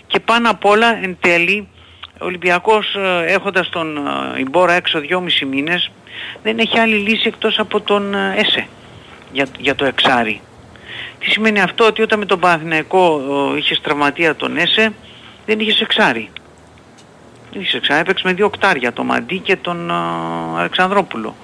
[0.08, 1.77] Και πάνω απ' όλα εν τέλει ο
[2.20, 5.92] Ολυμπιακός ε, έχοντας τον ε, Ιμπόρα έξω δυόμισι μήνες
[6.44, 8.68] δεν έχει άλλη λύση εκτός από τον ΕΣΕ
[9.32, 10.42] για, για το εξάρι.
[11.20, 13.22] Τι σημαίνει αυτό ότι όταν με τον Παναθηναϊκό
[13.58, 14.94] είχες τραυματία τον ΕΣΕ
[15.46, 16.30] δεν είχες εξάρι.
[17.52, 19.92] Δεν είχες εξάρι, έπαιξες με δύο οκτάρια, τον Μαντί και τον
[20.58, 21.36] Αλεξανδρόπουλο.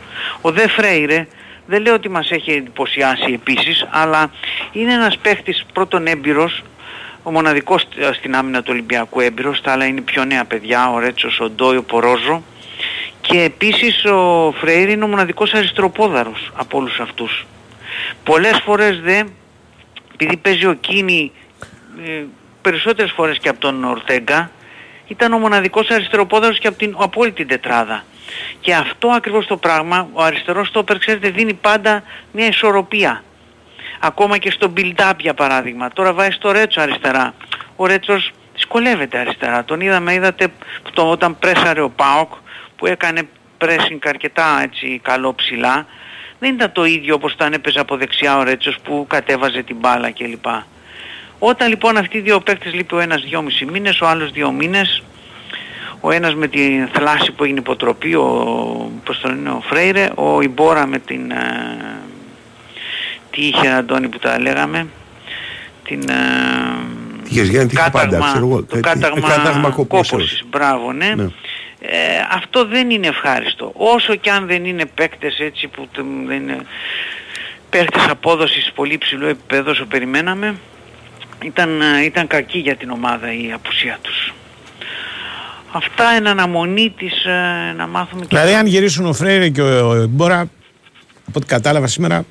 [0.41, 1.28] Ο Δε Φρέιρε
[1.65, 4.32] δεν λέω ότι μας έχει εντυπωσιάσει επίσης, αλλά
[4.71, 6.63] είναι ένας παίχτης πρώτον έμπειρος,
[7.24, 11.39] ο μοναδικός στην άμυνα του Ολυμπιακού έμπειρος, τα άλλα είναι πιο νέα παιδιά, ο Ρέτσος,
[11.39, 12.43] ο Ντόι, ο Πορόζο.
[13.21, 17.45] Και επίσης ο Φρέιρ είναι ο μοναδικός αριστροπόδαρος από όλους αυτούς.
[18.24, 19.24] Πολλές φορές δε,
[20.13, 21.32] επειδή παίζει ο Κίνη
[22.05, 22.24] ε,
[22.61, 24.51] περισσότερες φορές και από τον Ορτέγκα,
[25.07, 28.03] ήταν ο μοναδικός αριστεροπόδαρος και από την απόλυτη τετράδα.
[28.59, 33.24] Και αυτό ακριβώς το πράγμα, ο αριστερός στόπερ ξέρετε δίνει πάντα μια ισορροπία.
[34.06, 35.89] Ακόμα και στο build-up για παράδειγμα.
[35.89, 37.34] Τώρα βάζει το Ρέτσο αριστερά.
[37.76, 39.64] Ο Ρέτσος δυσκολεύεται αριστερά.
[39.64, 40.47] Τον είδαμε, είδατε
[40.93, 42.34] το, όταν πρέσαρε ο Πάοκ
[42.76, 43.22] που έκανε
[43.58, 45.86] pressing αρκετά έτσι καλό ψηλά.
[46.39, 50.12] Δεν ήταν το ίδιο όπως όταν έπαιζε από δεξιά ο Ρέτσος που κατέβαζε την μπάλα
[50.12, 50.45] κλπ.
[51.39, 55.04] Όταν λοιπόν αυτοί οι δύο παίκτες λείπει ο ένας δυόμισι μήνες, ο άλλος δύο μήνες,
[55.99, 60.41] ο ένας με την θλάση που έγινε υποτροπή, ο, πώς τον είναι, ο Φρέιρε, ο
[60.41, 61.32] Ιμπόρα με την,
[63.34, 64.88] ε, τι είχε Αντώνη που τα λέγαμε,
[65.84, 66.13] την ε,
[67.29, 68.63] Είχες Γιάννη, τι είχε πάντα, ξέρω εγώ.
[68.63, 71.13] το κάταγμα, κάταγμα κόπωσης, μπράβο, ναι.
[71.15, 71.23] Ναι.
[71.86, 71.97] Ε,
[72.31, 73.71] αυτό δεν είναι ευχάριστο.
[73.75, 76.57] Όσο και αν δεν είναι παίκτες έτσι που τ- δεν είναι
[77.69, 80.55] παίκτες απόδοσης πολύ ψηλού επίπεδου όσο περιμέναμε,
[81.43, 84.34] ήταν, ε, ήταν κακή για την ομάδα η απουσία τους.
[85.71, 89.89] Αυτά εν αναμονή της ε, να μάθουμε και Δηλαδή, αν γυρίσουν ο Φρέιρε και ο
[89.89, 90.39] ο Μπόρα,
[91.27, 92.25] από ό,τι κατάλαβα σήμερα,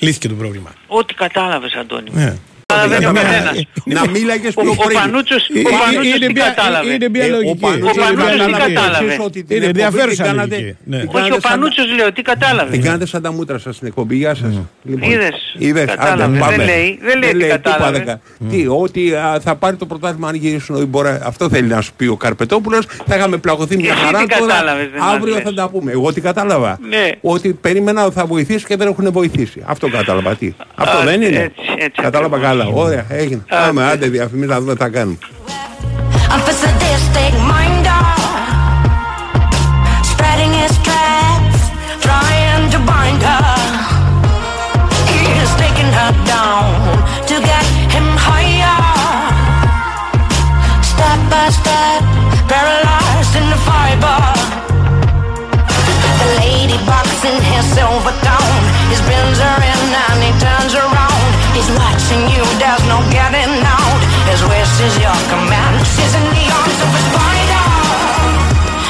[0.00, 0.72] λύθηκε το πρόβλημα.
[0.86, 2.10] ό,τι κατάλαβες Αντώνη.
[2.12, 2.36] Ναι.
[2.70, 3.56] Καταλαβαίνει ο Είναι μια- καθένας.
[3.96, 4.98] Να μίλαγες Ο, πιο ο πριν.
[4.98, 6.92] Πανούτσος, Ε, ο ε, Πανούτσος είναι τι μια- κατάλαβε.
[6.94, 7.60] είναι μια Ε, ο λογική.
[7.66, 8.72] Πανούτσος Είναι μια τι λογική.
[8.74, 9.10] κατάλαβε.
[9.12, 10.76] Εσείς ότι την Είναι εκπομπή ενδιαφέρουσα την κάνατε- λογική.
[10.92, 10.98] Ναι.
[11.02, 12.70] την Όχι, ο κάνατε σαν- Πανούτσος λέω, τι κατάλαβε.
[12.76, 14.52] Την κάνετε σαν τα μούτρα σας στην εκπομπή; Γεια σας.
[14.90, 15.84] Λοιπόν, Είδες, είδες.
[15.94, 16.22] κατάλαβε.
[16.22, 16.64] Άντε, Δεν πάμε.
[16.70, 17.98] λέει, δεν λέει τι τι κατάλαβε.
[17.98, 21.20] πάνε κα- Τι, ότι α, θα πάρει το πρωτάθλημα αν γυρίσουν ο Ιμπόρα.
[21.24, 22.86] Αυτό θέλει να σου πει ο Καρπετόπουλος.
[23.06, 24.52] Θα είχαμε πλαγωθεί μια Εσύ χαρά τι τώρα.
[24.52, 25.42] κατάλαβες, δεν μας Αύριο λες.
[25.42, 25.92] θα τα πούμε.
[25.92, 26.78] Εγώ τι κατάλαβα.
[26.88, 27.08] Ναι.
[27.20, 29.62] Ότι περίμενα ότι θα βοηθήσει και δεν έχουν βοηθήσει.
[29.66, 30.34] Αυτό κατάλαβα.
[30.34, 30.52] Τι.
[30.74, 31.38] Αυτό Α, δεν είναι.
[31.38, 32.56] έτσι, έτσι Κατάλαβα ακριβώς.
[32.64, 32.74] Καλά.
[32.74, 33.42] Ωραία, έγινε.
[33.48, 35.18] Πάμε, άντε διαφημίσεις να δούμε τι θα κάνουμε.
[64.86, 65.76] Is your command.
[65.92, 67.64] She's in the arms of a spider.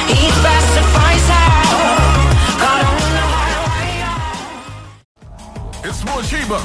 [0.07, 1.51] He pacifies her.
[2.61, 3.91] Caught on the highway.
[5.87, 6.59] It's Morchiba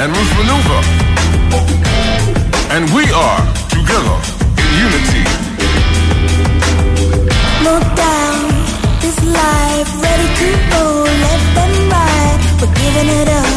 [0.00, 0.80] and Ruth Maneuver.
[2.74, 3.40] And we are
[3.76, 4.16] together
[4.60, 5.24] in unity.
[7.64, 8.52] No doubt,
[9.02, 10.84] this life ready to go
[11.24, 12.40] left and right.
[12.60, 13.47] We're giving it up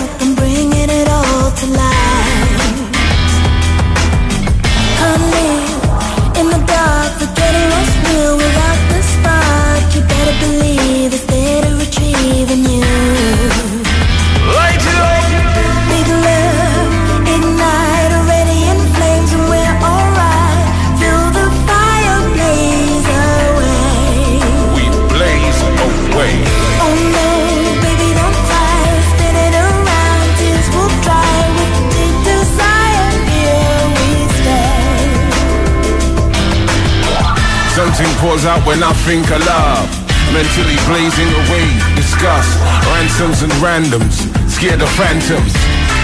[38.22, 39.90] pours out when I think of love.
[40.30, 41.66] Mentally blazing away,
[41.98, 42.54] disgust,
[42.94, 45.52] ransoms and randoms, scared of phantoms.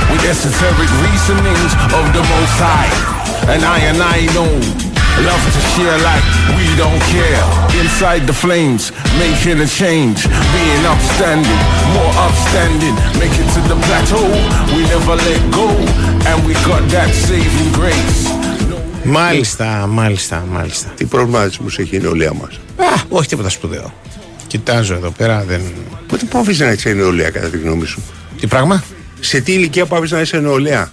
[0.09, 2.89] With esoteric reasonings of the most high.
[3.53, 4.49] And I and I know,
[5.29, 6.25] love to share like
[6.57, 7.45] we don't care.
[7.77, 8.91] Inside the flames,
[9.21, 11.61] making a change, being upstanding,
[11.93, 12.97] more upstanding.
[13.21, 14.25] Make it to the plateau,
[14.73, 15.69] we never let go.
[16.25, 18.26] And we got that saving grace.
[19.09, 20.89] Μάλιστα, μάλιστα, μάλιστα.
[20.95, 23.93] Τι προβληματισμού έχει η νεολαία μας; Α, όχι τίποτα σπουδαίο.
[24.47, 25.61] Κοιτάζω εδώ πέρα, δεν.
[26.07, 28.01] Πότε που άφησε να είσαι νεολαία, κατά τη γνώμη σου;
[28.39, 28.83] Τι πράγμα;
[29.19, 30.91] Σε τι ηλικία που άφησε να είσαι νεολαία;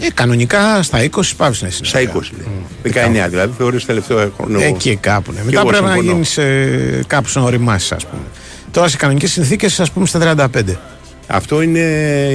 [0.00, 1.84] Ε, κανονικά στα 20 πάω να είσαι.
[1.84, 2.94] Στα 20 λέει.
[3.24, 4.60] 19 δηλαδή, θεωρείς τελευταίο χρόνο.
[4.60, 5.32] Εκεί κάπου.
[5.32, 5.38] Ναι.
[5.38, 6.12] Και Μετά εγώ πρέπει να συμφωνώ.
[6.12, 8.22] γίνεις ε, κάπου να οριμάσει, ας πούμε.
[8.70, 10.76] Τώρα σε κανονικές συνθήκες, ας πούμε, στα 35.
[11.26, 11.78] Αυτό είναι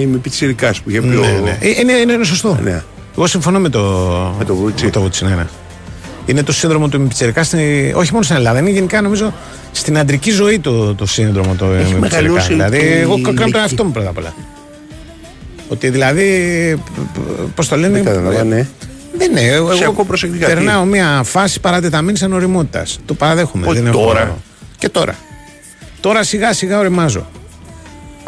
[0.01, 1.41] η μη πιτσιρικάς που είχε πει Ναι, ο...
[1.43, 1.57] ναι.
[1.61, 2.59] Ε, Είναι, είναι, είναι σωστό.
[2.63, 2.83] Ναι.
[3.17, 3.81] Εγώ συμφωνώ με το,
[4.37, 4.85] Με το Βούτσι.
[4.85, 5.45] με το Βούτσι, ναι, ναι.
[6.25, 7.59] Είναι το σύνδρομο του Μιπιτσερικά, στην,
[7.95, 9.33] όχι μόνο στην Ελλάδα, είναι γενικά νομίζω
[9.71, 11.99] στην αντρική ζωή το, το σύνδρομο του Μιπιτσερικά.
[11.99, 13.59] μεγαλώσει Δηλαδή, η εγώ κάνω τον ηλικία.
[13.61, 14.33] εαυτό μου πρώτα απ' όλα.
[15.69, 16.81] Ότι δηλαδή,
[17.55, 18.67] πώς το λένε; Δεν κατάλαβα, ναι.
[19.17, 19.41] Δεν είναι.
[19.41, 22.83] Εγώ Σε ακούω προσεκτικά, τι; περνάω μια φάση παρατεταμένη ανοριμότητα.
[23.05, 23.67] Το παραδέχομαι.
[23.67, 24.37] Όχι δεν έχω- τώρα.
[24.77, 25.15] Και τώρα.
[26.01, 27.27] Τώρα σιγά σιγά οριμάζω.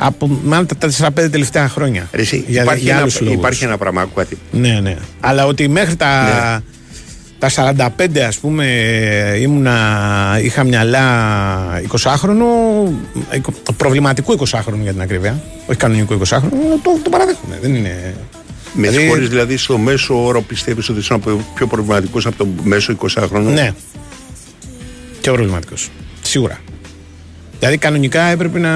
[0.02, 2.08] Από μάλλον τα 4-5 τελευταία χρόνια.
[2.12, 3.38] Ρε εσύ, για, υπάρχει, για ένα, άλλους λόγους.
[3.38, 4.36] υπάρχει ένα πράγμα, ακούγατε.
[4.52, 4.96] Ναι, ναι.
[5.20, 6.60] Αλλά ότι μέχρι τα, Ναι.
[7.40, 8.66] τα 45 ας πούμε
[9.40, 9.78] ήμουνα,
[10.44, 11.04] είχα μυαλά
[11.88, 12.44] 20χρονο,
[13.36, 17.58] εικο- προβληματικού 20χρονου για την ακρίβεια, όχι κανονικού 20χρονου, το, το παραδέχομαι.
[17.62, 18.14] Δεν είναι...
[18.74, 21.20] Με Δηλαδή- συγχωρείς δηλαδή στο μέσο όρο πιστεύεις ότι είσαι
[21.56, 23.42] πιο προβληματικός από το μέσο 20χρονο.
[23.54, 23.74] Ναι.
[25.22, 25.90] Πιο προβληματικός.
[26.22, 26.60] Σίγουρα.
[27.60, 28.72] Δηλαδή κανονικά έπρεπε να.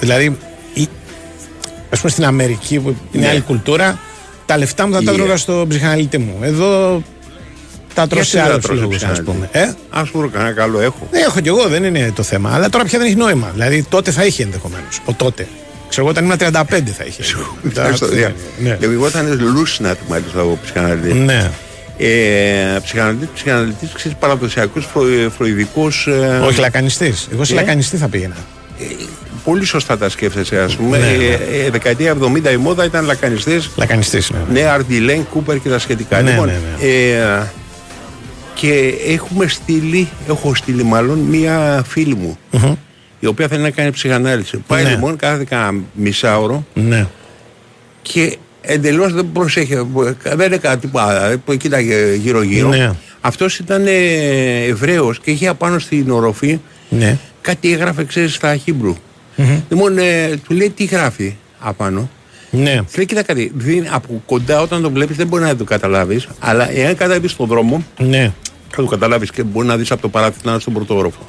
[0.00, 0.36] Δηλαδή.
[0.74, 0.88] η-
[1.90, 3.30] ας πούμε στην Αμερική που είναι Ναι.
[3.30, 3.98] άλλη κουλτούρα,
[4.46, 5.14] τα λεφτά μου θα τα Yeah.
[5.14, 6.38] τρώγα στο ψυχαναλίτη μου.
[6.42, 7.02] Εδώ
[7.94, 9.48] τα τρώω Γιατί σε δεν άλλου τα τρως λόγου, ας ψυχαναλίτη; πούμε.
[9.52, 11.08] Ε; Ας βρω κανένα καλό έχω.
[11.10, 12.50] Δεν έχω κι εγώ, δεν είναι το θέμα.
[12.54, 13.50] Αλλά τώρα πια δεν έχει νόημα.
[13.52, 15.00] Δηλαδή τότε θα είχε ενδεχομένως.
[15.04, 15.46] Ο τότε.
[15.88, 17.22] Ξέρω εγώ όταν ήμουν 35 θα είχε.
[17.68, 18.34] Ευχαριστώ, Ναι, δια.
[18.58, 18.74] ναι.
[18.74, 21.14] Δηλαδή, εγώ ήταν Λούσνατ μάλιστα ο ψυχαναλυτής.
[21.14, 21.50] Ναι.
[21.98, 25.02] Ε, ψυχαναλυτής, ψυχαναλυτής, ξέρεις, παραδοσιακός φρο,
[25.36, 26.06] φροηδικός...
[26.06, 27.28] ε, Όχι λακανιστής.
[27.32, 28.34] Εγώ σε Ε; λακανιστή θα πήγαινα.
[29.44, 30.98] Πολύ σωστά τα σκέφτεσαι, ας πούμε.
[30.98, 31.24] Ναι, ναι.
[31.24, 33.70] Ε, ε, δεκαετία 70 η μόδα ήταν λακανιστές.
[33.76, 34.38] Λακανιστής, ναι.
[34.60, 36.22] Ναι, Αρντιλέν, Κούπερ και τα σχετικά.
[36.22, 37.42] Ναι, λοιπόν, ναι, Ε,
[38.54, 42.38] και έχουμε στείλει, έχω στείλει μάλλον, μία φίλη μου,
[43.20, 44.56] η οποία θέλει να κάνει ψυχανάλυση.
[44.66, 44.90] Πάει Ναι.
[44.90, 47.06] λοιπόν κάθε κανένα μισάωρο Ναι.
[48.02, 49.86] και εντελώς δεν προσέχει,
[50.34, 52.68] δεν έκανε τίποτα, ε, κοίταγε γύρω-γύρω.
[52.68, 52.90] Ναι.
[53.20, 56.58] Αυτός ήταν ε, Εβραίος και είχε απάνω στην οροφή
[56.88, 57.18] Ναι.
[57.40, 58.94] κάτι έγραφε, ξέρεις, στα Χίμπρου.
[59.68, 62.08] Λοιπόν, ε, του λέει τι γράφει απάνω.
[62.50, 62.76] Ναι.
[62.76, 66.28] Του λέει, κοίτα κάτι, δεν- από κοντά όταν το βλέπεις δεν μπορεί να το καταλάβεις,
[66.40, 68.32] αλλά εάν κατέβεις στον δρόμο, Ναι.
[68.70, 71.28] θα το καταλάβεις και μπορεί να δεις από το παράθυρο να είναι στον πρώτο όροφο.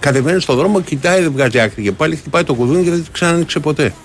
[0.00, 3.10] Κατεβαίνεις στον δρόμο, κοιτάει, δεν βγάζει άκρη και πάλι χτυπάει το κουδούνι και δεν τη
[3.12, 3.92] ξανανοίξε ποτέ.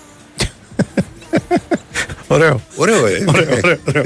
[2.32, 2.62] Ωραίο.
[2.76, 3.24] Ωραίο, ε.
[3.36, 4.03] Ωραίο, ωραίο, ωραίο.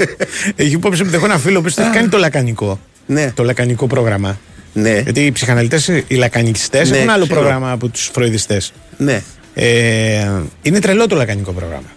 [0.56, 2.80] Έχει υπόψη μου ότι έχω ένα φίλο που έχει κάνει το λακανικό.
[3.06, 3.32] Ναι.
[3.36, 4.38] Το λακανικό πρόγραμμα.
[4.74, 5.00] Ναι.
[5.00, 7.40] Γιατί οι ψυχαναλυτές, οι λακανικιστές Ναι, έχουν άλλο ξέρω.
[7.40, 8.74] πρόγραμμα από τους φροηδιστές.
[8.98, 9.22] Ναι.
[9.54, 10.30] Ε,
[10.62, 11.88] είναι τρελό το λακανικό πρόγραμμα.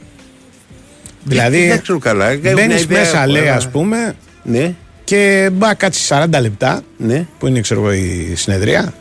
[1.24, 2.28] Δηλαδή, Δεν ξέρω καλά.
[2.28, 4.74] έχω μια μπαίνεις ιδέα, μέσα, έχω, λέει, αλλά- ας πούμε, Ναι.
[5.04, 7.26] και μπα κάτσεις 40 λεπτά, Ναι.
[7.38, 8.92] που είναι ξέρω εγώ η συνεδρία,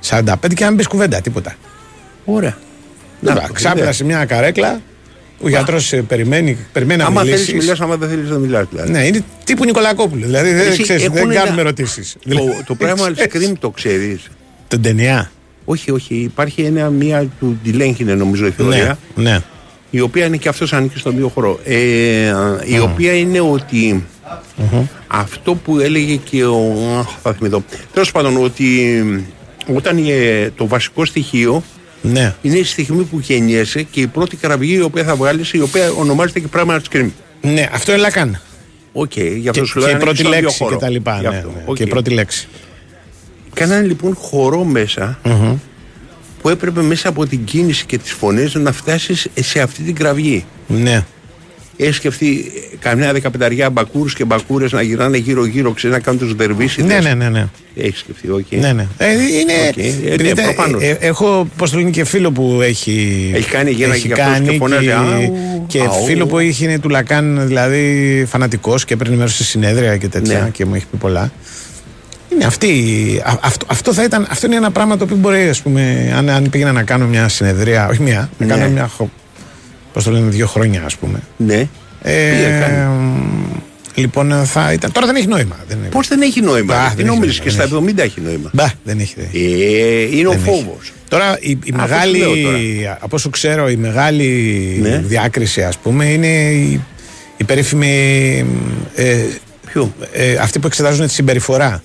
[0.00, 1.54] 45 και να μην πει κουβέντα, τίποτα.
[2.24, 2.56] Ωραία.
[3.20, 3.92] Να, το, ξάπλα ιδέα.
[3.92, 4.80] σε μια καρέκλα,
[5.42, 7.54] ο γιατρός περιμένει, περιμένει να Άμα θέλεις μιλήσει.
[7.56, 8.90] μιλάς, άμα δεν θέλεις να μιλάς δηλαδή.
[8.90, 10.24] Ναι, είναι τύπου Νικολακόπουλου.
[10.24, 12.02] Δηλαδή δεν, Εσύ, ξέρεις, δεν έχουν κάνουμε ένα- ερωτήσει.
[12.28, 14.20] Το, το πράγμα Scream το ξέρεις.
[14.68, 15.30] Τον ταινιά.
[15.64, 16.14] Όχι, όχι.
[16.14, 18.98] Υπάρχει ένα, μία του Ντιλέγχινε νομίζω η Ναι, θεωρία.
[19.14, 19.38] ναι.
[19.90, 21.60] η οποία είναι και αυτός ανήκει στον ίδιο χώρο.
[21.64, 21.76] Ε,
[22.64, 24.04] η οποία είναι ότι
[25.06, 26.72] αυτό που έλεγε και ο.
[26.98, 27.64] αχ, Θα θυμηθώ.
[27.92, 28.66] Τέλος πάντων, ότι
[29.74, 31.62] όταν ε, το βασικό στοιχείο
[32.02, 32.34] Ναι.
[32.42, 35.90] είναι η στιγμή που γεννιέσαι και η πρώτη κραυγή η οποία θα βγάλεις, η οποία
[35.90, 37.08] ονομάζεται και primal scream.
[37.42, 38.40] Ναι, αυτό είναι λακάν.
[38.92, 39.88] Οκ, γι' αυτό Και, σου λέω.
[39.88, 40.74] και η ανήκει πρώτη στον ίδιο λέξη χώρο.
[40.76, 41.16] και τα λοιπά.
[41.20, 41.48] Γι' Ναι, αυτό.
[41.48, 41.76] ναι, Οκ.
[41.76, 42.48] Και η πρώτη λέξη.
[43.54, 45.18] Κάνανε λοιπόν χορό μέσα
[46.42, 50.44] που έπρεπε μέσα από την κίνηση και τις φωνές να φτάσεις σε αυτή την κραυγή.
[50.66, 51.04] Ναι.
[51.76, 56.34] Έχει σκεφτεί ε, καμιά δεκαπενταριά μπακούρους και μπακούρες να γυρνάνε γύρω-γύρω, ξέρει να κάνουν τους
[56.34, 56.88] δερβίσιδες.
[57.04, 57.28] Ναι, ναι, ναι.
[57.28, 57.46] ναι.
[57.76, 58.46] Έχεις σκεφτεί, οκ.
[58.50, 58.86] Ναι, ναι.
[58.98, 60.82] Ε, είναι, Οκ, ε, επειδή ναι, τε- προφανώς.
[60.82, 63.30] ε, ε, έχω, πώς το λένε, και φίλο που έχει...
[63.34, 66.04] Έχει κάνει γέννα έχει και αυτός και κάνει φωνάζει, και, «Αου, και αου».
[66.06, 70.40] φίλο που έχει είναι του Λακάν, δηλαδή φανατικός και παίρνει μέρος σε συνέδρια και τέτοια
[70.40, 70.48] Ναι.
[70.48, 71.32] και μου έχει πει πολλά.
[72.34, 72.68] Είναι αυτή,
[73.24, 76.28] α- αυτό, αυτό, θα ήταν, αυτό είναι ένα πράγμα το οποίο μπορεί, ας πούμε, αν,
[76.28, 78.54] αν πήγαινα να κάνω μια συνεδρία, όχι μια, να Ναι.
[78.54, 78.90] κάνω μια,
[79.92, 81.20] χο- πώς το λένε, δύο χρόνια, ας πούμε.
[81.36, 81.68] Ναι.
[82.02, 82.88] Ε, Τι έκανε;
[83.94, 84.92] Λοιπόν, θα ήταν.
[84.92, 85.56] Τώρα δεν έχει νόημα.
[85.68, 85.88] Δεν είναι...
[85.88, 86.74] Πώς δεν έχει νόημα.
[86.74, 88.50] Μπα, Τι δεν έχει νομίζεις και νόημα, στα δεν 70 έχει νόημα.
[88.52, 89.14] Μπα, δεν έχει.
[89.16, 89.62] δεν έχει.
[89.72, 90.50] Ε, είναι ο Δεν έχει.
[90.50, 90.92] φόβος.
[91.08, 92.98] Τώρα η, η Αυτό μεγάλη, σου λέω τώρα.
[93.00, 94.26] από όσο ξέρω, η μεγάλη
[94.82, 94.98] Ναι.
[95.04, 96.80] διάκριση ας πούμε είναι η,
[97.36, 98.44] η περίφημη
[98.94, 99.18] ε,
[100.12, 101.82] ε, αυτοί που εξετάζουν τη συμπεριφορά.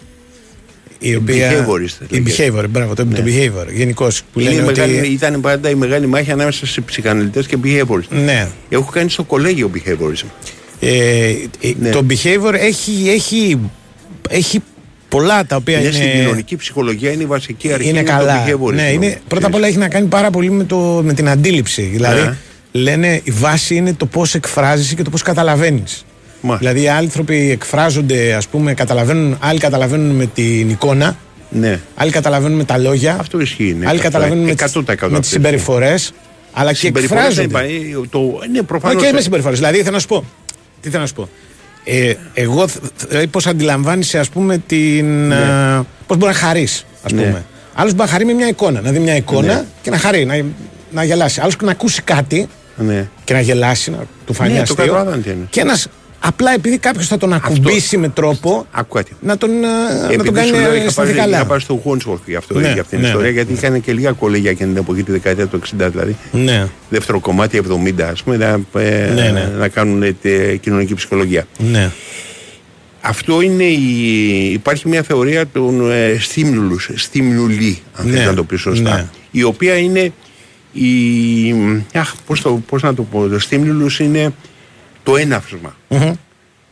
[0.99, 2.51] Η οποία, behaviorist, η λέγεται.
[2.59, 3.31] behavior, μπράβο, το, το Ναι.
[3.31, 4.21] behavior, γενικώς.
[4.33, 5.07] Που Είναι λένε μεγάλη, ότι.
[5.07, 8.07] Ήταν πάντα η μεγάλη μάχη ανάμεσα σε ψυχαναλυτές και behaviorist.
[8.09, 8.47] Ναι.
[8.69, 10.25] Έχω κάνει στο κολέγιο behaviorism.
[10.79, 11.35] Ε, ε,
[11.79, 11.89] Ναι.
[11.89, 13.59] Το behavior έχει, έχει,
[14.29, 14.59] έχει
[15.09, 15.95] πολλά τα οποία Είναι είναι.
[15.95, 17.89] στην κοινωνική ψυχολογία, είναι η βασική αρχή.
[17.89, 18.45] είναι καλά.
[18.45, 18.73] Το behaviorism.
[18.73, 21.81] ναι, είναι, πρώτα απ' όλα έχει να κάνει πάρα πολύ με, το, με την αντίληψη.
[21.81, 22.35] Δηλαδή, Ναι.
[22.71, 26.05] λένε η βάση είναι το πώς εκφράζεσαι και το πώς καταλαβαίνεις.
[26.41, 31.17] Δηλαδή, οι άνθρωποι εκφράζονται, ας πούμε, καταλαβαίνουν, άλλοι καταλαβαίνουν με την εικόνα,
[31.49, 31.79] Ναι.
[31.95, 33.63] άλλοι καταλαβαίνουν με τα λόγια, Αυτό ισχύει.
[33.79, 36.11] Ναι, άλλοι αυτό, καταλαβαίνουν με, 100% τις- με αυτό τις συμπεριφορές,
[36.53, 37.57] αλλά και Συμπεριφορές εκφράζονται.
[37.59, 38.19] δεν είπα, ε, το,
[38.51, 39.03] ναι, Μα προφανώς.
[39.03, 39.57] και με συμπεριφορές.
[39.59, 40.23] Δηλαδή, θέλω να σου πω.
[40.81, 41.29] Τι θέλω να σου πω.
[41.83, 42.65] Ε, εγώ,
[43.07, 45.27] δηλαδή, πώς αντιλαμβάνεσαι, ας πούμε, την.
[45.27, 45.35] Ναι.
[46.07, 47.21] Πώς μπορεί να χαρείς, ας Ναι.
[47.21, 47.45] πούμε.
[47.73, 48.81] Άλλος μπορεί να χαρεί με μια εικόνα.
[48.81, 49.63] Να δει μια εικόνα Ναι.
[49.81, 50.41] και να χαρεί, να,
[50.91, 51.39] να γελάσει.
[51.41, 52.47] Άλλος να ακούσει κάτι
[52.77, 53.07] Ναι.
[53.23, 54.75] και να γελάσει, να του φανεί Ναι, το αστείο.
[54.85, 55.45] καταλαβαίνω τι είναι.
[55.49, 55.87] Και ένας
[56.27, 59.11] απλά επειδή κάποιος θα τον ακουμπήσει με τρόπο Ακούτε.
[59.21, 61.45] να τον, ε, να Επειδή τον κάνει σου λέω, να είχα αισθανθεί πάει, είχα καλά.
[61.45, 63.33] πάει στο Χόνσχοφ για, αυτό, Ναι, για αυτήν την ναι, ιστορία, ναι.
[63.35, 66.15] γιατί είχαν και λίγα κολέγια και την εποχή τη δεκαετία του 60 δηλαδή.
[66.31, 66.67] Ναι.
[66.89, 67.61] Δεύτερο κομμάτι
[67.97, 69.51] 70, ας πούμε, να, ε, Ναι, ναι.
[69.57, 71.47] να κάνουν ε, τε- κοινωνική ψυχολογία.
[71.57, 71.91] Ναι.
[73.01, 78.43] Αυτό είναι η, υπάρχει μια θεωρία των ε, stimulus, stimuli, αν Ναι, θέλεις να το
[78.43, 79.05] πεις σωστά, ναι.
[79.31, 80.11] η οποία είναι
[80.71, 80.85] η,
[81.93, 84.33] αχ, πώς, το, πώς να το πω, το stimulus είναι
[85.07, 86.13] το εναυσμα Μμμ.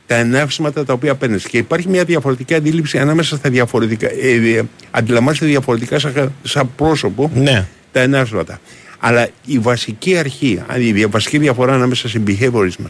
[0.07, 1.47] τα εναύσματα τα οποία παίρνεις.
[1.47, 4.07] Και υπάρχει μια διαφορετική αντίληψη ανάμεσα στα διαφορετικά.
[4.11, 7.67] Ε, ε, αντιλαμβάνεσαι διαφορετικά σαν, σαν πρόσωπο Ναι.
[7.91, 8.59] τα εναύσματα.
[8.99, 12.85] Αλλά η βασική αρχή, αν η δια- βασική διαφορά ανάμεσα σε behaviorism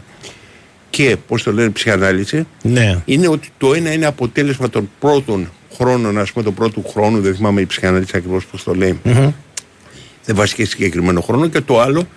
[0.90, 3.02] και πώς το λένε ψυχανάλυση, Ναι.
[3.04, 7.34] είναι ότι το ένα είναι αποτέλεσμα των πρώτων χρόνων, ας πούμε, του πρώτου χρόνου, δεν
[7.34, 9.00] θυμάμαι η ψυχανάλυση ακριβώς πώς το λέει.
[9.02, 9.30] Μμμ.
[10.24, 11.46] Δεν βασική συγκεκριμένο χρόνο.
[11.48, 12.08] Και το άλλο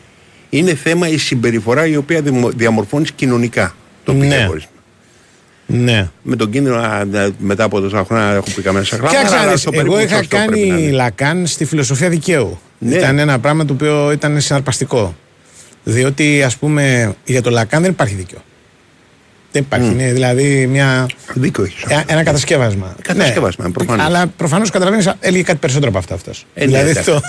[0.49, 4.47] είναι θέμα η συμπεριφορά η οποία δημο- διαμορφώνεις κοινωνικά το Ναι.
[4.47, 4.67] behaviorism.
[5.65, 6.09] Ναι.
[6.21, 9.07] Με τον κίνδυνο να- να- μετά από τόσα χρόνια να έχω πει καμένα σακρά.
[9.07, 10.91] Κοίταξε να αλλά δεις, στο περίπου εγώ είχα σωστό πρέπει να κάνει είναι.
[10.91, 12.59] Λακάν στη φιλοσοφία δικαίου.
[12.79, 12.95] Ναι.
[12.95, 15.15] Ήταν ένα πράγμα το οποίο ήταν συναρπαστικό.
[15.83, 18.39] Διότι, ας πούμε, για το Λακάν δεν υπάρχει δίκαιο.
[19.51, 19.87] Δεν υπάρχει.
[19.89, 19.91] Μμ.
[19.99, 21.05] Είναι δηλαδή μια.
[21.33, 21.83] Δίκιο έχεις.
[21.83, 22.95] Ε, Ένα κατασκεύασμα.
[23.01, 23.71] Κατασκεύασμα, Ναι.
[23.71, 24.05] προφανώς.
[24.05, 26.45] Αλλά προφανώς καταλαβαίνεις, έλεγε κάτι περισσότερο από αυτό αυτός.
[26.53, 27.11] Ε, ναι, δηλαδή εντάξει.
[27.11, 27.21] το,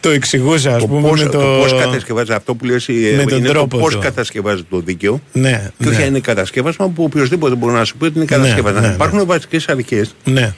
[0.00, 1.08] το εξηγούσε, ας Το πούμε.
[1.08, 1.38] πώς, με το...
[1.38, 3.98] το πώς κατασκευάζεις αυτό που λες ε, με τον είναι τρόπο το πώς του.
[3.98, 6.02] κατασκευάζεις το δίκαιο Ναι, και όχι ναι.
[6.02, 8.80] αν είναι κατασκεύασμα που οποιοδήποτε μπορεί να σου πει ότι είναι Ναι, κατασκεύασμα.
[8.80, 8.94] ναι, ναι.
[8.94, 10.54] Υπάρχουν βασικές αρχές Ναι.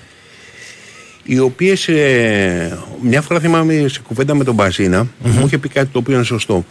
[1.24, 5.89] οι οποίες ε, μια φορά θυμάμαι σε κουβέντα με τον μπαζινα μου είχε πει κάτι
[5.93, 6.65] το οποίο είναι σωστό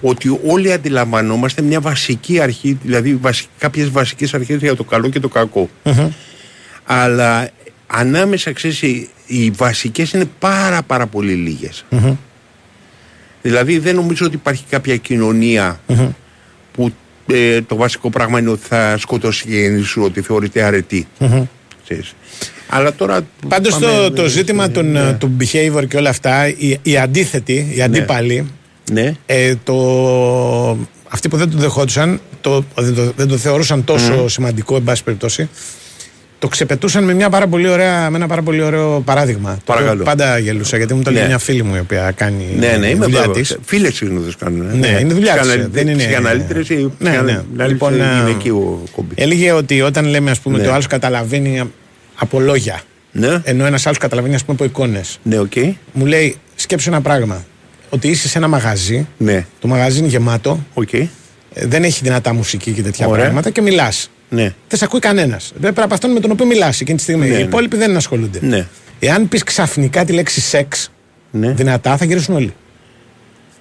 [0.00, 5.20] ότι όλοι αντιλαμβανόμαστε μια βασική αρχή δηλαδή βασι, κάποιες βασικές αρχές για το καλό και
[5.20, 5.68] το κακό.
[6.84, 7.50] Αλλά
[7.86, 11.84] ανάμεσα ξέρεις οι, οι βασικές είναι πάρα πάρα πολύ λίγες.
[13.42, 15.80] Δηλαδή δεν νομίζω ότι υπάρχει κάποια κοινωνία
[16.72, 16.92] που
[17.26, 21.06] ε, το βασικό πράγμα είναι ότι θα σκοτώσει η γέννη σου ότι θεωρείται αρετή.
[21.84, 22.14] Ξέρεις.
[22.68, 23.20] Αλλά τώρα.
[23.48, 25.12] Πάντως πάμε- το, το ζήτημα των, ναι.
[25.12, 28.50] του behavior και όλα αυτά, οι, οι αντίθετοι, οι αντίπαλοι,
[28.92, 29.12] Ναι.
[29.26, 29.74] ε, το,
[31.08, 35.04] αυτοί που δεν το δεχόντουσαν, το, δεν, το, δεν το θεωρούσαν τόσο σημαντικό, εν πάση
[35.04, 35.48] περιπτώσει,
[36.38, 39.54] το ξεπετούσαν με, μια πάρα πολύ ωραία, με ένα πάρα πολύ ωραίο παράδειγμα.
[39.54, 39.92] Το Παρακαλώ.
[39.92, 41.28] οποίο πάντα γελούσα, γιατί μου το λέει Ναι.
[41.28, 43.48] μια φίλη μου η οποία κάνει Ναι, ναι, τη είμαι δουλειά βέβαιος.
[43.48, 43.58] της.
[43.64, 44.70] Φίλες συνήθως κάνουν.
[44.70, 44.74] ε.
[44.74, 47.16] Ναι, είναι δουλειά της, Ψυχαναλυ- δεν είναι- Ψυχαναλύτρες ή Ναι, ναι.
[47.16, 49.14] ψυχαναλύτες Λοιπόν, είναι ε, γυναικείο χόμπι.
[49.16, 50.60] Έλεγε ότι όταν λέμε ας πούμε Ναι.
[50.62, 51.62] ότι ο άλλος καταλαβαίνει
[52.14, 52.80] από λόγια,
[53.12, 55.18] Ναι, ενώ ένας άλλος καταλαβαίνει ας πούμε από εικόνες.
[55.22, 55.52] ναι, οκ.
[55.92, 57.44] Μου λέει, σκέψου ένα πράγμα.
[57.88, 60.92] Ότι είσαι σε ένα μαγαζί, Ναι, το μαγαζί είναι γεμάτο, οκ.
[60.92, 61.08] ε,
[61.54, 63.22] δεν έχει δυνατά μουσική και τέτοια Ωραία.
[63.22, 64.10] πράγματα και μιλάς.
[64.30, 65.52] Ναι, Δεν σε ακούει κανένας.
[65.60, 67.26] Πρέπει από αυτόν με τον οποίο μιλάς εκείνη τη στιγμή.
[67.28, 67.42] Ναι, Οι ναι.
[67.42, 68.38] υπόλοιποι δεν ασχολούνται.
[68.42, 68.66] ναι.
[69.00, 70.90] Εάν πεις ξαφνικά τη λέξη σεξ
[71.30, 71.52] ναι.
[71.52, 72.54] δυνατά, θα γυρίσουν όλοι.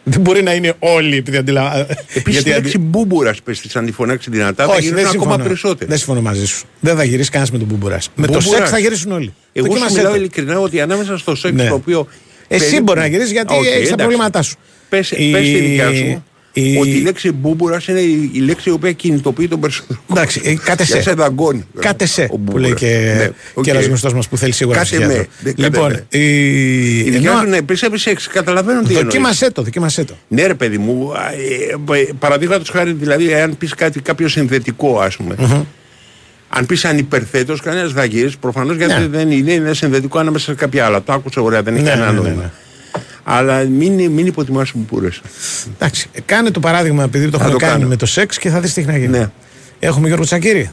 [0.03, 1.97] Δεν μπορεί να είναι όλοι επειδή αντιλαμβάνονται.
[2.13, 5.21] Επίσης η λέξη μπούμπουρας πες της αν τη φωνάξει δυνατά θα Όχι, γίνουν δεν ακόμα
[5.23, 5.43] συμφωνώ.
[5.43, 5.89] περισσότερο.
[5.89, 6.65] Δεν συμφωνώ μαζί σου.
[6.79, 8.09] Δεν θα γυρίσει κανένας με τον μπούμπουρας.
[8.15, 8.57] Με το Μπούμπουρας.
[8.57, 9.33] σεξ θα γυρίσουν όλοι.
[9.53, 10.17] Εγώ σου Δοκίμασέ μιλάω το.
[10.17, 11.67] ειλικρινά ότι ανάμεσα στο σεξ Ναι.
[11.67, 12.07] το οποίο.
[12.47, 13.95] Εσύ περίπου- μπορεί να γυρίσεις γιατί Οκ, έχεις τα εντάξει.
[13.95, 14.55] προβλήματά σου.
[14.89, 18.69] Πες, Η- πες τη δικιά σου η- ότι η λέξη μπούμπουρας είναι η, η λέξη
[18.69, 19.99] η οποία κινητοποιεί τον περισσότερο.
[20.11, 21.01] Εντάξει, ε, κάτε Για σε.
[21.01, 21.65] σε δαγκώνει.
[21.79, 22.21] Κάτε σε.
[22.23, 22.61] Ο Που Μπούμπουρας.
[22.67, 23.63] λέει και, Ναι, οκ.
[23.63, 25.15] και ένα γνωστός μας που θέλει σίγουρα Κάτε ψυχίατρο.
[25.17, 26.19] με, ναι, κάτε Λοιπόν, με.
[26.19, 26.97] η...
[26.99, 28.27] Η δικιά ενώ- σου ναι, πιστεύει σεξ.
[28.27, 29.03] Καταλαβαίνω τι εννοείς.
[29.03, 30.13] δοκίμασέ το, δοκίμασέ το.
[30.27, 31.11] Ναι, ρε παιδί μου,
[31.91, 35.35] ε, ε, παραδείγματος χάρη, δηλαδή, αν πεις κάτι κάποιο συνδετικό, ας πούμε.
[36.49, 39.07] Αν πεις ανυπερθέτω, κανένας θα γυρίσει προφανώς γιατί Ναι.
[39.07, 41.03] δεν είναι, είναι συνδετικό ανάμεσα σε κάποια άλλα.
[41.03, 42.41] Το άκουσα ωραία, δεν έχει Ναι, κανένα ναι, ναι, νόημα.
[42.41, 42.49] ναι.
[43.23, 45.21] Αλλά μην, μην υποτιμάς που πούρες.
[45.75, 47.87] Εντάξει, κάνε το παράδειγμα επειδή το Θα έχουμε το κάνει κάνω.
[47.87, 49.17] με το σεξ και θα δεις τι έχει να γίνει.
[49.17, 49.29] Ναι.
[49.79, 50.71] Έχουμε Γιώργο Τσακύρη.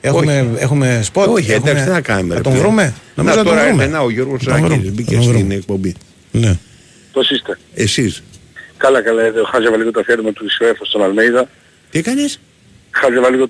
[0.00, 1.28] Έχουμε, έχουμε σποτ.
[1.28, 1.70] Όχι, έχουμε...
[1.70, 2.28] εντάξει, τι να κάνουμε.
[2.28, 2.64] Θα ρε τον φίλε.
[2.64, 2.94] βρούμε.
[3.14, 3.82] Νομίζω να, να τον τώρα βρούμε.
[3.84, 4.74] εμένα ο Γιώργος Θα τον βρούμε.
[4.74, 5.54] Ζάκης μπήκε Θα τον στην βρούμε.
[5.54, 5.94] εκπομπή.
[6.30, 6.58] Ναι.
[7.12, 8.22] Πώς είστε; Εσείς.
[8.76, 11.48] Καλά καλά, εδώ χάζευα λίγο το αφιέρωμα του UEFA στον Αλμέιδα.
[11.90, 12.40] Τι έκανες;
[12.90, 13.46] Χάζευα λίγο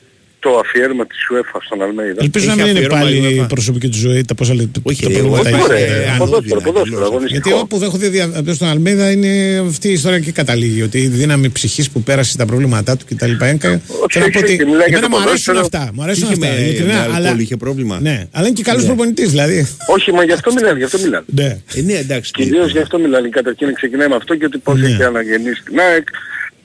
[0.47, 2.21] το αφιέρωμα της UEFA στον Αλμέιδα.
[2.23, 4.81] Ελπίζω να μην είναι πάλι η προσωπική του ζωή, τα πόσα λεπτά.
[4.83, 5.69] Όχι, τα ρε, προβλήματα όχι, έχει.
[5.69, 7.09] ρε, Ε, ανώδυνα, Ποδόσφαιρο, ποδόσφαιρο, τελώς.
[7.09, 7.49] αγωνιστικό.
[7.49, 9.33] Γιατί όπου δεν έχω δει δια- στον Αλμέδα είναι
[9.69, 10.83] αυτή η ιστορία και καταλήγει.
[10.83, 13.33] Ότι η δύναμη ψυχής που πέρασε τα προβλήματά του κτλ.
[13.39, 14.57] Θέλω να πω όχι, ότι.
[14.57, 15.61] και μιλάει για Εμένα το μου αρέσουν ποδόσφαιρο.
[15.61, 15.91] αυτά.
[15.95, 16.47] Μου αρέσουν Είχε αυτά.
[16.47, 17.99] με- ειλικρινά, με αλλά- αλκοόλ, είχε πρόβλημα.
[18.01, 18.89] Ναι, αλλά είναι και καλός Ναι.
[18.89, 19.67] προπονητής δηλαδή.
[19.87, 21.25] Όχι, μα γι' αυτό μιλάνε, γι' αυτό μιλάνε.
[21.27, 21.59] Ναι.
[21.75, 22.31] Ε, ναι, εντάξει.
[22.33, 23.29] Κυρίως γι' αυτό μιλάνε.
[23.29, 24.87] Καταρχήν ξεκινάει με αυτό και ότι πώς Ναι.
[24.89, 26.07] έχει αναγεννήσει την ΑΕΚ,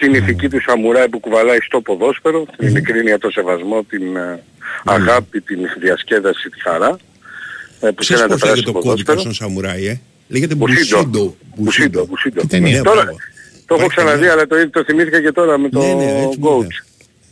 [0.02, 4.40] την ηθική του σαμουράι που κουβαλάει στο ποδόσφαιρο, την ειλικρίνεια, το σεβασμό, την ε,
[4.86, 6.98] αγάπη, την διασκέδαση, τη χαρά.
[7.80, 9.22] ε, Που Ξέρεις θέλει να πώς τα περάσει λέγεται στο ο κώδικας ποδόσφαιρο.
[9.24, 10.86] των Σαμουράι, ε; Λέγεται Μπουσίντο.
[10.86, 11.36] Μπουσίντο.
[11.56, 12.42] Μπουσίντο, Μπουσίντο.
[12.48, 12.78] ταινία.
[12.78, 13.18] Ναι, Τώρα, μπράβο.
[13.66, 14.32] το έχω Υπάρχει ξαναδεί, ταινία.
[14.34, 16.76] αλλά το, το θυμήθηκα και τώρα με το Ναι, ναι, έτσι μου coach.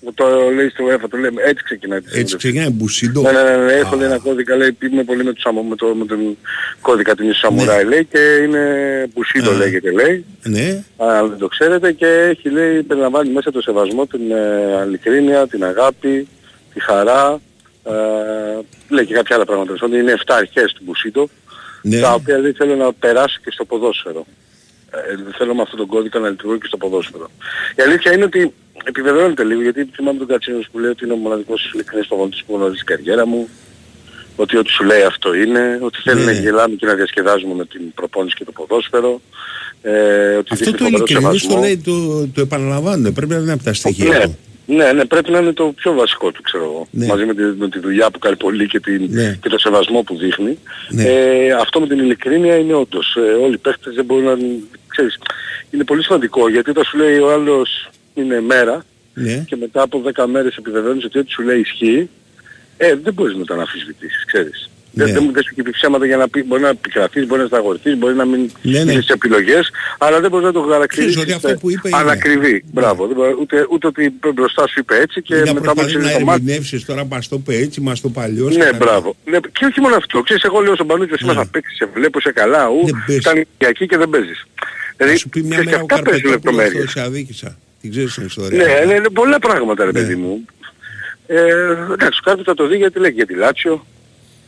[0.01, 1.99] Μου Το λέει στο UEFA, το λέμε, έτσι ξεκινάει.
[1.99, 2.37] τη Έτσι σύνδεση.
[2.37, 3.21] ξεκινάει Μπουσίντο.
[3.21, 5.75] Ναι, ναι, ναι, ναι, έχω λέει ένα κώδικα, λέει, είμαι πολύ με, το, σαμου- με,
[5.75, 6.37] το, με τον
[6.81, 8.63] κώδικα του Σαμουράι, λέει, και είναι
[9.13, 9.55] Μπουσίντο Ναι.
[9.55, 9.57] Α.
[9.57, 10.25] λέγεται, λέει.
[10.43, 10.83] Ναι.
[10.97, 15.63] αν δεν το ξέρετε και έχει λέει περιλαμβάνει μέσα το σεβασμό, την ε, ειλικρίνεια, την
[15.63, 16.27] αγάπη,
[16.73, 17.39] τη χαρά
[17.83, 17.91] ε,
[18.89, 21.29] λέει και κάποια άλλα πράγματα ότι είναι 7 αρχές του Μπουσίτο
[21.81, 21.99] Ναι.
[21.99, 24.25] τα οποία δεν θέλω να περάσω και στο ποδόσφαιρο
[24.91, 27.29] ε, δεν θέλω με αυτόν τον κώδικα να λειτουργώ και στο ποδόσφαιρο
[27.75, 28.53] η αλήθεια είναι ότι
[28.83, 32.55] επιβεβαιώνεται λίγο γιατί θυμάμαι τον Κατσίνος που λέει ότι είναι ο μοναδικός ειλικρινής προπονητής που
[32.55, 33.49] γνωρίζει την καριέρα μου
[34.35, 36.25] ότι ό,τι σου λέει αυτό είναι, ότι θέλει Ναι.
[36.25, 39.21] να γελάμε και να διασκεδάζουμε με την προπόνηση και το ποδόσφαιρο.
[39.81, 41.59] Ε, ότι Αυτό δείχνει το φοβερό ειλικρινής το σεβασμό.
[41.61, 43.13] λέει, το, το επαναλαμβάνουν.
[43.13, 44.37] Πρέπει να είναι από τα στοιχεία Ναι, του.
[44.69, 46.87] Ναι, ναι, πρέπει να είναι το πιο βασικό του, ξέρω εγώ.
[46.91, 47.05] Ναι.
[47.05, 49.37] Μαζί με τη, με τη δουλειά που κάνει πολύ και, την, Ναι.
[49.41, 50.57] και το σεβασμό που δείχνει.
[50.89, 51.03] Ναι.
[51.03, 53.15] Ε, αυτό με την ειλικρίνεια είναι όντως.
[53.15, 54.37] Ε, όλοι οι παίχτες δεν μπορούν να...
[54.87, 55.17] Ξέρεις,
[55.71, 59.43] είναι πολύ σημαντικό γιατί όταν σου λέει ο άλλος είναι μέρα Ναι.
[59.47, 62.09] και μετά από 10 μέρες επιβεβαιώνεις ότι ό,τι σου λέει ισχύει,
[62.77, 64.69] ε, δεν μπορείς μετά να αμφισβητήσεις, ξέρεις.
[64.93, 65.03] Ναι.
[65.05, 67.97] Δεν, δεν, δεν σου πει ψέματα για να πει, μπορεί να επικρατείς, μπορεί να σταγορθείς,
[67.97, 68.83] μπορεί να μην Ναι, ναι.
[68.93, 71.97] ναι, τις επιλογές, αλλά δεν μπορείς να το χαρακτηρίσεις Ξέρεις ότι αυτό που είπε είναι.
[71.97, 72.63] ανακριβή.
[72.73, 73.07] Μπράβο.
[73.07, 75.93] Δεν μπορεί- ούτε, ούτε ότι μπροστά σου είπε έτσι και Ή να μετά μου προσπαθείς
[75.93, 76.41] να ξέρεις το μάτι.
[76.41, 78.55] ερμηνεύσεις τώρα μας το πει έτσι, μας το παλιός.
[78.55, 79.15] Ναι, και τα- μπράβο.
[79.25, 80.21] Ναι, και όχι μόνο αυτό.
[80.21, 83.25] Ξέρεις, εγώ λέω στον Πανούτσο σήμερα θα παίξεις, σε βλέπω, σε καλά, ου, Δεν παίζεις.
[83.25, 84.45] ήταν Κυριακή και δεν παίζεις.
[84.55, 84.65] Θα
[84.97, 86.93] Δηλαδή, σου πει μια ξέρεις, και μέρα ο αυτά παίζουν Καρπετόπουλος λεπτομέρειες.
[86.93, 87.57] το σε αδίκησα.
[87.81, 88.63] Την ξέρεις την ιστορία.
[88.65, 89.99] Ναι, ναι, είναι πολλά πράγματα ρε Ναι.
[89.99, 90.45] παιδί μου.
[91.27, 91.37] Ε,
[91.93, 93.85] εντάξει, ο Κάρπης θα το δει γιατί λέει και τη Λάτσιο.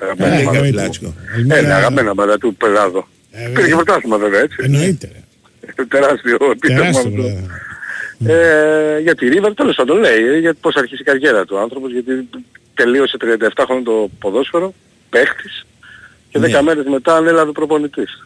[0.02, 0.76] Αγαπημένα λέγαμε ομάδα τη του.
[0.78, 1.14] Λάτσιο.
[1.38, 3.08] Ε, ναι, αγαπημένα ομάδα του Πελάδο.
[3.32, 4.58] Ε, Πήρε και πρωτάθλημα βέβαια έτσι.
[4.62, 5.10] Εννοείται.
[5.14, 5.86] ρε.
[5.86, 7.22] Τεράστιο επίτευγμα Τεράστιο αυτό.
[7.22, 7.60] πράγμα.
[8.34, 11.62] Ε, για τη Ρίβερ τέλος πάντων λέει ε, για πώς αρχίσει η καριέρα του ο
[11.62, 12.30] άνθρωπος γιατί
[12.74, 14.74] τελείωσε 37 χρόνια το ποδόσφαιρο,
[15.10, 15.66] παίχτης
[16.30, 16.62] και 10 Ναι.
[16.62, 18.24] μέρες μετά ανέλαβε προπονητής.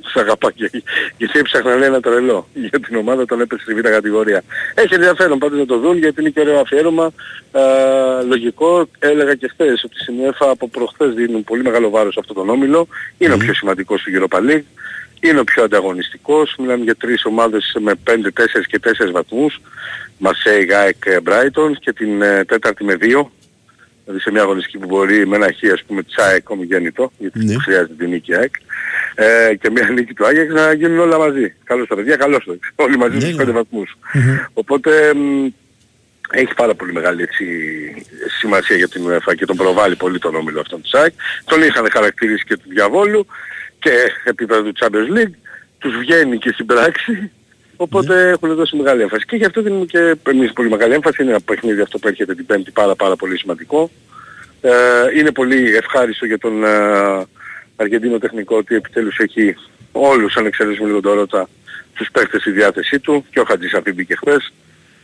[0.00, 0.70] Τους αγαπά και,
[1.16, 4.42] γιατί έψαχνα λέει ένα τρελό για την ομάδα όταν έπεσε στη β' κατηγορία.
[4.74, 7.12] Έχει ενδιαφέρον πάντως να το δουν γιατί είναι και ωραίο αφιέρωμα.
[7.52, 7.60] Ε,
[8.26, 12.36] λογικό, έλεγα και χθες ότι στην UEFA από προχθές δίνουν πολύ μεγάλο βάρος σε αυτόν
[12.36, 12.88] τον όμιλο.
[13.18, 14.62] Είναι ο πιο σημαντικός του Europa League.
[15.20, 16.54] Είναι ο πιο ανταγωνιστικός.
[16.58, 19.60] Μιλάμε για τρεις ομάδες με 5, 4 και 4 βαθμούς.
[20.18, 23.24] Μαρσέιγ, ΑΕΚ, Μπράιτον και την ε, τέταρτη με 2.
[24.04, 27.44] Δηλαδή σε μια αγωνιστική που μπορεί με ένα χ ας πούμε της ΑΕΚ ομογέννητο, γιατί
[27.44, 27.54] Ναι.
[27.58, 28.54] χρειάζεται την νίκη ΑΕΚ,
[29.14, 31.54] ε, και μια νίκη του Άγιαξ να γίνουν όλα μαζί.
[31.64, 32.58] Καλώς τα παιδιά, καλώς το.
[32.74, 33.44] Όλοι μαζί Ναι, στους ναι.
[33.44, 33.96] 5 βαθμούς.
[34.52, 35.46] Οπότε μ,
[36.30, 37.44] έχει πάρα πολύ μεγάλη έτσι,
[38.38, 41.12] σημασία για την UEFA και τον προβάλλει πολύ τον όμιλο αυτόν του ΑΕΚ.
[41.44, 43.26] Τον είχαν χαρακτηρίσει και του διαβόλου
[43.78, 43.90] και
[44.24, 45.34] επίπεδο του Champions League.
[45.78, 47.30] Τους βγαίνει και στην πράξη.
[47.76, 49.24] Οπότε έχουν δώσει μεγάλη έμφαση.
[49.24, 51.22] Και γι' αυτό δίνουμε και εμείς πολύ μεγάλη έμφαση.
[51.22, 53.90] Είναι ένα παιχνίδι αυτό που έρχεται την Πέμπτη πάρα πάρα πολύ σημαντικό.
[54.60, 54.70] Ε,
[55.18, 56.68] είναι πολύ ευχάριστο για τον ε,
[57.82, 59.54] Αργεντίνο τεχνικό ότι επιτέλους έχει
[59.92, 61.48] όλους αν εξαιρέσουμε λίγο τον Ρώτα
[61.94, 64.52] τους παίχτες στη διάθεσή του και ο Χατζησαφή μπήκε χθες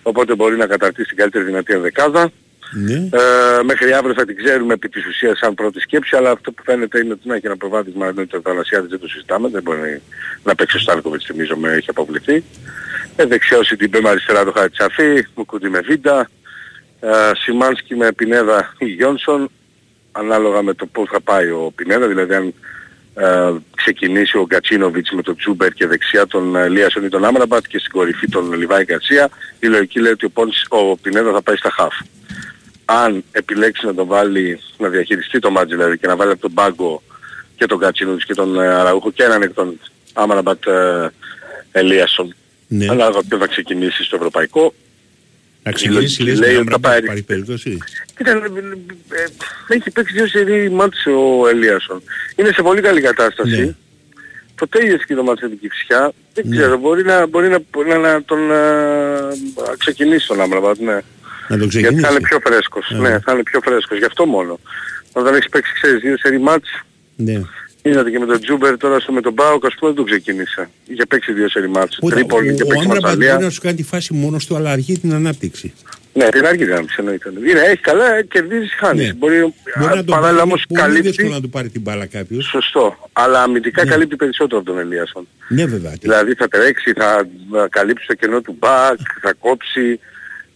[0.02, 2.30] οπότε μπορεί να καταρτήσει την καλύτερη δυνατή ενδεκάδα.
[2.72, 2.94] Ναι.
[2.94, 6.62] Ε, μέχρι αύριο θα την ξέρουμε επί της ουσίας σαν πρώτη σκέψη, αλλά αυτό που
[6.64, 10.02] φαίνεται είναι ότι να έχει ένα προβάδισμα ενώ το Θανασιάδης δεν το συζητάμε, δεν μπορεί
[10.42, 12.44] να παίξει ο Στάνκοβιτς θυμίζομαι έχει αποβληθεί.
[13.16, 16.30] Ε, δεξιός η Τιμπέ με αριστερά το Χαρτσαφή, Μουκούντι με Βίντα,
[17.00, 19.50] ε, Σιμάνσκι με Πινέδα ή Γιόνσον,
[20.19, 22.55] ανάλογα με το πώς θα πάει ο Πινέδα, δηλαδή αν
[23.15, 27.65] ε, ξεκινήσει ο Γκατσίνοβιτς με τον Τσούμπερ και δεξιά τον ε, Λίασον ή τον Άμραμπατ
[27.69, 29.28] και στην κορυφή τον Λιβάη Γκατσία,
[29.61, 31.95] η λογική λέει ότι ο, Πόνς, ο Πινέδα θα πάει στα χαφ.
[32.85, 36.55] Αν επιλέξει να τον βάλει, να διαχειριστεί το μάτς δηλαδή και να βάλει από τον
[36.55, 37.03] πάγκο
[37.57, 39.81] και τον Γκατσίνοβιτς και τον ε, Αραούχο και έναν εκ των
[40.12, 41.09] Άμραμπατ ε,
[41.73, 42.35] Ελίασον,
[42.69, 42.89] Ναι.
[42.90, 44.74] ανάλογα ποιος θα ξεκινήσει στο ευρωπαϊκό,
[45.69, 47.23] Να ξεκινήσει η λες λογική λέει να ότι θα πάρει πάρει.
[47.23, 47.78] περίπτωση.
[48.16, 52.03] Κοίτα, ε, ε, έχει παίξει δύο σερί μάτς ο Ελίασον.
[52.36, 53.61] Είναι σε πολύ καλή κατάσταση.
[53.65, 53.74] Ναι.
[54.55, 56.12] Το τέλειωσε και το μάτς με την Κυψιά.
[56.35, 56.57] Δεν Ναι.
[56.57, 57.59] ξέρω, μπορεί να, μπορεί να,
[57.89, 60.99] να, να τον ε, ξεκινήσει τον Άμραμπατ, ναι.
[61.49, 62.20] Να το Γιατί θα είναι ξεκινήσει.
[62.28, 62.90] πιο φρέσκος.
[62.90, 62.99] Α.
[62.99, 63.99] Ναι, θα είναι πιο φρέσκος.
[63.99, 64.61] Γι' αυτό μόνο.
[65.12, 66.68] Όταν έχεις παίξει, ξέρεις, δύο σερί ματς,
[67.16, 67.40] Ναι.
[67.89, 70.70] Είδατε και με τον Τζούμπερ τώρα στο με τον ΠΑΟΚ, ας πούμε, δεν το ξεκίνησε.
[70.86, 71.98] Είχε παίξει δύο σερί ματς.
[72.02, 73.32] Ούτε, Τρίπολη και ο, ο παίξει Άμραμπατ Μασσαλία.
[73.32, 75.73] μπορεί να σου κάνει τη φάση μόνος του, αλλά αργεί την ανάπτυξη.
[76.12, 77.32] Ναι, την αργεί, εννοείται.
[77.48, 79.06] Είναι, έχει καλά, κερδίζεις, χάνεις.
[79.06, 79.12] Ναι.
[79.12, 81.35] Μπορεί, Μπορεί να το παράλληλα πάρει, όμως είναι πολύ δύσκολο καλύπτει.
[81.35, 82.44] να του πάρει την μπάλα κάποιος.
[82.44, 83.10] Σωστό.
[83.12, 83.90] Αλλά αμυντικά Ναι.
[83.90, 85.28] καλύπτει περισσότερο από τον Ελίασον.
[85.48, 85.93] Ναι βέβαια.
[86.01, 87.28] Δηλαδή θα τρέξει, θα
[87.65, 90.01] ε, καλύψει το κενό του μπακ, θα κόψει.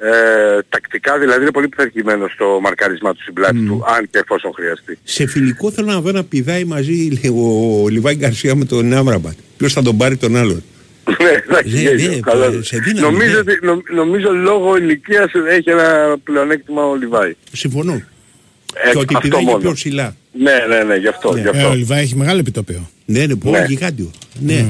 [0.04, 4.52] Ε, τακτικά δηλαδή είναι πολύ πειθαρχημένο στο μαρκαρισμά του στην πλάτη του, αν και εφόσον
[4.54, 4.98] χρειαστεί.
[5.04, 9.32] Σε φιλικό θέλω να δω να πηδάει μαζί λέει, ο Λιβάη Γκαρσία με τον Άμραμπατ.
[9.56, 10.62] Ποιος θα τον πάρει τον άλλον;
[11.22, 12.62] Ναι, εντάξει, Ναι, γέλιο, ναι, καλά.
[12.62, 13.38] σε δύναμη, νομίζω, ναι.
[13.38, 17.34] ότι, νο- νομίζω λόγω ηλικίας έχει ένα πλεονέκτημα ο Λιβάη.
[17.52, 17.92] Συμφωνώ.
[17.92, 19.58] Ε, και ότι αυτό πηδάει και μόνο.
[19.58, 20.16] πιο ψηλά.
[20.32, 21.36] Ναι, ναι, ναι, γι' αυτό.
[21.36, 21.68] Γι Ε, αυτό.
[21.68, 22.90] ο Λιβάη έχει μεγάλο επιτόπιο.
[23.04, 23.64] Ναι, ναι, πολύ Ναι.
[23.68, 24.10] γιγάντιο.
[24.40, 24.66] Ναι.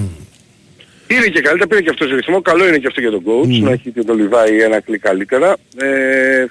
[1.12, 2.43] Πήρε και καλύτερα, πήρε και αυτός ρυθμό.
[2.43, 5.56] Καλό είναι και αυτό για τον coach, να έχει και τον Λιβάη ένα κλικ καλύτερα.
[5.76, 5.86] Ε,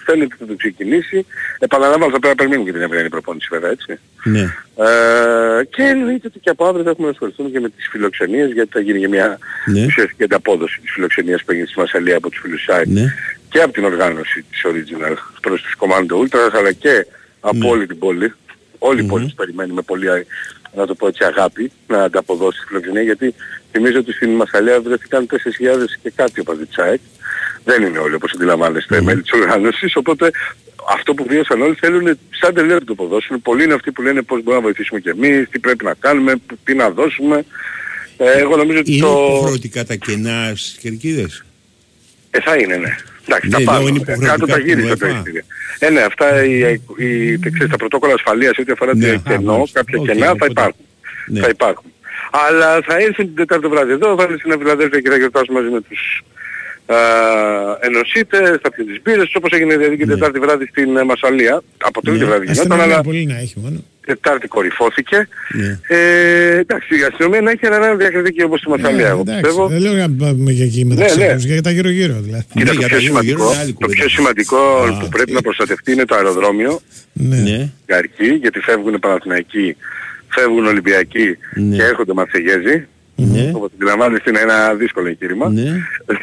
[0.05, 1.25] φαίνεται ότι θα το ξεκινήσει.
[1.59, 3.99] Επαναλαμβάνω, θα πρέπει να περιμένουμε και την αυριανή προπόνηση βέβαια, έτσι.
[4.23, 4.41] Ναι.
[4.85, 8.51] Ε, και εννοείται ότι και από αύριο θα έχουμε να ασχοληθούμε και με τις φιλοξενίες,
[8.51, 9.85] γιατί θα γίνει και μια Ναι.
[9.85, 13.13] ουσιαστική ανταπόδοση της φιλοξενίας που έγινε στη Μασαλία από τους φίλους site Ναι.
[13.49, 17.05] και από την οργάνωση της Original προς τους Commando Ultras, αλλά και
[17.39, 17.69] από Ναι.
[17.69, 18.33] όλη την πόλη.
[18.83, 20.25] Όλη η πόλη τους περιμένει με πολύ, α-
[20.75, 23.33] να το πω έτσι, αγάπη να ανταποδώσεις τη φιλοξενία, γιατί
[23.71, 25.35] θυμίζω ότι στην Μασαλία βρεθήκαν 4.000
[26.03, 26.99] και κάτι οπαδοί της ΑΕΚ.
[27.63, 30.31] Δεν είναι όλοι όπως αντιλαμβάνεστε μέλη της οργάνωσης, οπότε
[30.89, 33.41] αυτό που βίωσαν όλοι θέλουν σαν τελεία να το αποδώσουν.
[33.41, 36.35] Πολλοί είναι αυτοί που λένε πώς μπορούμε να βοηθήσουμε κι εμείς, τι πρέπει να κάνουμε,
[36.35, 37.45] που- τι να δώσουμε.
[38.17, 39.27] Ε, εγώ νομίζω ότι Είναι το...
[39.35, 41.43] υποχρεωτικά τα κενά στις κερκίδες;
[42.31, 42.95] Ε, θα είναι, ναι.
[43.27, 43.79] Εντάξει, Ναι, τα λέω, πάνω.
[43.87, 45.13] είναι Ε, υποχρεωτικά Κάτω τα από την γύρισα τα UEFA.
[45.13, 45.43] εισιτήρια.
[45.79, 46.59] Ε, ναι, αυτά οι,
[46.97, 49.79] οι, οι, ξέρεις, τα πρωτόκολλα ασφαλείας ό,τι αφορά Ναι, το α, κενό, μάλιστα.
[49.79, 50.85] κάποια Οκ, κενά θα οπότε- υπάρχουν.
[51.27, 51.39] Ναι.
[51.39, 51.85] Θα υπάρχουν.
[52.49, 55.59] Αλλά θα έρθουν την Τετάρτη το βράδυ εδώ, θα έρθουν στην Φιλαδέλφεια και θα γιορτάσουμε
[55.59, 56.23] μαζί με τους
[56.85, 56.95] α,
[57.79, 61.61] Ενωσίτες, θα πιούν τις μπύρες, όπως έγινε δηλαδή και την Τετάρτη βράδυ στην ε, Μασσαλία.
[61.77, 63.83] Από τρίτη βράδυ γινόταν, Αστυνομία αλλά πολύ να έχει μόνο.
[64.05, 65.27] Τετάρτη κορυφώθηκε.
[65.53, 65.79] Ναι.
[65.87, 69.67] Ε, εντάξει, η αστυνομία να έχει έναν διακριτική όπως στη Μασσαλία, εγώ Ε, Εντάξει, πιστεύω.
[69.67, 71.33] δεν λέω να πάμε για εκεί μεταξύ Ναι, ναι.
[71.33, 72.45] μας, για τα γύρω-γύρω δηλαδή.
[72.53, 73.99] Κοίτα, Ναι, το για πιο, τα γύρω-γύρω σημαντικό, είναι άλλη το κουβέντα.
[73.99, 76.79] πιο σημαντικό Α, που πρέπει να προστατευτεί είναι το αεροδρόμιο
[77.13, 77.35] Ναι.
[77.37, 77.69] Ναι.
[77.85, 79.75] Καρκή, γιατί φεύγουν Παναθηναϊκοί,
[80.27, 81.75] φεύγουν Ολυμπιακοί Ναι.
[81.75, 82.87] και έρχονται Μαρσεγέζοι.
[83.15, 83.51] Ναι.
[83.53, 85.49] Όπως αντιλαμβάνεστε είναι ένα δύσκολο εγχείρημα.
[85.49, 85.71] Ναι.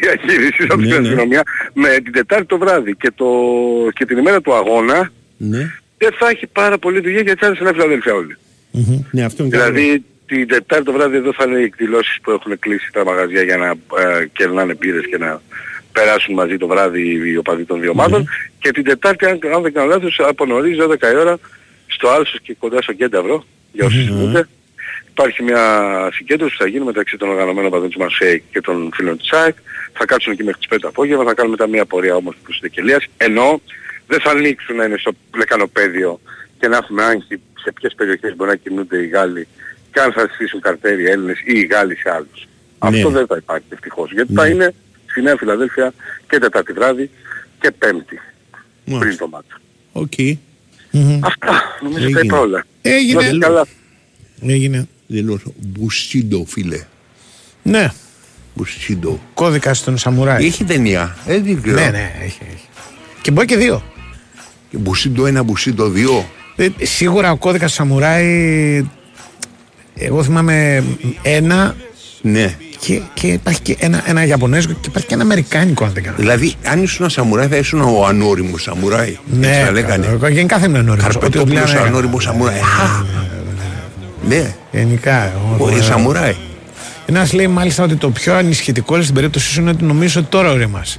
[0.00, 1.08] Διαχείριση από την Ναι, ναι.
[1.08, 1.42] αστυνομία.
[1.72, 3.26] Με την Τετάρτη το βράδυ και, το,
[3.94, 5.70] και την ημέρα του αγώνα Ναι.
[5.98, 8.36] Δεν θα έχει πάρα πολύ δουλειά γιατί θα είναι στην Φιλαδέλφια όλοι.
[8.70, 9.02] Μμμ.
[9.10, 9.72] Ναι, αυτό είναι καλό.
[9.72, 13.42] Δηλαδή την Τετάρτη το βράδυ εδώ θα είναι οι εκδηλώσεις που έχουν κλείσει τα μαγαζιά
[13.42, 15.42] για να ε, κερνάνε μπύρες και να
[15.92, 18.28] περάσουν μαζί το βράδυ οι οπαδοί των δύο ομάδων.
[18.58, 21.38] Και την Τετάρτη, αν, αν δεν κάνω λάθος, από νωρίς 12 η ώρα
[21.86, 24.48] στο Άλσος και κοντά στο Κένταυρο, για όσους θυμούνται,
[25.08, 25.62] υπάρχει μια
[26.12, 29.54] συγκέντρωση που θα γίνει μεταξύ των οργανωμένων οπαδών της Μαρσέη και των φίλων της ΑΕΚ.
[29.92, 32.60] Θα κάτσουν εκεί μέχρι τις 5 το απόγευμα, θα κάνουν μετά μια πορεία όμως προς
[32.60, 33.60] την Εκελίας, ενώ
[34.08, 36.20] δεν θα ανοίξουν να είναι στο λεκανοπέδιο
[36.60, 39.48] και να έχουμε άγχη σε ποιες περιοχές μπορεί να κινούνται οι Γάλλοι
[39.92, 42.48] και αν θα στήσουν καρτέρι Έλληνες ή οι Γάλλοι σε άλλους.
[42.78, 44.74] Αυτό δεν θα υπάρχει ευτυχώς, γιατί θα είναι
[45.10, 45.92] στη Νέα Φιλαδέλφια
[46.28, 47.10] και Τετάρτη βράδυ
[47.60, 48.20] και Πέμπτη
[48.84, 49.54] πριν το μάτι.
[49.92, 50.12] Οκ.
[51.20, 52.20] Αυτά, νομίζω τα Έγινε.
[52.20, 52.64] είπα όλα.
[52.82, 53.20] Έγινε.
[53.20, 53.66] Να είστε καλά.
[54.46, 54.88] Έγινε.
[55.06, 55.52] Δηλώσω.
[55.56, 56.84] Μπουσίντο, φίλε.
[57.62, 57.92] Ναι.
[58.54, 59.20] Μπουσίντο.
[59.34, 60.46] Κώδικα στον Σαμουράι.
[60.46, 61.16] Έχει ταινία.
[61.26, 61.80] Ε, δεν ξέρω.
[61.80, 62.68] Ναι, ναι, έχει, έχει.
[63.22, 63.82] Και μπορεί και δύο.
[64.70, 66.24] Και Μπουσίντο 1, Μπουσίντο 2.
[66.56, 68.86] Ε, σίγουρα ο κώδικας Σαμουράι.
[69.94, 70.84] Εγώ θυμάμαι
[71.22, 71.74] ένα.
[72.22, 72.54] Ναι.
[72.80, 76.16] Και, και υπάρχει και ένα, ένα Ιαπωνέζικο και υπάρχει και ένα Αμερικάνικο, αν δεν κάνω.
[76.18, 79.18] Δηλαδή, αν ήσουν ένα σαμουράι, θα ήσουν ο ανώριμος σαμουράι.
[79.26, 80.06] Ναι, Έτσι θα λέγανε.
[80.06, 80.28] καλό.
[80.28, 81.06] γενικά θα είναι ανώριμος.
[81.14, 82.58] Ό,τι Καρπετόπουλος δουλειά να ανώριμος σαμουράι.
[82.58, 83.04] Α,
[84.28, 85.32] Ναι, Γενικά.
[85.58, 86.36] ο ε, σαμουράι.
[87.06, 90.50] Ένας λέει μάλιστα ότι το πιο ανησυχητικό στην περίπτωση σου είναι ότι νομίζω ότι τώρα
[90.50, 90.98] οριμάσει.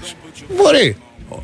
[0.58, 0.96] Μπορεί.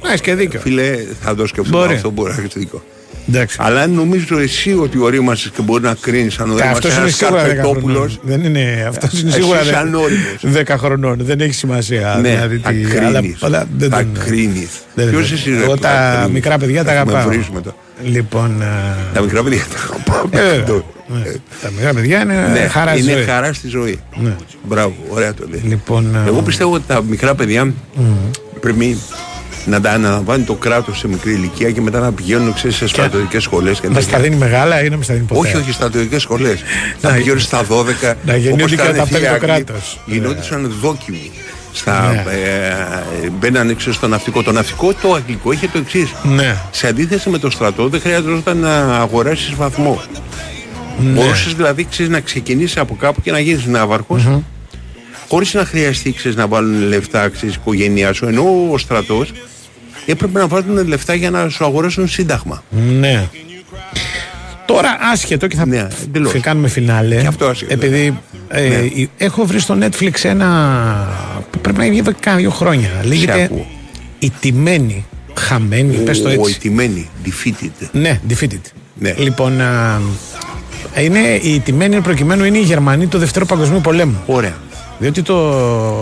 [0.04, 0.60] Να έχεις και δίκιο.
[0.60, 1.94] Φίλε, θα το σκεφτούμε Μπορεί.
[1.96, 2.84] αυτό, μπορεί να έχεις δίκιο.
[3.30, 3.58] Εντάξει.
[3.60, 7.16] Αλλά αν νομίζω εσύ ότι ορίμασε και μπορεί να κρίνεις αν ορίμασε Αυτός είναι ένας
[7.16, 7.64] σίγουρα 10 χρονών.
[7.64, 8.10] καρπετόπουλο.
[8.22, 8.86] Δεν είναι.
[8.88, 10.38] Αυτός είναι Εσύ σίγουρα είσαι δε- ανώριμος.
[10.42, 11.18] 10 χρονών.
[11.22, 12.18] Δεν έχει σημασία.
[12.22, 13.44] Ναι, δηλαδή, θα τι- κρίνεις.
[13.44, 14.70] αλλά- αλλά δεν Θα τον- κρίνεις.
[14.96, 16.34] δεν- Ποιος δεν- εσύ, ρε, Εγώ που θα τα κρίνεις.
[16.34, 17.32] μικρά παιδιά τα Έχουμε αγαπάω.
[17.34, 17.76] βρίσουμε το.
[18.04, 18.62] Λοιπόν.
[18.62, 18.66] ε,
[19.14, 20.56] Τα μικρά παιδιά τα αγαπάμε.
[20.56, 21.32] ε, Το- ναι.
[21.62, 23.24] Τα μικρά παιδιά είναι Ναι, χαρά στη είναι ζωή.
[23.24, 24.00] χαρά στη ζωή.
[24.16, 24.36] Ναι.
[24.64, 25.62] Μπράβο, ωραία το λέει.
[25.68, 27.74] Λοιπόν, ε, Εγώ πιστεύω ότι τα μικρά παιδιά
[28.60, 28.98] πρέπει
[29.66, 33.44] να τα αναλαμβάνει το κράτος σε μικρή ηλικία και μετά να πηγαίνουν ξέρεις, σε στρατιωτικές
[33.44, 33.82] σχολές.
[33.82, 36.62] Μα τα δίνει μεγάλα ή να μα τα δίνει ποτέ; Όχι, όχι, στρατιωτικές σχολές.
[37.02, 38.16] Να, να πηγαίνουν στα 12.
[38.26, 40.00] να γεννιούνται όπως και κάνανε να τα παίρνει φίλοι το Άγγλοι, κράτος.
[40.06, 41.32] Γινόντουσαν δόκιμοι.
[41.74, 42.24] Στα, Ναι.
[43.24, 44.44] ε, μπαίνανε ξέρω, στο ναυτικό.
[44.44, 46.14] Το ναυτικό το αγγλικό είχε το εξής.
[46.24, 46.56] Ναι.
[46.72, 50.02] Σε αντίθεση με το στρατό δεν χρειαζόταν να αγοράσεις βαθμό.
[51.00, 51.10] Ναι.
[51.10, 54.28] Μπορούσες δηλαδή ξέρεις, να ξεκινήσεις από κάπου και να γίνεις ναύαρχος
[55.28, 58.26] χωρίς να χρειαστεί ξέρεις, να βάλουν λεφτά ξέρεις, η οικογένειά σου.
[58.26, 59.32] Ενώ ο στρατός
[60.06, 62.64] έπρεπε να βάλουν λεφτά για να σου αγοράσουν σύνταγμα.
[62.99, 63.27] Ναι.
[64.65, 66.32] Τώρα άσχετο και θα Ναι, εντελώς.
[66.32, 67.15] θα κάνουμε φινάλε.
[67.22, 67.73] Και αυτό άσχετο.
[67.73, 68.76] Επειδή ε, Ναι.
[68.76, 70.48] η- έχω βρει στο Netflix ένα.
[71.52, 72.90] που Πρέπει να βγει εδώ και κάνα δύο χρόνια.
[73.03, 73.68] Λέγεται ακούω.
[74.19, 75.06] Η Τιμένη.
[75.38, 76.53] Χαμένη, πες το Ο έτσι.
[76.56, 77.88] ετημένοι, defeated.
[77.91, 78.60] Ναι, defeated.
[78.99, 79.14] Ναι.
[79.18, 80.02] Λοιπόν, α,
[81.02, 84.22] είναι, ηττημένοι προκειμένου είναι οι Γερμανοί του Δευτέρου Παγκοσμίου Πολέμου.
[84.26, 84.53] Ωραία.
[85.00, 85.36] Διότι το,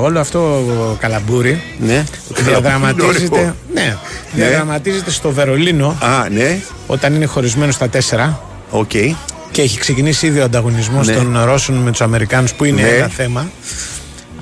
[0.02, 0.64] όλο αυτό
[0.99, 2.03] καλαμπούρι Ναι.
[2.44, 3.95] διαδραματίζεται, ναι, Ναι.
[4.34, 6.60] διαδραματίζεται στο Βερολίνο Α, ναι.
[6.88, 8.90] όταν είναι χωρισμένο στα τέσσερα Οκ.
[9.52, 11.14] και έχει ξεκινήσει ήδη ο ανταγωνισμός Ναι.
[11.14, 12.88] των Ρώσων με τους Αμερικάνους που είναι Ναι.
[12.88, 13.49] ένα θέμα.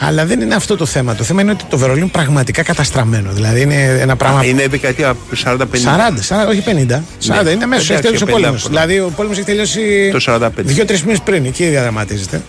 [0.04, 1.16] Αλλά δεν είναι αυτό το θέμα.
[1.16, 3.32] Το θέμα είναι ότι το Βερολίνο είναι πραγματικά καταστραμμένο.
[3.32, 4.40] Δηλαδή είναι ένα πράγμα.
[4.40, 5.66] Α, Είναι δεκαετία 40-50.
[5.84, 7.04] 40, 40, όχι 50.
[7.20, 7.82] 40 είναι μέσα.
[7.82, 8.62] Έχει Εντάξει, τελειώσει ο 50 πόλεμος.
[8.62, 8.70] πρώτα.
[8.82, 10.50] Δηλαδή ο πόλεμος έχει τελειώσει Το 45.
[10.64, 11.46] δύο-τρεις μήνες πριν.
[11.46, 12.42] Εκεί διαδραματίζεται.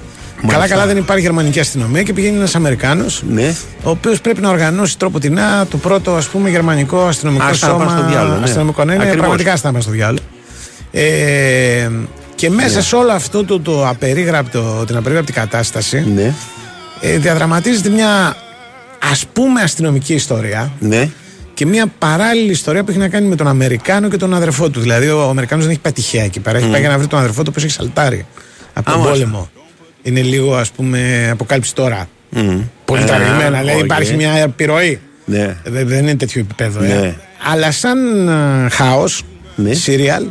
[0.47, 3.55] Καλά-καλά δεν υπάρχει γερμανική αστυνομία και πηγαίνει ένας Αμερικάνος, Ναι.
[3.83, 5.39] ο οποίος πρέπει να οργανώσει τρόπο την
[5.71, 7.85] το πρώτο ας πούμε, γερμανικό αστυνομικό Άστα να σώμα.
[7.85, 8.45] πάνε στο διάλογο, ναι.
[8.45, 9.19] Αστυνομικό, ναι, είναι Ακριβώς.
[9.21, 10.25] πραγματικά άστα να πάνε στο διάλογο.
[10.93, 11.89] Ε,
[12.35, 12.81] και μέσα Ναι.
[12.83, 16.35] σε όλο αυτό το, το απερίγραπτο, την απερίγραπτη κατάσταση Ναι.
[17.01, 18.37] ε, διαδραματίζεται μια
[19.11, 21.09] ας πούμε αστυνομική ιστορία Ναι.
[21.55, 24.81] και μια παράλληλη ιστορία που έχει να κάνει με τον Αμερικάνο και τον αδερφό του.
[24.81, 26.59] Δηλαδή, ο Αμερικάνος δεν έχει πάει τυχαία εκεί πέρα.
[26.59, 28.27] Έχει πάει για να βρει τον αδερφό του, ο οποίος έχει σαλτάρει
[28.73, 29.25] από τον Α, μάλιστα.
[29.25, 29.51] πόλεμο.
[30.03, 32.09] Είναι λίγο, ας πούμε, αποκάλυψη τώρα.
[32.31, 32.61] Μμμ.
[32.85, 33.63] Πολύ Α, τραβηγμένα.
[33.63, 33.83] Λέει, οκ.
[33.85, 35.01] υπάρχει μια επιρροή.
[35.25, 35.57] Ναι.
[35.65, 36.81] Δεν, δεν είναι τέτοιο επίπεδο.
[36.81, 36.89] Ναι.
[36.93, 37.15] Ε.
[37.51, 37.99] Αλλά σαν
[38.73, 39.23] χάος,
[39.57, 39.75] Ναι.
[39.75, 40.27] σουρεάλ,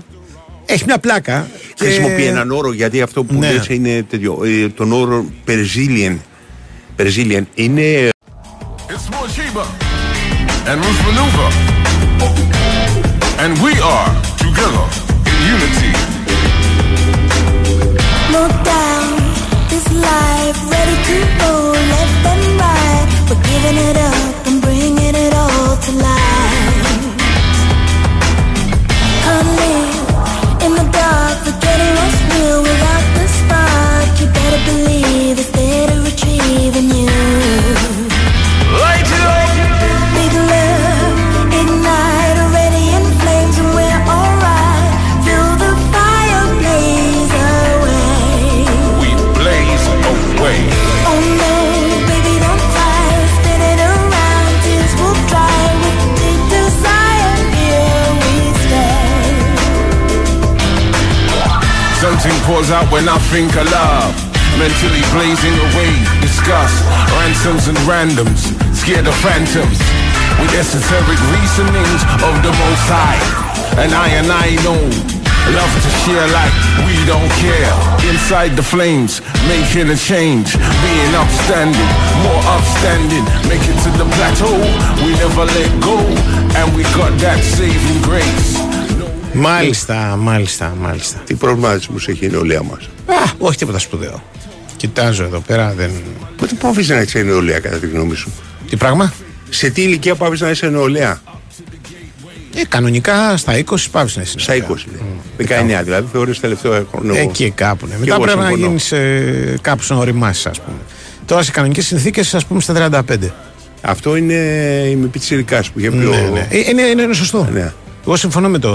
[0.66, 1.48] έχει μια πλάκα.
[1.74, 3.52] και- Χρησιμοποιεί έναν όρο γιατί αυτό που Ναι.
[3.52, 4.40] λες είναι τέτοιο.
[4.44, 6.18] ε, τον όρο Brazilian.
[6.98, 8.10] Brazilian είναι
[8.88, 9.64] It's Morshiba
[10.70, 11.52] and Ruth Maneuver.
[13.44, 14.10] And we are
[14.44, 14.86] together
[15.30, 15.81] in unity.
[20.12, 21.52] Life ready to go
[21.94, 23.08] left and right.
[23.30, 26.78] We're giving it up and bringing it all to life.
[29.24, 29.98] Can't live
[30.66, 34.10] in the dark, forgetting what's real without the spark.
[34.20, 37.11] You better believe it's there to retrieve in you.
[62.22, 64.14] Something pours out when I think of love.
[64.54, 65.90] Mentally blazing away,
[66.22, 66.78] disgust,
[67.18, 68.46] ransoms and randoms,
[68.78, 69.82] scared of phantoms.
[70.38, 73.18] With esoteric reasonings of the most high.
[73.82, 74.78] And I and I know,
[75.50, 76.54] love to share like
[76.86, 77.74] we don't care.
[78.06, 79.18] Inside the flames,
[79.50, 81.90] making a change, being upstanding,
[82.22, 83.26] more upstanding.
[83.50, 84.62] Make it to the plateau,
[85.02, 85.98] we never let go.
[86.54, 88.61] And we got that saving grace.
[89.34, 91.18] Μάλιστα, μάλιστα, μάλιστα.
[91.26, 94.24] τι προβληματισμούς έχει η νεολαία μας; Α, όχι τίποτα σπουδαίο.
[94.78, 95.92] Κοιτάζω εδώ πέρα, δεν.
[96.38, 98.32] Πότε που άφησε να έχει νεολαία, κατά τη γνώμη σου;
[98.70, 99.14] Τι πράγμα;
[99.50, 101.22] Σε τι ηλικία που άφησε να είσαι νεολαία;
[102.56, 104.40] Ε, κανονικά στα 20 πάψει να είσαι.
[104.40, 104.60] Στα 20.
[104.68, 105.48] λέει.
[105.80, 107.16] 19 δηλαδή, θεωρείς τελευταίο χρόνο.
[107.16, 107.86] Εκεί κάπου.
[107.86, 107.94] Ναι.
[107.94, 108.68] Και Μετά εγώ πρέπει να συμφωνώ.
[108.68, 110.78] γίνεις ε, κάπου να οριμάσει, ας πούμε.
[111.26, 112.74] Τώρα σε κανονικές συνθήκες, ας πούμε, στα
[113.10, 113.16] 35.
[113.82, 114.34] Αυτό είναι
[114.92, 116.10] η με πιτσιρικάς που είχε πει ο...
[116.10, 116.48] Ναι, ναι.
[116.50, 117.48] Ε, Είναι, είναι, είναι σωστό.
[117.52, 117.74] Ναι.
[118.06, 118.70] Εγώ συμφωνώ με το,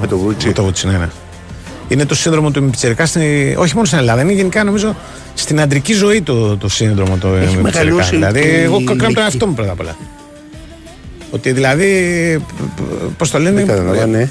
[0.00, 0.46] Με το Βούτσι.
[0.46, 1.08] με το Βούτσι, ναι, ναι.
[1.88, 3.04] Είναι το σύνδρομο του Μιπιτσερικά,
[3.56, 4.96] όχι μόνο στην Ελλάδα, είναι γενικά νομίζω
[5.34, 7.62] στην αντρική ζωή το, το σύνδρομο του Έχει Μιπιτσερικά.
[7.94, 9.22] μεγαλώσει Δηλαδή, και η εγώ κάνω τον ηλικία.
[9.22, 9.96] εαυτό μου πρώτα απ' όλα.
[11.30, 11.88] Ότι δηλαδή,
[13.16, 14.30] πώς το λένε; Δεν κατάλαβα, ναι.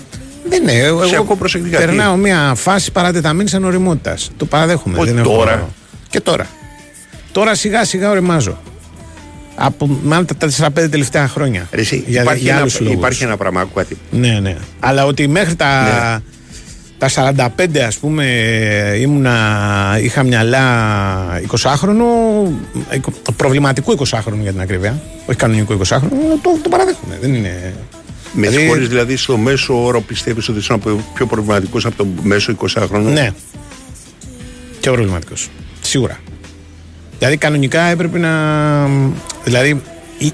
[0.50, 0.72] Δεν είναι.
[0.78, 4.18] Εγώ, Σε εγώ ακούω προσεκτικά, τι; περνάω μια φάση παρατεταμένη ανοριμότητα.
[4.38, 4.98] Το παραδέχομαι.
[4.98, 5.70] Όχι δεν έχω- τώρα.
[6.10, 6.48] Και τώρα.
[7.32, 8.58] Τώρα σιγά σιγά οριμάζω.
[9.56, 11.68] Από μάλλον τα 4-5 τελευταία χρόνια.
[11.72, 12.96] Ρε εσύ, Για- υπάρχει, για ένα, άλλους λόγους.
[12.98, 13.98] υπάρχει ένα πράγμα, άκου κάτι.
[14.12, 14.56] Ναι, ναι.
[14.80, 16.22] Αλλά ότι μέχρι τα, Ναι.
[16.98, 18.26] τα 45 ας πούμε
[19.00, 20.62] ήμουνα, είχα μυαλά
[21.42, 22.04] 20χρονο,
[23.36, 26.10] προβληματικού 20χρονου για την ακρίβεια, όχι κανονικού 20χρονου,
[26.42, 27.18] το, το παραδέχομαι.
[27.22, 27.74] Δεν είναι...
[28.36, 30.78] Με Δηλαδή- συγχωρείς δηλαδή στο μέσο όρο πιστεύεις ότι είσαι
[31.14, 33.02] πιο προβληματικός από το μέσο 20χρονο.
[33.14, 33.30] Ναι.
[34.80, 35.50] Και προβληματικός.
[35.82, 36.20] Σίγουρα.
[37.24, 38.32] Δηλαδή κανονικά έπρεπε να...
[39.44, 39.82] Δηλαδή,
[40.18, 40.34] η-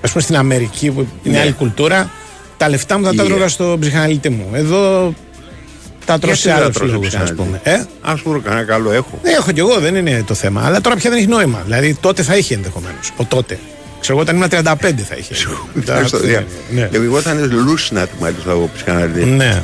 [0.00, 1.42] ας πούμε στην Αμερική που είναι Ναι.
[1.42, 2.10] άλλη κουλτούρα,
[2.56, 3.26] τα λεφτά μου θα τα Yeah.
[3.26, 4.46] τρώγα στον ψυχαναλυτή μου.
[4.52, 5.14] Εδώ
[6.04, 7.60] τα τρώω Γιατί σε δεν τα άλλους τρως λόγους, ας ψυχαναλυτής; πούμε.
[7.76, 9.18] Ε; Ας πούμε κανένα καλό έχω.
[9.22, 10.62] Ναι, έχω κι εγώ, δεν είναι το θέμα.
[10.66, 11.60] Αλλά τώρα πια δεν έχει νόημα.
[11.64, 13.10] Δηλαδή τότε θα είχε ενδεχομένως.
[13.16, 13.58] Ο τότε.
[14.00, 15.34] Ξέρω εγώ όταν ήμουν 35 θα είχε.
[15.78, 16.44] Ευχαριστώ, ναι, δια.
[16.70, 16.88] ναι.
[16.90, 19.24] Και Εγώ ήταν Λούσνατ μάλιστα ο ψυχαναλυτής.
[19.24, 19.62] Ναι.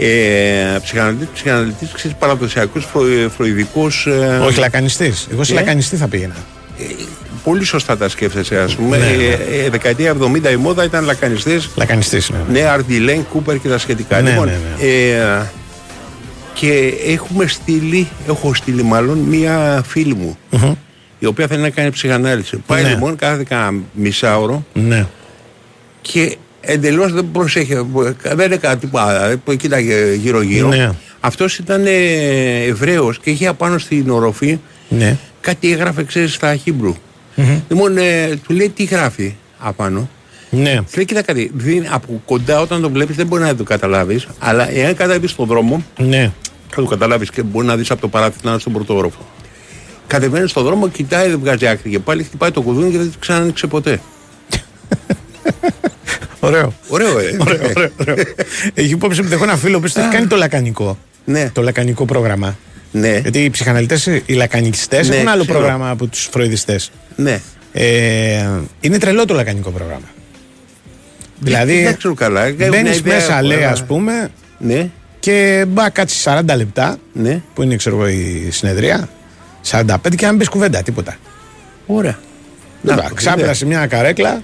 [0.00, 3.02] Ε, ψυχαναλυτής, ψυχαναλυτής, ξέρεις, παραδοσιακός φρο,
[3.36, 4.06] φροηδικός...
[4.06, 5.26] ε, Όχι λακανιστής.
[5.32, 6.34] Εγώ σε Ε; λακανιστή θα πήγαινα.
[7.44, 8.96] πολύ σωστά τα σκέφτεσαι, ας πούμε.
[8.96, 9.12] Ναι, ναι.
[9.24, 11.68] Ε, ε, δεκαετία 70 η μόδα ήταν λακανιστές.
[11.74, 12.38] Λακανιστής, ναι.
[12.60, 14.20] Ναι, Αρντιλέν, Κούπερ και τα σχετικά.
[14.20, 15.42] Ναι, λοιπόν, ναι, Ε,
[16.54, 20.74] και έχουμε στείλει, έχω στείλει μάλλον μία φίλη μου, Μμμ.
[21.18, 22.56] η οποία θέλει να κάνει ψυχανάλυση.
[22.66, 22.88] Πάει Ναι.
[22.88, 25.06] λοιπόν κάθε κάνα μισάωρο Ναι.
[26.02, 27.74] και εντελώς δεν προσέχει,
[28.34, 30.68] δεν έκανε τίποτα, ε, κοίταγε γύρω-γύρω.
[30.68, 30.90] Ναι.
[31.20, 34.58] Αυτός ήταν ε, Εβραίος και είχε απάνω στην οροφή
[34.88, 35.16] Ναι.
[35.40, 36.94] κάτι έγραφε, ξέρεις, στα Χίμπρου.
[37.34, 37.60] Μμμ.
[37.68, 40.08] Λοιπόν, ε, του λέει τι γράφει απάνω.
[40.50, 40.76] Ναι.
[40.76, 44.26] Του λέει, κοίτα κάτι, δεν- από κοντά όταν το βλέπεις δεν μπορεί να το καταλάβεις,
[44.38, 46.32] αλλά εάν κατέβεις στον δρόμο, Ναι.
[46.74, 49.26] θα το καταλάβεις και μπορεί να δεις από το παράθυρο να είναι στον πρώτο όροφο.
[50.06, 53.16] Κατεβαίνεις στον δρόμο, κοιτάει, δεν βγάζει άκρη και πάλι χτυπάει το κουδούνι και δεν το
[53.18, 54.00] ξανανοίξε ποτέ.
[56.40, 56.74] Ωραίο.
[56.88, 57.36] Ωραίο, ε.
[57.40, 58.14] Ωραίο, ωραίο, ωραίο.
[58.74, 60.98] Έχει υπόψη μου ότι έχω ένα φίλο που το έχει κάνει το λακανικό.
[61.24, 61.50] Ναι.
[61.52, 62.58] Το λακανικό πρόγραμμα.
[62.92, 63.18] Ναι.
[63.18, 65.58] Γιατί οι ψυχαναλυτές, οι λακανικιστές Ναι, έχουν άλλο ξέρω.
[65.58, 66.90] πρόγραμμα από τους φροηδιστές.
[67.16, 67.40] Ναι.
[67.72, 68.48] Ε,
[68.80, 70.06] είναι τρελό το λακανικό πρόγραμμα.
[71.40, 72.44] Δηλαδή, Δεν ξέρω καλά.
[72.44, 74.28] έχω μια μπαίνεις ιδέα, μέσα, έχω, λέει, αλλά- ας πούμε,
[74.58, 74.88] Ναι.
[75.20, 77.42] και μπα κάτσεις 40 λεπτά, Ναι.
[77.54, 79.08] που είναι ξέρω εγώ η συνεδρία,
[79.62, 81.16] 45 και να μην πεις κουβέντα, τίποτα.
[81.86, 82.18] Ωραία.
[82.82, 84.42] Να, Να, ξάπλα σε μια καρέκλα,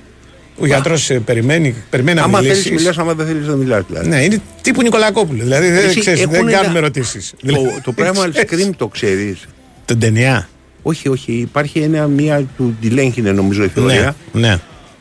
[0.58, 2.62] ο γιατρός περιμένει, περιμένει να Άμα μιλήσει.
[2.62, 4.08] θέλεις μιλάς, άμα δεν θέλεις δεν μιλάς δηλαδή.
[4.08, 5.42] Ναι, είναι τύπου Νικολακόπουλο.
[5.42, 7.34] Δηλαδή δεν, Εσύ, ξέρεις, έχουν δεν ένα- κάνουμε ερωτήσεις.
[7.46, 7.52] Το,
[7.82, 9.44] το Primal Scream το ξέρεις;
[9.84, 10.48] Τον ταινιά.
[10.82, 11.32] Όχι, όχι.
[11.32, 14.16] Υπάρχει ένα, μία του Ντιλέγχινε νομίζω η Ναι, θεωρία.
[14.32, 14.58] ναι.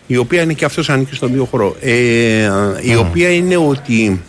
[0.07, 1.75] η οποία είναι και αυτός ανήκει στον δύο χώρο.
[1.81, 1.91] Ε,
[2.81, 4.21] η οποία είναι ότι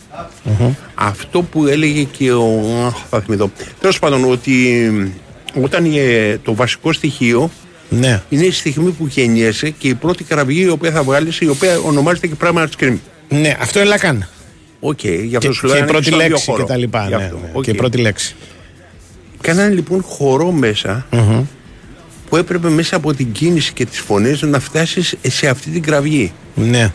[0.95, 2.61] αυτό που έλεγε και ο...
[2.87, 3.51] αχ, θα θυμηθώ.
[3.81, 4.81] Τέλος πάντων, ότι
[5.63, 7.51] όταν ε, το βασικό στοιχείο
[7.89, 8.23] Ναι.
[8.29, 11.79] είναι η στιγμή που γεννιέσαι και η πρώτη κραυγή η οποία θα βγάλεις, η οποία
[11.79, 12.97] ονομάζεται και Primal Scream.
[13.29, 14.29] Ναι, αυτό είναι λακάν.
[14.81, 16.63] Οκ, γι' αυτό Και, σου λέω και η ανήκει πρώτη στον δύο λέξη χώρο.
[16.63, 17.03] και τα λοιπά.
[17.09, 17.37] Γι' Ναι, αυτό.
[17.37, 17.51] ναι.
[17.53, 17.63] Οκ.
[17.65, 18.35] Και η πρώτη λέξη.
[19.41, 21.07] Κάνανε λοιπόν χορό μέσα
[22.29, 26.33] που έπρεπε μέσα από την κίνηση και τις φωνές να φτάσεις σε αυτή την κραυγή.
[26.55, 26.93] Ναι.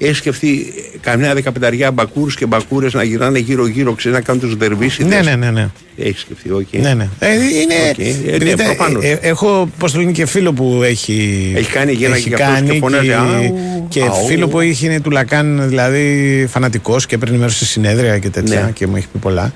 [0.00, 4.56] Έχει σκεφτεί ε, καμιά δεκαπενταριά μπακούρους και μπακούρες να γυρνάνε γύρω-γύρω, ξέρει να κάνουν τους
[4.56, 5.12] δερβίσιδες.
[5.24, 5.50] Ναι, ναι, ναι.
[5.50, 5.68] ναι.
[5.96, 6.66] Έχεις σκεφτεί, οκ.
[6.72, 7.08] Ναι, ναι.
[7.18, 7.98] Ε, είναι, Οκ.
[7.98, 9.04] Ε, επειδή ναι, τα- προφανώς.
[9.04, 11.52] ε, ε, έχω, πώς το λένε, και φίλο που έχει...
[11.56, 14.26] Έχει κάνει γέννα έχει και αυτός και κάνει φωνάζει, και, «Αου, και αου».
[14.26, 18.60] φίλο που έχει είναι του Λακάν, δηλαδή φανατικός και παίρνει μέρος σε συνέδρια και τέτοια
[18.62, 18.70] Ναι.
[18.70, 19.52] και μου έχει πει πολλά.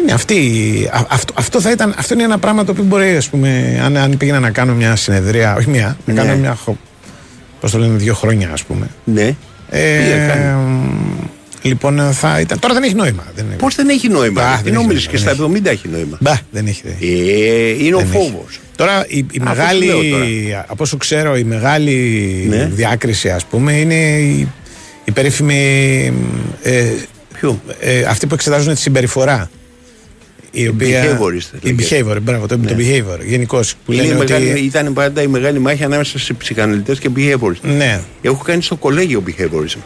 [0.00, 3.16] Είναι αυτή, η- α- αυτό, αυτό, θα ήταν, αυτό είναι ένα πράγμα το οποίο μπορεί,
[3.16, 6.20] ας πούμε, αν, αν πήγαινα να κάνω μια συνεδρία, όχι μια, να Ναι.
[6.20, 6.58] κάνω μια,
[7.64, 8.86] χο- πώς το λένε, δύο χρόνια, ας πούμε.
[9.04, 9.34] Ναι.
[9.70, 10.56] Ε, Πήγε, κάνει.
[11.62, 12.58] λοιπόν, θα ήταν.
[12.58, 13.24] Τώρα δεν έχει νόημα.
[13.34, 13.54] Δεν είναι.
[13.54, 14.42] Πώς δεν έχει νόημα.
[14.42, 16.82] Μπα, Τι δεν έχει νομίζεις νόημα, και δεν στα 70 έχει νόημα; Μπα, δεν έχει.
[16.84, 17.42] δεν έχει.
[17.78, 18.16] Ε, είναι ο Δεν έχει.
[18.16, 18.60] φόβος.
[18.76, 20.64] Τώρα η, η Αυτό μεγάλη, σου λέω τώρα.
[20.68, 21.92] από όσο ξέρω, η μεγάλη
[22.48, 22.66] Ναι.
[22.72, 24.48] διάκριση ας πούμε είναι η,
[25.04, 26.12] η περίφημη
[26.62, 26.84] ε,
[27.38, 29.50] Ποιο; ε, αυτοί που εξετάζουν τη συμπεριφορά.
[30.56, 32.04] Η οποία, behaviorist, η λέγεται.
[32.12, 33.24] behavior, μπράβο, το, το behavior.
[33.26, 34.32] Γενικώς που Είναι η λένε ότι.
[34.32, 37.60] μεγάλη, ήταν πάντα η μεγάλη μάχη ανάμεσα σε ψυχαναλυτές και behaviorists.
[37.76, 38.00] Ναι.
[38.22, 39.78] Έχω κάνει στο κολέγιο behaviorism.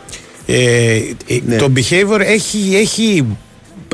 [0.46, 1.02] Ε, ε,
[1.46, 1.56] Ναι.
[1.56, 3.24] Το behavior έχει, έχει,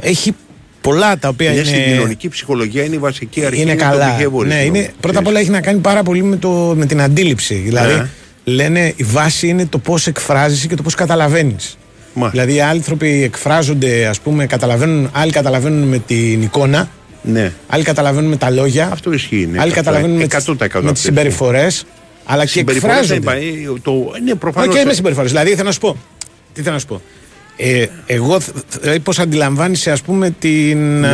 [0.03, 0.33] έχει
[0.81, 1.69] πολλά τα οποία Είναι είναι.
[1.69, 3.61] στην κοινωνική ψυχολογία, είναι η βασική αρχή.
[3.61, 4.17] είναι καλά.
[4.23, 4.47] Το behaviorism.
[4.47, 7.55] ναι, είναι, πρώτα απ' όλα έχει να κάνει πάρα πολύ με, το, με την αντίληψη.
[7.55, 8.09] Δηλαδή, Ναι.
[8.45, 11.79] λένε η βάση είναι το πώς εκφράζεσαι και το πώς καταλαβαίνεις.
[12.15, 12.43] Μάλιστα.
[12.45, 16.89] Δηλαδή, οι άνθρωποι εκφράζονται, ας πούμε, καταλαβαίνουν, άλλοι καταλαβαίνουν με την εικόνα,
[17.23, 17.53] Ναι.
[17.67, 19.37] άλλοι καταλαβαίνουν με τα λόγια, Αυτό ισχύει.
[19.53, 21.87] Ναι, άλλοι Αυτό καταλαβαίνουν με, 100% τις- με τις αυτό συμπεριφορές,
[22.25, 23.47] αλλά και Συμπεριφορές δεν εκφράζονται.
[23.49, 23.93] είπα, ε, Το,
[24.25, 24.69] ναι, προφανώς.
[24.69, 25.31] Όχι, και με συμπεριφορές.
[25.31, 25.97] Δηλαδή, θέλω να σου πω.
[26.53, 27.01] Τι θέλω να σου πω.
[27.57, 28.39] Ε, εγώ,
[28.81, 31.01] δηλαδή, πώς αντιλαμβάνεσαι, ας πούμε, την.
[31.01, 31.09] Ναι.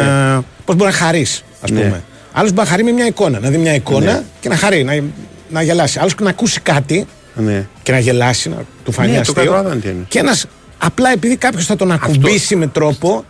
[0.64, 1.81] Πώς μπορεί να χαρείς, ας Ναι.
[1.81, 2.02] πούμε.
[2.32, 3.39] Άλλος μπορεί να χαρεί με μια εικόνα.
[3.40, 4.22] Να δει μια εικόνα Ναι.
[4.40, 5.02] και να χαρεί, να,
[5.48, 5.98] να γελάσει.
[5.98, 7.66] Άλλος και να ακούσει κάτι Ναι.
[7.82, 9.35] και να γελάσει, να του φανεί Ναι, το αστείο.
[9.35, 10.05] καταλαβαίνω τι είναι.
[10.09, 10.47] Και ένας
[10.82, 12.57] Απλά επειδή κάποιος θα τον ακουμπήσει αυτό...
[12.57, 13.24] με τρόπο.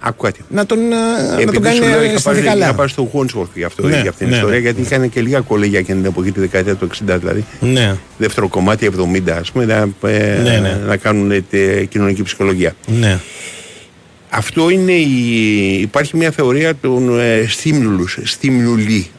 [0.48, 0.78] Να τον,
[1.38, 2.66] ε, να τον κάνει λέω, ε, είχα πάρει, καλά.
[2.66, 4.34] Να πάρει στο Χόντσορφ για, αυτό, ναι, για αυτήν την ναι.
[4.34, 4.62] ιστορία, ναι.
[4.62, 7.44] γιατί είχαν και λίγα κολέγια εκείνη την εποχή, τη δεκαετία του 60 δηλαδή.
[7.60, 7.96] Ναι.
[8.18, 8.90] Δεύτερο κομμάτι,
[9.26, 10.80] 70, ας πούμε, να, ε, ναι, ναι.
[10.86, 12.74] να κάνουν τε, κοινωνική ψυχολογία.
[12.86, 13.18] Ναι.
[14.30, 15.80] Αυτό είναι η...
[15.80, 18.04] υπάρχει μια θεωρία των ε, στήμουλου,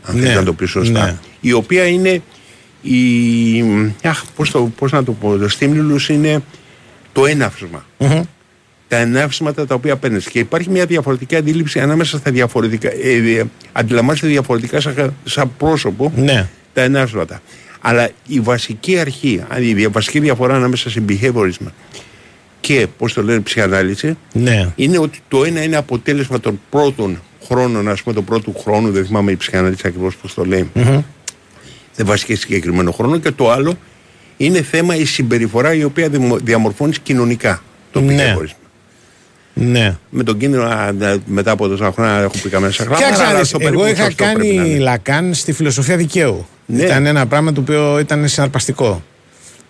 [0.03, 1.17] αν ναι, να το πεις σωστά, ναι.
[1.41, 2.21] η οποία είναι
[2.81, 2.99] η...
[4.03, 6.41] Αχ, πώς, το, πώς να το πω, το στίμιουλους είναι
[7.13, 7.85] το έναυσμα.
[7.97, 8.21] Μμμ.
[8.87, 10.25] Τα εναύσματα τα οποία παίρνεις.
[10.29, 12.89] Και υπάρχει μια διαφορετική αντίληψη ανάμεσα στα διαφορετικά.
[13.03, 16.47] Ε, ε, αντιλαμβάνεσαι διαφορετικά σαν, σαν πρόσωπο Ναι.
[16.73, 17.41] τα ενάψματα.
[17.81, 21.65] Αλλά η βασική αρχή, αν η δια- βασική διαφορά ανάμεσα σε behaviorism
[22.59, 24.69] και πώς το λένε ψυχανάλυση, Ναι.
[24.75, 29.05] είναι ότι το ένα είναι αποτέλεσμα των πρώτων χρόνων, ας πούμε, του πρώτου χρόνου, δεν
[29.05, 31.01] θυμάμαι η ψυχανάλυση ακριβώς πώς το λέει, Μμμ.
[31.95, 33.77] δεν βασική συγκεκριμένο χρόνο, και το άλλο
[34.45, 37.61] είναι θέμα η συμπεριφορά η οποία δημο- διαμορφώνεις κοινωνικά
[37.91, 38.15] το Ναι.
[38.37, 38.55] behaviorism.
[39.53, 39.97] Ναι.
[40.09, 43.03] Με τον κίνδυνο α, να- μετά από τόσα χρόνια να έχω πει καμένα σε γράμματα.
[43.03, 44.79] Κοίταξε να αλλά δεις, στο εγώ περίπου είχα σωστό πρέπει να κάνει είναι.
[44.79, 46.47] λακάν στη φιλοσοφία δικαίου.
[46.65, 46.83] Ναι.
[46.83, 49.03] Ήταν ένα πράγμα το οποίο ήταν συναρπαστικό.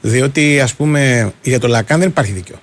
[0.01, 2.55] Διότι ας πούμε για το Λακάν δεν υπάρχει δίκιο.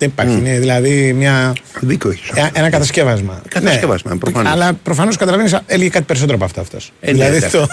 [0.00, 0.34] Δεν υπάρχει.
[0.36, 0.38] Μμ.
[0.46, 1.52] Είναι δηλαδή μια.
[1.80, 2.28] Δίκιο έχεις.
[2.34, 3.42] Ε, Ένα κατασκεύασμα.
[3.48, 4.52] Κατασκεύασμα, προφανώς.
[4.52, 6.92] Αλλά προφανώς καταλαβαίνεις, έλεγε κάτι περισσότερο από αυτό αυτός.
[7.00, 7.56] Ε, ναι, δηλαδή εντάξει.
[7.56, 7.66] το,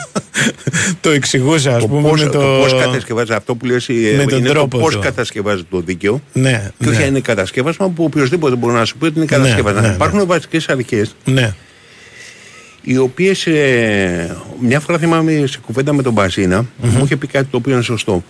[1.01, 2.09] το εξηγούσε, ας Το πούμε.
[2.09, 2.39] πώς, με το...
[2.39, 2.59] το...
[2.61, 4.99] πώς κατασκευάζει αυτό που λες ε, με τον είναι τρόπο το πώς του.
[4.99, 7.03] κατασκευάζει το δίκαιο Ναι, και όχι ναι.
[7.03, 9.81] αν είναι κατασκεύασμα που οποιοδήποτε μπορεί να σου πει ότι είναι Ναι, κατασκεύασμα.
[9.81, 9.93] ναι, ναι.
[9.93, 11.53] Υπάρχουν βασικές αρχές Ναι.
[12.81, 17.47] οι οποίες ε, μια φορά θυμάμαι σε κουβέντα με τον μπαζινα μου είχε πει κάτι
[17.51, 18.23] το οποίο είναι σωστό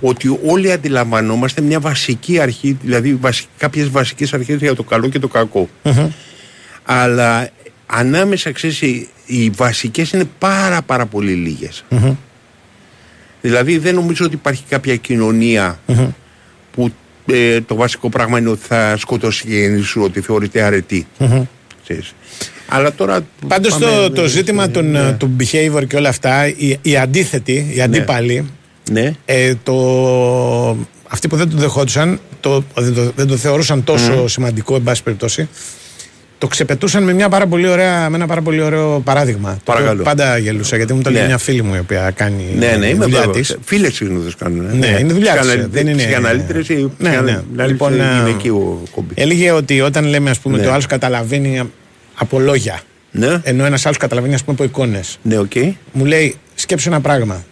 [0.00, 5.18] ότι όλοι αντιλαμβανόμαστε μια βασική αρχή δηλαδή βασι, κάποιες βασικές αρχές για το καλό και
[5.18, 5.68] το κακό
[6.84, 7.48] αλλά
[7.86, 11.84] ανάμεσα ξέρεις οι, οι βασικές είναι πάρα πάρα πολύ λίγες
[13.40, 15.78] δηλαδή δεν νομίζω ότι υπάρχει κάποια κοινωνία
[16.72, 16.90] που
[17.26, 21.06] ε, το βασικό πράγμα είναι ότι θα σκοτώσει η γέννη σου ότι θεωρείται αρετή
[21.84, 22.14] ξέρεις.
[22.68, 23.20] Αλλά τώρα.
[23.48, 25.12] Πάντως πάμε- το, το ζήτημα των, ναι.
[25.12, 28.46] του behavior και όλα αυτά, οι, οι αντίθετοι, οι αντίπαλοι, Ναι.
[29.24, 29.76] Ε, το,
[31.08, 35.02] αυτοί που δεν το δεχόντουσαν, το, δεν, το, δεν το θεωρούσαν τόσο σημαντικό, εν πάση
[35.02, 35.48] περιπτώσει,
[36.38, 39.48] το ξεπετούσαν με, μια πάρα πολύ ωραία, με ένα πάρα πολύ ωραίο παράδειγμα.
[39.48, 40.02] Το οποίο Παρακαλώ.
[40.02, 41.26] πάντα γελούσα, γιατί μου το λέει Ναι.
[41.26, 43.46] μια φίλη μου η οποία κάνει Ναι, ναι, είμαι δουλειά βέβαιος.
[43.46, 43.56] της.
[43.64, 44.68] Φίλες συνήθως κάνουν.
[44.70, 44.72] ε.
[44.74, 47.16] Ναι, είναι δουλειά της, Ψυχαναλυ- δεν είναι- Ψυχαναλύτρες ή Ναι, ναι.
[47.16, 49.14] ψυχαναλύτρες Λοιπόν, είναι ε, γυναικείο χόμπι.
[49.14, 50.60] Έλεγε ότι όταν λέμε, ας πούμε, Ναι.
[50.60, 51.70] ότι ο άλλος καταλαβαίνει
[52.14, 52.80] από λόγια,
[53.10, 55.18] Ναι, ενώ ένας άλλος καταλαβαίνει, ας πούμε, από εικόνες.
[55.22, 55.52] ναι, οκ.
[55.92, 57.44] Μου λέει, σκέψου ένα πράγμα.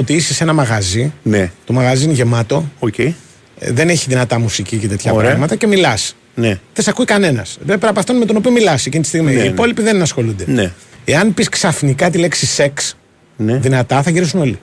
[0.00, 2.98] Ότι είσαι σε ένα μαγαζί, Ναι, το μαγαζί είναι γεμάτο, οκ.
[2.98, 3.12] ε,
[3.58, 5.28] δεν έχει δυνατά μουσική και τέτοια Ωραία.
[5.28, 6.16] πράγματα και μιλάς.
[6.34, 7.58] Ναι, Δεν σε ακούει κανένας.
[7.66, 9.32] Πρέπει από αυτόν με τον οποίο μιλάς εκείνη τη στιγμή.
[9.34, 9.48] Ναι, Οι ναι.
[9.48, 10.44] υπόλοιποι δεν ασχολούνται.
[10.46, 10.72] ναι,
[11.04, 12.96] Εάν πεις ξαφνικά τη λέξη σεξ
[13.36, 13.56] ναι.
[13.58, 14.58] δυνατά, θα γυρίσουν όλοι.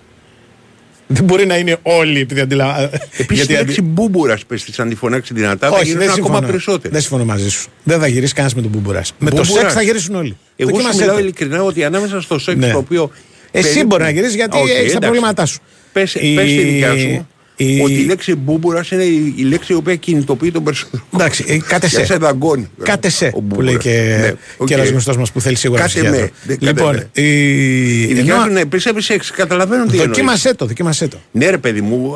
[1.08, 2.90] Δεν μπορεί να είναι όλοι επειδή αντιλα...
[3.18, 6.26] Επίσης, η λέξη μπούμπουρας πες της αν τη φωνάξει δυνατά, θα Όχι, γίνουν δεν ακόμα
[6.28, 6.48] συμφωνώ.
[6.48, 6.94] περισσότερο.
[6.94, 7.70] Δεν συμφωνώ μαζί σου.
[7.84, 9.02] Δεν θα γυρίσεις κανένας με τον μπουμπουρά.
[9.20, 9.62] Με το Μπουμπουράς.
[9.62, 10.38] σεξ θα γυρίσουν όλοι.
[10.56, 11.22] Εγώ σου Δοκίμασέ μιλάω το.
[11.22, 12.72] ειλικρινά ότι ανάμεσα στο σεξ Ναι.
[12.72, 13.12] το οποίο.
[13.58, 15.00] Εσύ περίπου- μπορεί να γυρίσεις γιατί Όχι, έχεις τα εντάξει.
[15.00, 15.60] προβλήματά σου.
[15.94, 17.28] Πες, Η- πες τη δικιά σου
[17.58, 21.04] η- ότι η λέξη μπούμπουρας είναι η, η λέξη η οποία κινητοποιεί τον περισσότερο.
[21.14, 22.06] Εντάξει, ε, κάτε Για σε.
[22.06, 22.70] σε δαγκώνει.
[22.84, 23.26] Κάτε σε.
[23.26, 23.66] Ο Που Μπούμπουρας.
[23.72, 24.68] λέει και, Ναι, οκ.
[24.68, 26.20] και ένας γνωστός μας που θέλει σίγουρα Κάτε ψυχίατρο.
[26.22, 26.32] με.
[26.44, 27.22] Ναι, κάτε Λοιπόν, με.
[27.22, 28.02] η...
[28.02, 29.32] Η δικιά ενώ- σου ναι, πιστεύει σεξ.
[29.32, 30.08] Καταλαβαίνω τι εννοείς.
[30.08, 31.18] δοκίμασέ το, δοκίμασέ το.
[31.32, 32.16] Ναι, ρε παιδί μου,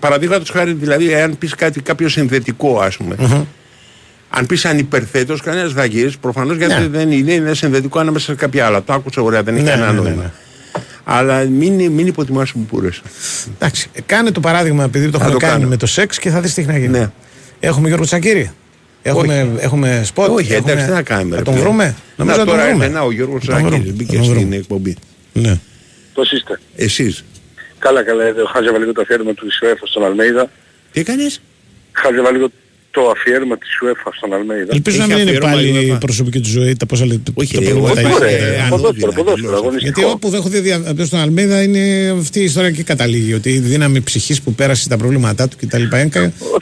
[0.00, 3.16] παραδείγματος χάρη, δηλαδή, εάν πεις κάτι κάποιο συνδετικό, ας πούμε.
[4.34, 6.18] Αν πεις ανυπερθέτω, κανένας δεν θα γυρίσει.
[6.18, 6.86] Προφανώς γιατί Ναι.
[6.88, 8.82] δεν είναι, είναι συνδετικό ανάμεσα σε κάποια άλλα.
[8.82, 10.22] Το άκουσα ωραία, δεν έχει Ναι, κανένα ναι, ναι, νόημα.
[10.22, 10.30] ναι.
[11.04, 12.88] Αλλά μην, μην υποτιμάς που πούρε.
[13.54, 15.68] Εντάξει, ε, κάνε το παράδειγμα επειδή το Θα έχουμε το κάνει κάνω.
[15.68, 16.98] με το σεξ και θα δεις τι έχει να γίνει.
[16.98, 17.10] Ναι.
[17.60, 18.50] Έχουμε Γιώργο Τσακύρη.
[19.02, 20.28] Έχουμε, έχουμε σποτ.
[20.30, 20.70] Όχι, έχουμε...
[20.72, 21.30] εντάξει, τι να κάνουμε.
[21.30, 21.64] Θα ρε τον παιδί.
[21.66, 21.94] βρούμε.
[22.16, 22.84] Νομίζω να να τον τώρα βρούμε.
[22.84, 23.76] έρθει ένα ο Γιώργος Θα τον βρούμε.
[23.76, 24.56] Ζάκη μπήκε Θα τον στην βρούμε.
[24.56, 24.96] εκπομπή.
[25.32, 25.58] Ναι.
[26.14, 27.24] Πώς είστε; Εσείς.
[27.78, 30.50] Καλά καλά, ε, χάζευα λίγο το αφιέρωμα του UEFA στον Αλμέιδα.
[30.92, 31.40] Τι έκανες;
[31.92, 32.48] Χάζευα λίγο
[32.92, 34.70] το αφιέρωμα της UEFA στον Αλμέιδα.
[34.78, 36.00] Ελπίζω να Έχει μην είναι αφιέρωμα η πάλι η UEFA.
[36.00, 37.30] προσωπική του ζωή τα πόσα λεπτά.
[37.34, 38.14] Όχι, τα ε, προβλήματα όχι, έχει.
[38.14, 39.60] ωραία, Ωραία, ε, ποδόσφαιρο, ανώδυνα, ποδόσφαιρο, τελείως.
[39.60, 40.00] αγωνιστικό.
[40.00, 41.82] Γιατί όπου δεν έχω δει δια- στον Αλμέδα είναι
[42.18, 43.34] αυτή η ιστορία και καταλήγει.
[43.34, 45.82] Ότι η δύναμη ψυχής που πέρασε τα προβλήματά του κτλ.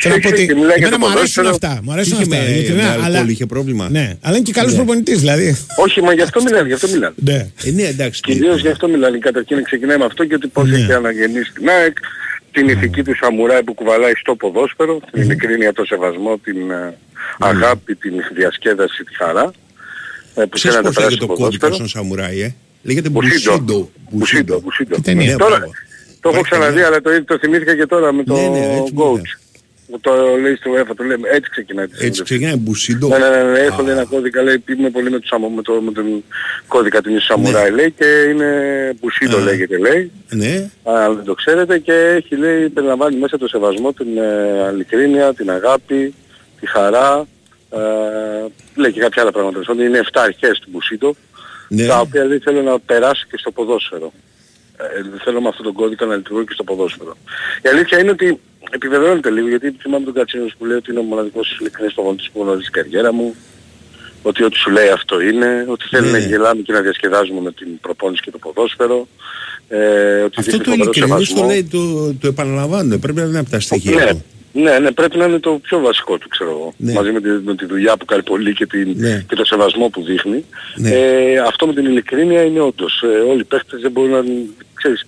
[0.00, 0.46] Θέλω να πω ότι.
[0.46, 1.48] και μιλάει για Εμένα το μου αρέσουν ποδόσφαιρο.
[1.48, 1.80] αυτά.
[1.84, 2.36] Μου αρέσουν Είχε αυτά.
[2.36, 3.88] με, ειλικρινά, με αλλά- αλκοόλ, είχε πρόβλημα.
[3.90, 5.56] Ναι, αλλά είναι και καλός προπονητής δηλαδή.
[5.76, 7.14] Όχι, μα γι' αυτό μιλάνε, γι' αυτό μιλάνε.
[7.16, 7.46] Ναι.
[7.64, 8.20] Ε, ναι, εντάξει.
[8.20, 9.18] Κυρίως γι' αυτό μιλάνε.
[9.18, 10.76] Καταρχήν ξεκινάει με αυτό και ότι πώς Ναι.
[10.78, 11.96] έχει αναγεννήσει την ΑΕΚ,
[12.52, 16.96] την ηθική του σαμουράι που κουβαλάει στο ποδόσφαιρο, την ειλικρίνεια, το σεβασμό, την ε,
[17.38, 19.52] αγάπη, την διασκέδαση, τη χαρά.
[20.34, 21.88] ε, Που Ξέρεις θέλει να πώς τα περάσει λέγεται στο το κώδικας ποδόσφαιρο.
[21.88, 23.50] στον Σαμουράι, ε; Λέγεται Μπουσίντο.
[23.50, 23.90] Μπουσίντο.
[24.10, 24.94] Μπουσίντο, Μπουσίντο.
[24.94, 25.30] Τι ταινία.
[25.30, 25.72] Ναι, Τώρα, μπράβο.
[26.20, 26.86] το έχω Υπάρχει ξαναδεί, ταινία.
[26.86, 28.92] αλλά το, το θυμήθηκα και τώρα με το Ναι, ναι, έτσι
[29.90, 30.00] μου coach.
[30.00, 32.22] Που το λέει στο UEFA, το λέμε, έτσι ξεκινάει τη Έτσι συνέντευξη.
[32.22, 33.08] ξεκινάει Μπουσίντο.
[33.08, 35.62] Ναι, ναι, ναι, ναι, έχω λέει ένα κώδικα, λέει, είμαι πολύ με, το, σαμο- με,
[35.62, 36.24] το, με τον
[36.66, 38.48] κώδικα του Σαμουράι, λέει, και είναι
[39.00, 39.42] Μπουσίντο Ναι.
[39.42, 39.44] Α.
[39.44, 40.10] λέγεται, λέει.
[40.30, 40.70] Ναι.
[40.84, 45.50] αν δεν το ξέρετε και έχει λέει περιλαμβάνει μέσα το σεβασμό, την ε, ειλικρίνεια, την
[45.50, 46.14] αγάπη,
[46.60, 47.26] τη χαρά
[47.70, 47.78] ε,
[48.74, 51.14] λέει και κάποια άλλα πράγματα ότι είναι 7 αρχές του Μπουσίτο
[51.68, 51.86] Ναι.
[51.86, 54.12] τα οποία δεν θέλω να περάσω και στο ποδόσφαιρο
[54.96, 57.16] ε, δεν θέλω με αυτόν τον κώδικα να λειτουργώ και στο ποδόσφαιρο
[57.62, 58.40] η αλήθεια είναι ότι
[58.70, 62.42] επιβεβαιώνεται λίγο γιατί θυμάμαι τον Κατσίνος που λέει ότι είναι ο μοναδικός ειλικρινής προπονητής που
[62.42, 63.34] γνωρίζει την καριέρα μου
[64.22, 66.12] ότι ό,τι σου λέει αυτό είναι, ότι θέλει Ναι.
[66.12, 69.08] να γελάμε και να διασκεδάζουμε με την προπόνηση και το ποδόσφαιρο.
[69.68, 71.46] Ε, ότι Αυτό δείχνει το φοβερό ειλικρινής το σεβασμό.
[71.46, 72.98] λέει, το, το επαναλαμβάνουν.
[72.98, 74.24] Πρέπει να είναι από τα στοιχεία Ναι, του.
[74.52, 76.74] Ναι, ναι, πρέπει να είναι το πιο βασικό του, ξέρω εγώ.
[76.76, 76.92] Ναι.
[76.92, 79.24] Μαζί με τη, με τη δουλειά που κάνει πολύ και, την, Ναι.
[79.28, 80.44] και το σεβασμό που δείχνει.
[80.76, 80.90] Ναι.
[80.90, 83.02] Ε, αυτό με την ειλικρίνεια είναι όντως.
[83.02, 84.22] Ε, όλοι οι παίχτες δεν μπορούν να...
[84.74, 85.04] Ξέρεις,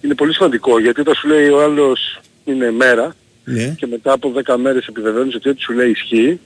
[0.00, 3.14] είναι πολύ σημαντικό γιατί όταν σου λέει ο άλλος είναι μέρα
[3.44, 3.74] Ναι.
[3.78, 6.40] και μετά από 10 μέρες επιβεβαιώνεις ότι ό,τι σου λέει ισχύει,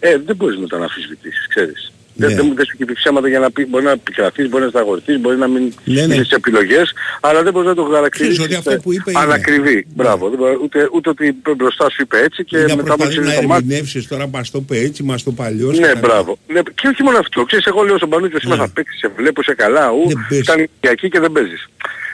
[0.00, 1.92] ε, δεν μπορείς μετά να αμφισβητήσεις, ξέρεις.
[2.18, 2.34] Δεν, Ναι.
[2.36, 5.18] δεν, δεν σου έχει πει ψέματα για να πει, μπορεί να επικρατείς, μπορεί να σταγορθείς,
[5.20, 6.14] μπορεί να μην Ναι, ναι.
[6.14, 9.20] είναι σε επιλογές, αλλά δεν μπορείς να το χαρακτηρίσεις Ξέρεις ότι αυτό που είπε είναι-
[9.20, 9.86] ανακριβή.
[9.94, 10.28] Μπράβο.
[10.28, 13.14] Δεν μπορεί- Ούτε, ούτε ότι μπροστά σου είπε έτσι και Ή να μετά μόλις προσπαθεί
[13.20, 13.64] είδε να το μάτι.
[13.64, 15.70] ερμηνεύσεις τώρα μας το είπε έτσι, μας το παλιό.
[15.72, 16.38] Ναι, μπράβο.
[16.46, 17.44] Ναι, και όχι μόνο αυτό.
[17.44, 20.10] Ξέρεις, εγώ λέω στον Πανούτσο σήμερα θα παίξεις, σε βλέπω, σε καλά, ου,
[20.42, 21.68] φτάνει και εκεί και δεν παίζεις.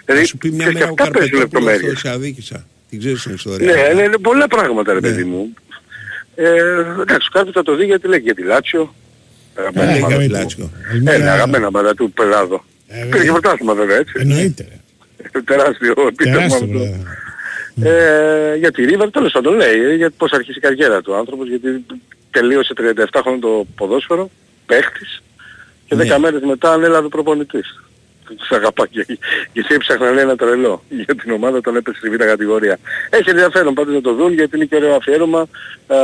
[0.05, 1.99] Δηλαδή, Σου πει μια ξέρεις, και μέρα ο αυτά παίζουν Καρπετόπουλος λεπτομέρειες.
[1.99, 2.67] στο σε αδίκησα.
[2.91, 3.73] Την ξέρεις την ιστορία.
[3.75, 5.55] Ναι, ναι, ναι, πολλά πράγματα ρε παιδί μου.
[6.35, 6.49] Ε,
[7.01, 8.95] εντάξει, κάποιος θα το δει γιατί λέει για τη Λάτσιο.
[9.55, 10.33] Αγαπημένα λέει ομάδα για τη του.
[10.33, 10.71] Λάτσιο.
[10.93, 12.65] Ε, ναι, αγαπημένα ομάδα του Πελάδο.
[13.11, 14.13] Πήρε και πρωτάθλημα βέβαια έτσι.
[14.19, 14.67] Εννοείται.
[15.45, 17.89] Τεράστιο επίτευγμα Τεράστιο, αυτό.
[17.89, 21.49] Ε, για τη River τέλος πάντων λέει ε, για πώς αρχίσει η καριέρα του άνθρωπος
[21.49, 21.85] γιατί
[22.31, 22.73] τελείωσε
[23.13, 24.31] 37 χρόνια το ποδόσφαιρο,
[24.67, 25.23] παίχτης
[25.87, 27.83] και 10 μέρες μετά ανέλαβε προπονητής.
[28.37, 29.07] Τους αγαπά και,
[29.53, 32.79] και έψαχναν ένα τρελό για την ομάδα τον έπεσε στη β' κατηγορία.
[33.11, 35.49] Έχει ενδιαφέρον πάντως να το δουν γιατί είναι και ωραίο αφιέρωμα.
[35.87, 35.97] Ε,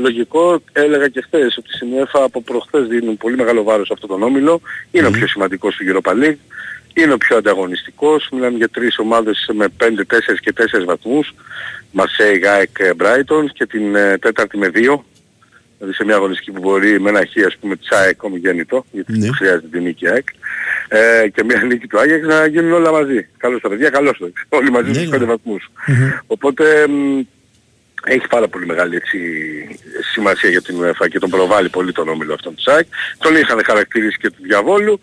[0.00, 4.08] λογικό έλεγα και χθες ότι στην UEFA από προχθές δίνουν πολύ μεγάλο βάρος σε αυτόν
[4.08, 4.60] τον όμιλο.
[4.90, 6.38] Είναι ο πιο σημαντικός του Europa League.
[6.94, 8.28] Είναι ο πιο ανταγωνιστικός.
[8.32, 11.34] Μιλάμε για τρεις ομάδες με 5, 4 και 4 βαθμούς.
[11.92, 14.98] Μαρσέη, Γκάεκ, Brighton και την ε, τέταρτη με 2.
[15.80, 19.18] Δηλαδή σε μια αγωνιστική που μπορεί με ένα χ ας πούμε της ΑΕΚ ομιγέννητο, γιατί
[19.18, 19.28] Ναι.
[19.32, 20.28] χρειάζεται την νίκη ΑΕΚ,
[20.88, 23.28] ε, και μια νίκη του Άγιαξ να γίνουν όλα μαζί.
[23.36, 24.32] Καλώς τα παιδιά, καλώς το.
[24.48, 25.10] Όλοι μαζί Ναι, στους ναι.
[25.10, 25.70] πέντε βαθμούς.
[26.26, 27.20] Οπότε μ,
[28.04, 29.18] έχει πάρα πολύ μεγάλη έτσι,
[30.12, 32.86] σημασία για την UEFA και τον προβάλλει πολύ τον όμιλο αυτόν του ΣΑΚ.
[33.18, 35.00] Τον είχαν χαρακτηρίσει και του διαβόλου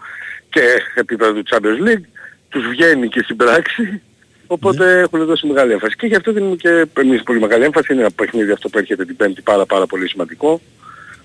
[0.49, 0.61] και
[0.95, 2.05] επίπεδο του Champions League.
[2.49, 4.01] Τους βγαίνει και στην πράξη.
[4.47, 5.95] Οπότε έχουν δώσει μεγάλη έμφαση.
[5.95, 7.93] Και γι' αυτό δίνουμε και εμείς πολύ μεγάλη έμφαση.
[7.93, 10.61] Είναι ένα παιχνίδι αυτό που έρχεται την Πέμπτη πάρα πάρα πολύ σημαντικό.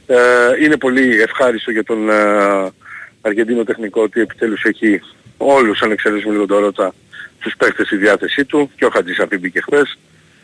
[0.06, 0.16] Ε,
[0.62, 2.70] είναι πολύ ευχάριστο για τον ε,
[3.20, 5.00] Αργεντίνο τεχνικό ότι επιτέλους έχει
[5.36, 6.94] όλους αν εξαιρέσουμε λίγο το Ρώτα
[7.38, 9.98] τους παίχτες στη διάθεσή του και ο Χατζης Αφή μπήκε χθες.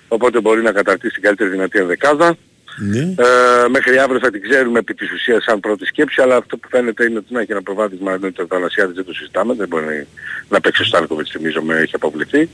[0.09, 2.37] Οπότε μπορεί να καταρτήσει την καλύτερη δυνατή ενδεκάδα.
[2.79, 2.99] Ναι.
[2.99, 6.69] Ε, μέχρι αύριο θα την ξέρουμε επί της ουσίας σαν πρώτη σκέψη, αλλά αυτό που
[6.71, 10.07] φαίνεται είναι ότι να έχει ένα προβάδισμα ενώ το Θανασιάδης δεν το συζητάμε, δεν μπορεί
[10.49, 12.49] να παίξει ο Στάνκοβιτς θυμίζομαι έχει αποβληθεί.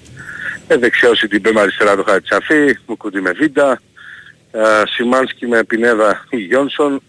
[0.66, 3.80] Ε, δεξιός η Τιμπέ με αριστερά το Χατσαφή, Μουκούντι με Βίντα,
[4.52, 7.02] ε, Σιμάνσκι με Πινέδα ή Γιόνσον,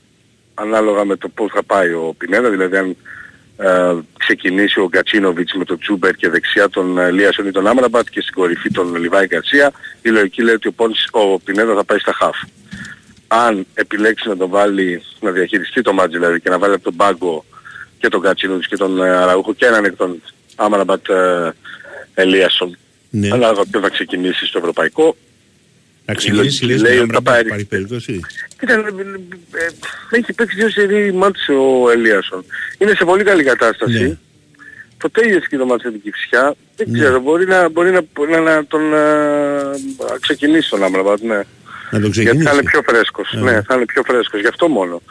[0.53, 2.95] ανάλογα με το πώς θα πάει ο Πινέδα, δηλαδή αν
[3.57, 8.07] ε, ξεκινήσει ο Γκατσίνοβιτς με τον Τσούμπερ και δεξιά τον ε, Λίασον ή τον Άμραμπατ
[8.09, 9.71] και στην κορυφή τον Λιβάη Γκαρσία,
[10.01, 12.35] η λογική λέει ότι ο, Πόνς, ο Πινέδα θα πάει στα χαφ.
[13.35, 16.95] Αν επιλέξει να τον βάλει, να διαχειριστεί το μάτς δηλαδή και να βάλει από τον
[16.95, 17.45] πάγκο
[17.99, 20.21] και τον Γκατσίνοβιτς και τον ε, Αραούχο και έναν εκ των
[20.55, 21.53] Άμραμπατ ε,
[22.13, 22.77] Ελίασον,
[23.09, 23.27] Ναι.
[23.31, 25.15] ανάλογα ποιο θα ξεκινήσει στο ευρωπαϊκό,
[26.05, 27.49] Να ξεκινήσει λες λέει με ότι θα Άμπραμπατ πάρει.
[27.49, 28.19] πάρει περίπτωση.
[28.59, 28.77] Κοίτα, ε,
[30.13, 32.45] ε, έχει παίξει δύο σερί μάτς ο Ελίασον.
[32.77, 34.03] Είναι σε πολύ καλή κατάσταση.
[34.07, 34.17] Ναι.
[34.97, 36.55] Το τέλειωσε και το μάτς με την Κυψιά.
[36.75, 36.99] Δεν Ναι.
[36.99, 38.99] ξέρω, μπορεί να, μπορεί να, να, να τον ε,
[40.19, 41.39] ξεκινήσει τον Άμραμπατ, ναι.
[41.91, 42.47] Να τον Γιατί ξεκινήσει.
[42.47, 43.33] θα είναι πιο φρέσκος.
[43.33, 43.39] Α.
[43.39, 44.39] Ναι, θα είναι πιο φρέσκος.
[44.39, 45.01] Γι' αυτό μόνο.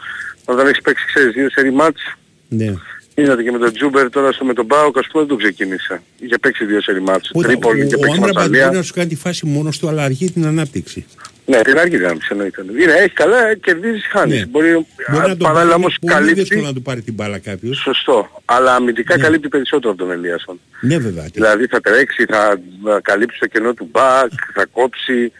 [0.45, 2.01] Όταν έχεις παίξει, ξέρεις, δύο σερί ματς,
[2.49, 2.73] Ναι.
[3.15, 6.01] είδατε και με τον Τζούμπερ τώρα στο με τον ΠΑΟΚ, ας πούμε, δεν τον ξεκίνησε.
[6.19, 7.31] Είχε παίξει δύο σερί ματς.
[7.35, 8.65] Ούτε- Τρίπολη και Ο παίξει Άμραμπατ Μασσαλία.
[8.65, 11.05] μπορεί να σου κάνει τη φάση μόνος του, αλλά αργεί την ανάπτυξη.
[11.47, 12.65] Ναι, την αργή γάμιση εννοείται.
[12.81, 14.39] Είναι, έχει καλά, ε, κερδίζεις, χάνεις.
[14.39, 14.45] Ναι.
[14.45, 14.71] Μπορεί,
[15.11, 16.39] Μπορεί α, να τον παράλληλα πάρει όμως πολύ καλύπτει.
[16.39, 17.77] δύσκολο να του πάρει την μπάλα κάποιος.
[17.77, 18.41] Σωστό.
[18.45, 19.23] Αλλά αμυντικά Ναι.
[19.23, 20.59] καλύπτει περισσότερο από τον Ελίασον.
[20.81, 21.27] Ναι βέβαια.
[21.33, 25.31] Δηλαδή θα τρέξει, θα α, καλύψει το κενό του μπακ, θα κόψει.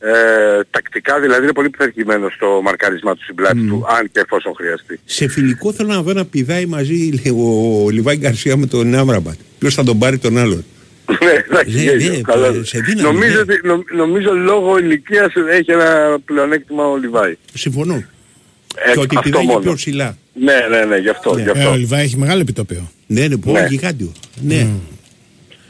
[0.00, 4.54] Ε, τακτικά δηλαδή είναι πολύ πειθαρχημένο στο μαρκαρισμά του στην πλάτη του, αν και εφόσον
[4.56, 5.00] χρειαστεί.
[5.04, 9.38] Σε φιλικό θέλω να δω να πηδάει μαζί λέει, ο Λιβάη Γκαρσία με τον Άμραμπατ.
[9.58, 10.64] Ποιος θα τον πάρει τον άλλον;
[11.24, 12.64] Ναι, εντάξει, Ναι, γέλιο, ναι, καλά.
[12.64, 13.40] σε δύναμη, νομίζω, ναι.
[13.40, 17.36] ότι- νο- νομίζω λόγω ηλικίας έχει ένα πλεονέκτημα ο Λιβάη.
[17.54, 17.94] Συμφωνώ.
[17.94, 19.60] Ε, και ότι αυτό πηδάει και μόνο.
[19.62, 20.16] πιο ψηλά.
[20.40, 21.34] Ναι, ναι, ναι, γι' αυτό.
[21.38, 21.70] Γι Ε, αυτό.
[21.70, 22.90] ο Λιβάη έχει μεγάλο επιτόπιο.
[23.06, 23.66] Ναι, ναι, πολύ Ναι.
[23.70, 24.12] γιγάντιο.
[24.42, 24.68] Ναι.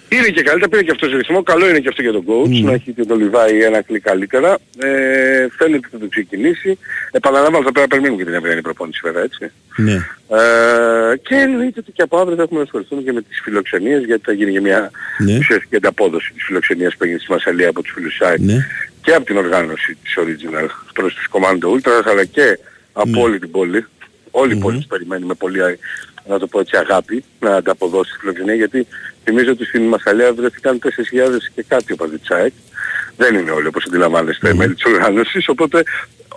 [0.09, 1.43] Είναι και καλύτερα, πήρε και αυτός σε ρυθμό.
[1.43, 4.59] Καλό είναι και αυτό για τον coach, να έχει και τον Λιβάη ένα κλικ καλύτερα.
[4.79, 4.89] Ε,
[5.57, 6.79] φαίνεται ότι θα το ξεκινήσει.
[7.11, 9.51] Επαναλαμβάνω, θα πρέπει να περιμένουμε και την αυριανή προπόνηση βέβαια, έτσι.
[9.77, 9.93] Ναι.
[10.39, 14.05] Ε, και εννοείται ότι και από αύριο θα έχουμε να ασχοληθούμε και με τις φιλοξενίες,
[14.05, 15.37] γιατί θα γίνει και μια Ναι.
[15.39, 18.67] ουσιαστική ανταπόδοση της φιλοξενίας που έγινε στη Μασαλία από τους φίλους site Ναι.
[19.03, 22.59] και από την οργάνωση της Original προς τους Commando Ultras, αλλά και
[22.93, 23.21] από Ναι.
[23.23, 23.85] όλη την πόλη.
[24.31, 25.79] Όλη η πόλη τους περιμένει με πολύ, α-
[26.29, 28.87] να το πω έτσι, αγάπη να ανταποδώσει τη φιλοξενία, γιατί
[29.29, 30.89] θυμίζω ότι στην Μασαλία βρέθηκαν 4.000
[31.55, 32.53] και κάτι οπαδοί της ΑΕΚ.
[33.17, 35.83] Δεν είναι όλοι όπως αντιλαμβάνεστε μέλη της οργάνωσης, οπότε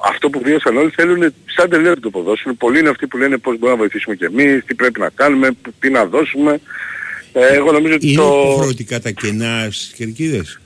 [0.05, 2.55] αυτό που βίωσαν όλοι θέλουν σαν τελείω το ποδόσφαιρο.
[2.55, 5.51] Πολλοί είναι αυτοί που λένε πώς μπορούμε να βοηθήσουμε κι εμείς, τι πρέπει να κάνουμε,
[5.51, 6.59] που- τι να δώσουμε.
[7.33, 8.43] Ε, εγώ νομίζω ότι Είναι το...
[8.51, 10.59] υποχρεωτικά τα κενά στις κερκίδες;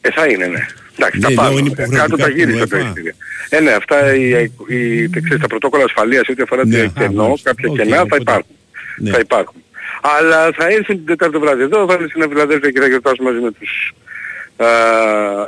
[0.00, 0.66] Ε, θα είναι, ναι.
[0.98, 1.50] Εντάξει, Ναι, τα λέω, πάνω.
[1.58, 2.82] είναι Ε, υποχρεωτικά Κάτω τα από την γύρισα τα UEFA.
[2.84, 3.14] εισιτήρια.
[3.48, 4.30] Ε, ναι, αυτά οι,
[4.68, 7.50] οι, οι, ξέρεις, τα πρωτόκολλα ασφαλείας ό,τι αφορά Ναι, το α, κενό, μάλιστα.
[7.50, 8.46] κάποια Οκ, κενά θα οπότε- υπάρχουν.
[8.98, 9.10] Ναι.
[9.10, 9.62] Θα υπάρχουν.
[10.02, 13.38] Αλλά θα έρθουν την Τετάρτη βράδυ εδώ, θα έρθουν στην Φιλαδέλφια και θα γιορτάσουν μαζί
[13.40, 13.92] με τους
[14.58, 14.66] ε,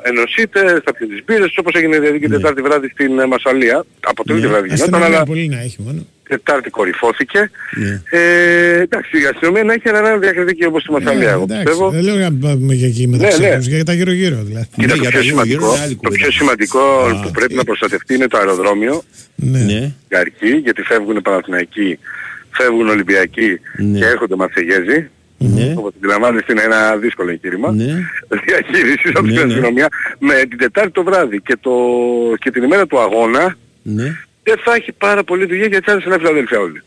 [0.02, 3.84] ενωσίτες, θα πιει τις μπύρες όπως έγινε δηλαδή και Τετάρτη βράδυ στην ε, Μασσαλία.
[4.00, 6.06] Από τρίτη βράδυ γινόταν, Αστυνομία αλλά πολύ να έχει μόνο.
[6.28, 7.50] Τετάρτη κορυφώθηκε.
[7.76, 8.02] Ναι.
[8.10, 11.90] Ε, εντάξει, η αστυνομία να έχει ένα διακριτική όπως στη Μασσαλία, εγώ Ε, Εντάξει, πιστεύω.
[11.90, 13.56] δεν λέω για να πάμε για εκεί μεταξύ Ναι, ναι.
[13.56, 14.66] τους, για τα γύρω-γύρω δηλαδή.
[14.76, 16.80] Κοίτα, το, πιο σημαντικό, το πιο σημαντικό
[17.22, 19.02] που πρέπει να προστατευτεί είναι το αεροδρόμιο
[19.34, 19.92] Ναι.
[20.08, 21.98] για αρχή, γιατί φεύγουν Παναθηναϊκοί,
[22.50, 23.60] φεύγουν Ολυμπιακοί
[23.98, 25.08] και έρχονται Μαρσεγέζοι.
[25.76, 27.70] Όπως αντιλαμβάνεστε είναι ένα δύσκολο εγχείρημα
[28.46, 29.52] διαχείρισης από την Ναι, ναι.
[29.52, 29.88] αστυνομία.
[30.18, 31.72] Με την Τετάρτη το βράδυ και, το,
[32.38, 34.04] και την ημέρα του αγώνα Ναι.
[34.42, 36.82] δεν θα έχει πάρα πολύ δουλειά γιατί θα είναι σε ένα Φιλαδέλφια όλοι.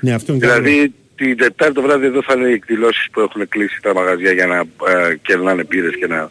[0.00, 3.48] Ναι, αυτό είναι Δηλαδή την Τετάρτη το βράδυ εδώ θα είναι οι εκδηλώσεις που έχουν
[3.48, 6.30] κλείσει τα μαγαζιά για να ε, κερνάνε μπύρες και να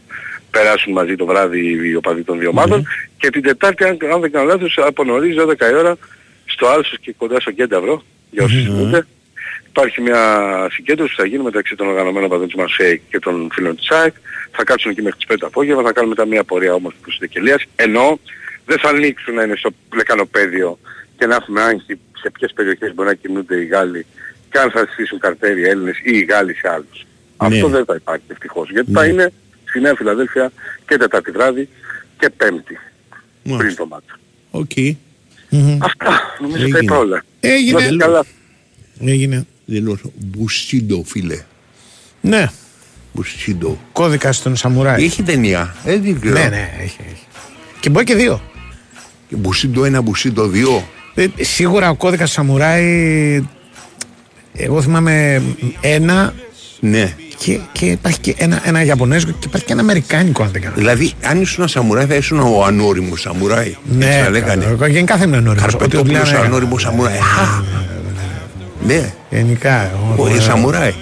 [0.51, 4.31] περάσουν μαζί το βράδυ οι οπαδοί των δύο ομάδων και την Τετάρτη αν, αν δεν
[4.31, 5.97] κάνω λάθος από νωρίς 12 η ώρα
[6.51, 9.05] στο Άλσος και κοντά στο Κένταυρο για όσους θυμούνται
[9.71, 10.21] υπάρχει μια
[10.71, 14.13] συγκέντρωση που θα γίνει μεταξύ των οργανωμένων οπαδών της Μαρσέη και των φίλων της ΑΕΚ.
[14.51, 17.17] Θα κάτσουν εκεί μέχρι τις 5 το απόγευμα θα κάνουν μετά μια πορεία όμως προς
[17.17, 17.63] την Εκελίας.
[17.75, 18.19] Ενώ
[18.65, 20.79] δεν θα ανοίξουν να είναι στο λεκανοπέδιο
[21.17, 24.05] και να έχουμε άγχη σε ποιες περιοχές μπορεί να κινούνται οι Γάλλοι
[24.51, 27.05] και αν θα στήσουν καρτέρι Έλληνες ή οι Γάλλοι σε άλλους.
[27.37, 29.31] Αυτό δεν θα υπάρχει ευτυχώς γιατί θα είναι
[29.65, 30.51] στη Νέα Φιλαδέλφια
[30.87, 31.69] και Τετάρτη βράδυ
[32.17, 32.79] και Πέμπτη
[33.57, 34.15] πριν το μάτσο.
[35.51, 35.83] Οκ.
[35.83, 36.79] Αυτά νομίζω τα Έγινε.
[36.81, 37.23] είπα όλα.
[37.39, 37.79] Έγινε.
[37.79, 38.25] Να είστε καλά.
[38.99, 39.45] Έγινε.
[39.65, 41.43] Δηλώ Μπουσίντο, φίλε.
[42.21, 42.49] Ναι.
[43.13, 43.79] Μπουσίντο.
[43.91, 45.03] Κώδικας των Σαμουράι.
[45.03, 45.75] Έχει ταινία.
[45.85, 46.37] Ε, δεν ξέρω.
[46.37, 47.25] Ναι, ναι, έχει, έχει.
[47.79, 48.41] Και μπορεί και δύο.
[49.29, 50.83] Και Μπουσίντο 1, Μπουσίντο 2.
[51.15, 53.45] Ε, σίγουρα ο κώδικας Σαμουράι.
[54.53, 55.41] Εγώ θυμάμαι
[55.81, 56.33] ένα.
[56.79, 57.15] Ναι.
[57.43, 60.73] Και, και υπάρχει και ένα, ένα Ιαπωνέζικο και υπάρχει και ένα Αμερικάνικο, αν δεν κάνω.
[60.77, 63.75] Δηλαδή, αν ήσουν σαμουράι, θα ήσουν ο ανώριμος σαμουράι.
[63.97, 64.63] Ναι, Έτσι θα λέγανε.
[64.77, 64.87] καλό.
[64.91, 65.63] γενικά θα ήμουν ανώριμος.
[65.63, 66.45] Ό,τι Καρπετόπουλος δουλειά να έκανα.
[66.45, 67.17] ανώριμος σαμουράι.
[67.17, 67.61] Χα.
[68.85, 69.13] Ναι.
[69.29, 69.91] Γενικά.
[70.17, 70.93] Ο ε, σαμουράι.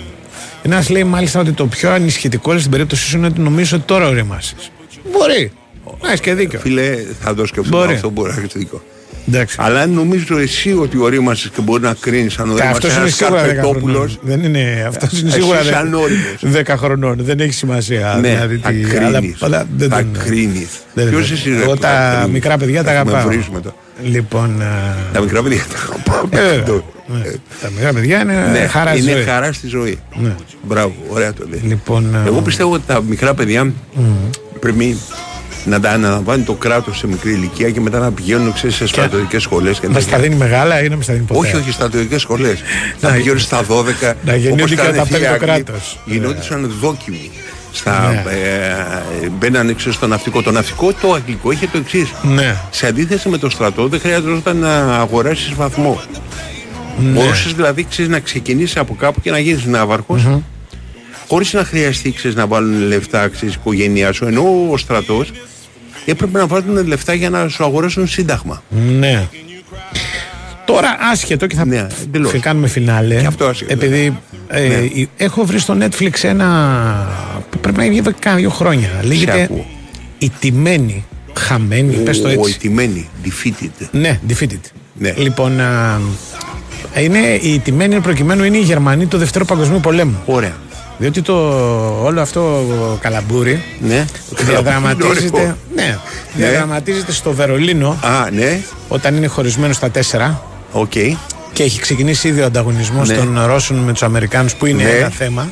[0.64, 4.08] Ένας λέει μάλιστα ότι το πιο ανισχυτικό στην περίπτωση σου είναι ότι νομίζεις ότι τώρα
[4.08, 4.56] ορίμασε.
[5.12, 5.52] Μπορεί.
[6.02, 6.60] Να έχεις και δίκιο.
[6.60, 7.94] Φίλε, θα το σκεφτούμε Μπορεί.
[7.94, 8.84] αυτό μπορεί να έχει δίκιο.
[9.28, 9.56] Εντάξει.
[9.60, 13.14] Αλλά αν νομίζω εσύ ότι ορίμασε και μπορεί να κρίνεις αν ορίμασε Αυτός είναι ένας
[13.16, 13.96] σίγουρα 10 καρπετόπουλος.
[13.96, 14.20] χρονών.
[14.22, 14.86] Δεν είναι.
[14.88, 16.42] Αυτός είναι Εσύ σίγουρα είσαι ανώριμος.
[16.46, 17.16] 10 χρονών.
[17.20, 18.18] Δεν έχει σημασία.
[18.22, 19.04] Ναι, δηλαδή, θα τι- κρίνεις.
[19.42, 20.70] αλλά- αλλά δεν Θα τον- κρίνεις.
[20.94, 22.34] δεν- Ποιος δεν- εσύ, ρε, Εγώ που θα τα κρίνεις.
[22.34, 23.28] μικρά παιδιά τα Θα με αγαπάω.
[23.30, 23.76] βρεις μετά.
[24.04, 24.62] Λοιπόν.
[24.62, 24.66] ε,
[25.14, 26.24] Τα μικρά παιδιά τα αγαπάω.
[26.30, 26.82] ε, βέβαια.
[27.08, 27.22] Ναι.
[27.62, 29.24] Τα μικρά παιδιά είναι Ναι, χαρά στη είναι ζωή.
[29.24, 30.00] χαρά στη ζωή.
[30.22, 30.36] Ναι.
[30.64, 31.62] Μπράβο, ωραία το λέει.
[31.64, 33.72] Λοιπόν, ε, Εγώ πιστεύω ότι τα μικρά παιδιά
[34.60, 34.98] πρέπει
[35.66, 39.42] να τα αναλαμβάνει το κράτος σε μικρή ηλικία και μετά να πηγαίνουν ξέρεις, σε στρατιωτικές
[39.42, 39.80] σχολές.
[39.90, 42.62] Μα τα δίνει μεγάλα ή να μα τα δίνει ποτέ; Όχι, όχι, στρατιωτικές σχολές.
[43.02, 44.14] Να να πηγαίνουν στα 12.
[44.26, 46.00] να γεννιούνται όπως και να κάνανε τα παίρνει το φίλοι Άγγλοι, κράτος.
[46.06, 47.32] Γινόντουσαν δόκιμοι.
[47.72, 48.24] Στα, Ναι.
[49.26, 50.42] ε, μπαίνανε ξέρω, στο ναυτικό.
[50.42, 52.12] Το ναυτικό το αγγλικό είχε το εξής.
[52.22, 52.56] Ναι.
[52.70, 56.02] Σε αντίθεση με το στρατό, δεν χρειαζόταν να αγοράσεις βαθμό.
[57.00, 57.10] Ναι.
[57.10, 60.28] Μπορούσες δηλαδή ξέρεις, να ξεκινήσεις από κάπου και να γίνεις ναύαρχος
[61.30, 64.26] χωρίς να χρειαστεί ξέρεις, να βάλουν λεφτά ξέρεις, η οικογένειά σου.
[64.26, 65.32] Ενώ ο στρατός
[66.06, 68.64] έπρεπε να βάλουν λεφτά για να σου αγοράσουν σύνταγμα.
[69.00, 69.28] Ναι.
[70.66, 72.32] Τώρα άσχετο και θα Ναι, εντελώς.
[72.32, 73.16] και κάνουμε φινάλε.
[73.20, 73.74] Και αυτό άσχετο.
[73.74, 74.74] Επειδή ε, Ναι.
[74.76, 76.48] η- έχω βρει στο Netflix ένα.
[77.50, 78.90] που πρέπει να βγει εδώ και κάνα δύο χρόνια.
[79.04, 79.66] Λέγεται ακούω.
[80.18, 81.06] Η τιμένη.
[81.38, 82.52] Χαμένη, πες το Ο έτσι.
[82.52, 83.88] ηττημένοι, defeated.
[83.92, 84.60] Ναι, defeated.
[84.94, 85.14] Ναι.
[85.18, 86.00] Λοιπόν, α,
[87.00, 90.18] είναι, ηττημένοι προκειμένω είναι οι Γερμανοί του Δευτέρου Παγκοσμίου Πολέμου.
[90.26, 90.54] Ωραία.
[91.00, 91.34] Διότι το,
[92.04, 92.64] όλο αυτό
[93.02, 94.06] καλαμπούρι Ναι.
[94.46, 95.56] διαδραματίζεται, Ωραίο.
[95.76, 95.98] ναι,
[96.36, 98.60] διαδραματίζεται στο Βερολίνο Α, ναι.
[98.88, 100.92] όταν είναι χωρισμένο στα τέσσερα Οκ.
[101.54, 103.16] και έχει ξεκινήσει ήδη ο ανταγωνισμός Ναι.
[103.16, 104.90] των Ρώσων με τους Αμερικάνους που είναι Ναι.
[104.90, 105.52] ένα θέμα.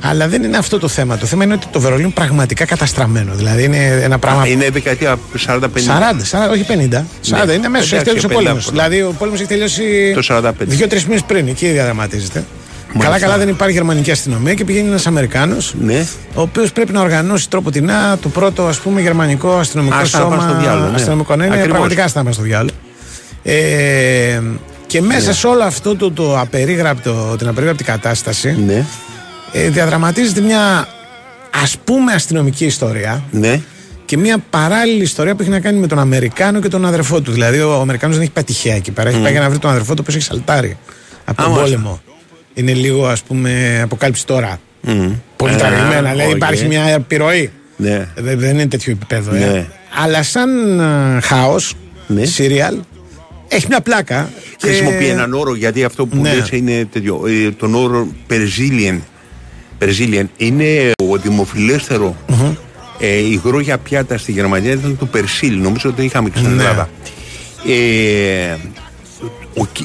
[0.00, 1.16] Αλλά δεν είναι αυτό το θέμα.
[1.16, 3.34] Το θέμα είναι ότι το Βερολίνο είναι πραγματικά καταστραμμένο.
[3.34, 4.42] Δηλαδή είναι ένα πράγμα.
[4.42, 5.68] Α, Είναι δεκαετία 40-50.
[5.86, 7.06] 40, 40, όχι 50.
[7.22, 7.84] 40 είναι μέσα.
[7.84, 8.64] Έχει Εντάξει, τελειώσει ο 50 πόλεμος.
[8.64, 8.70] πρώτα.
[8.70, 10.52] Δηλαδή ο πόλεμος έχει τελειώσει Το 45.
[10.58, 11.48] δύο-τρεις μήνες πριν.
[11.48, 12.44] Εκεί διαδραματίζεται.
[12.98, 16.06] Καλά-καλά δεν υπάρχει γερμανική αστυνομία και πηγαίνει ένας Αμερικάνος, Ναι.
[16.34, 17.90] ο οποίος πρέπει να οργανώσει τρόπο την
[18.22, 20.36] το πρώτο ας πούμε, γερμανικό αστυνομικό Άστα να σώμα.
[20.36, 20.94] πάνε στο διάλογο, ναι.
[20.94, 21.70] Αστυνομικό, ναι, είναι Ακριβώς.
[21.72, 22.74] πραγματικά άστα να πάνε στο διάλογο.
[23.42, 24.40] Ε,
[24.86, 25.32] και μέσα Ναι.
[25.32, 28.84] σε όλο αυτό το, το απερίγραπτο, την απερίγραπτη κατάσταση Ναι.
[29.52, 30.88] ε, διαδραματίζεται μια
[31.62, 33.60] ας πούμε αστυνομική ιστορία Ναι.
[34.04, 37.32] και μια παράλληλη ιστορία που έχει να κάνει με τον Αμερικάνο και τον αδερφό του.
[37.32, 39.08] Δηλαδή, ο Αμερικάνος δεν έχει πάει τυχαία εκεί πέρα.
[39.08, 40.76] Έχει πάει για να βρει τον αδερφό του, ο οποίος έχει σαλτάρει
[41.24, 42.00] από τον Α, πόλεμο.
[42.58, 44.60] Είναι λίγο, ας πούμε, αποκάλυψη τώρα.
[45.36, 46.10] Πολύ Ε, τραβηγμένα.
[46.10, 46.36] Δηλαδή, οκ.
[46.36, 47.50] υπάρχει μια επιρροή.
[47.76, 48.08] Ναι.
[48.16, 49.34] Δεν, δεν είναι τέτοιο επίπεδο.
[49.34, 49.38] ε.
[49.38, 49.66] Ναι.
[50.02, 50.50] Αλλά σαν
[51.22, 51.74] χάος,
[52.36, 52.78] serial,
[53.48, 54.30] έχει μια πλάκα.
[54.56, 56.34] και- Χρησιμοποιεί έναν όρο γιατί αυτό που Ναι.
[56.34, 57.22] λες είναι τέτοιο.
[57.26, 58.98] Ε, τον όρο Perzilian.
[59.80, 62.16] Perzilian είναι ο δημοφιλέστερο
[63.00, 65.58] ε, υγρό για πιάτα στη Γερμανία ήταν το Περσίλ.
[65.60, 66.62] Νομίζω ότι είχαμε και στην Ναι.
[66.62, 66.88] Ελλάδα.
[67.66, 68.87] Ε, ο,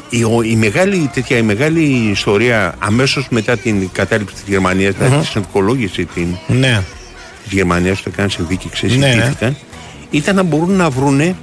[0.10, 1.82] η, ο- η, μεγάλη, τέτοια, η μεγάλη
[2.12, 6.82] ιστορία αμέσως μετά την κατάληψη της Γερμανίας, δηλαδή τη συνευκολόγηση την, Ναι.
[7.44, 8.72] της Γερμανίας, το έκαναν σε δίκη, Ναι.
[8.74, 9.56] ξεσυντήθηκαν,
[10.12, 11.36] ήταν να μπορούν να βρούνε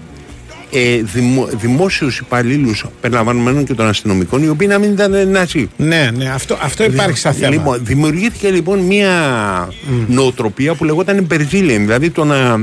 [0.73, 5.69] ε, δημο, δημόσιους υπαλλήλους περιλαμβανομένων και των αστυνομικών οι οποίοι να μην ήταν ναζί.
[5.77, 7.51] Ναι, ναι, αυτό, αυτό υπάρχει σαν θέμα.
[7.51, 9.09] Λοιπόν, δημιουργήθηκε λοιπόν μια
[10.09, 12.61] νοοτροπία που λεγόταν Brazilian, δηλαδή το να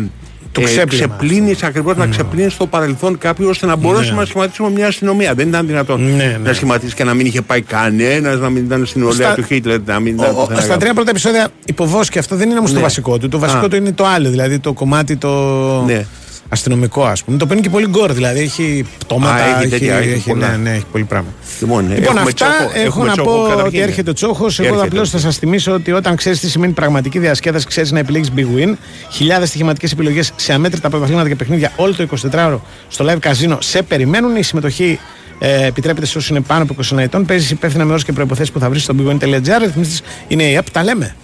[0.62, 1.08] Το ξέπλυμα.
[1.16, 4.20] ξεπλύνεις ακριβώς, να ξεπλύνεις το παρελθόν κάποιους ώστε να μπορέσουμε Ναι.
[4.20, 5.34] να σχηματίσουμε μια αστυνομία.
[5.34, 8.86] Δεν ήταν δυνατόν Ναι, να σχηματίσεις και να μην είχε πάει κανένας, να μην ήταν
[8.86, 10.36] στην ολέα Στα- του Χίτλερ, να μην Ο- ήταν.
[10.36, 10.80] ο- πουθενά στα κάπου.
[10.80, 12.82] τρία πρώτα επεισόδια υποβόσκει αυτό δεν είναι όμως το Ναι.
[12.84, 13.28] βασικό του.
[13.30, 13.68] Το βασικό Α.
[13.68, 15.30] του είναι το άλλο, δηλαδή το κομμάτι το
[15.86, 16.06] Ναι.
[16.50, 17.38] Αστυνομικό, ας πούμε.
[17.38, 20.50] Το παίρνει και πολύ γκορ, δηλαδή έχει πτώματα, Α, έχει έχει, τέτοια, έχει έχει- πολλά.
[20.50, 21.28] ναι, ναι, έχει πολύ πράγμα.
[21.60, 23.84] Λοιπόν, Λοιπόν, έχουμε αυτά τσόχο, έχω έχουμε να τσόχο πω καταρχήν, ότι ναι.
[23.84, 24.60] έρχεται ο τσόχος.
[24.60, 24.88] Εγώ Έρχεται.
[24.88, 28.46] απλώς θα σας θυμίσω ότι όταν ξέρεις τι σημαίνει πραγματική διασκέδαση, ξέρεις να επιλέγεις Big
[28.60, 28.74] Win.
[29.12, 33.82] Χιλιάδες στοιχηματικές επιλογές σε αμέτρητα πρωταθλήματα και παιχνίδια όλο το 24ωρο στο live καζίνο σε
[33.82, 34.36] περιμένουν.
[34.36, 35.00] Η συμμετοχή
[35.40, 37.26] ε, επιτρέπεται σε όσους είναι πάνω από 21 ετών.
[37.26, 39.60] Παίζεις υπεύθυνα με όρους και προποθέσει που θα βρεις στο bigwin.gr.
[39.62, 40.66] Ρυθμίστε είναι η app.
[40.72, 41.16] Τα λέμε.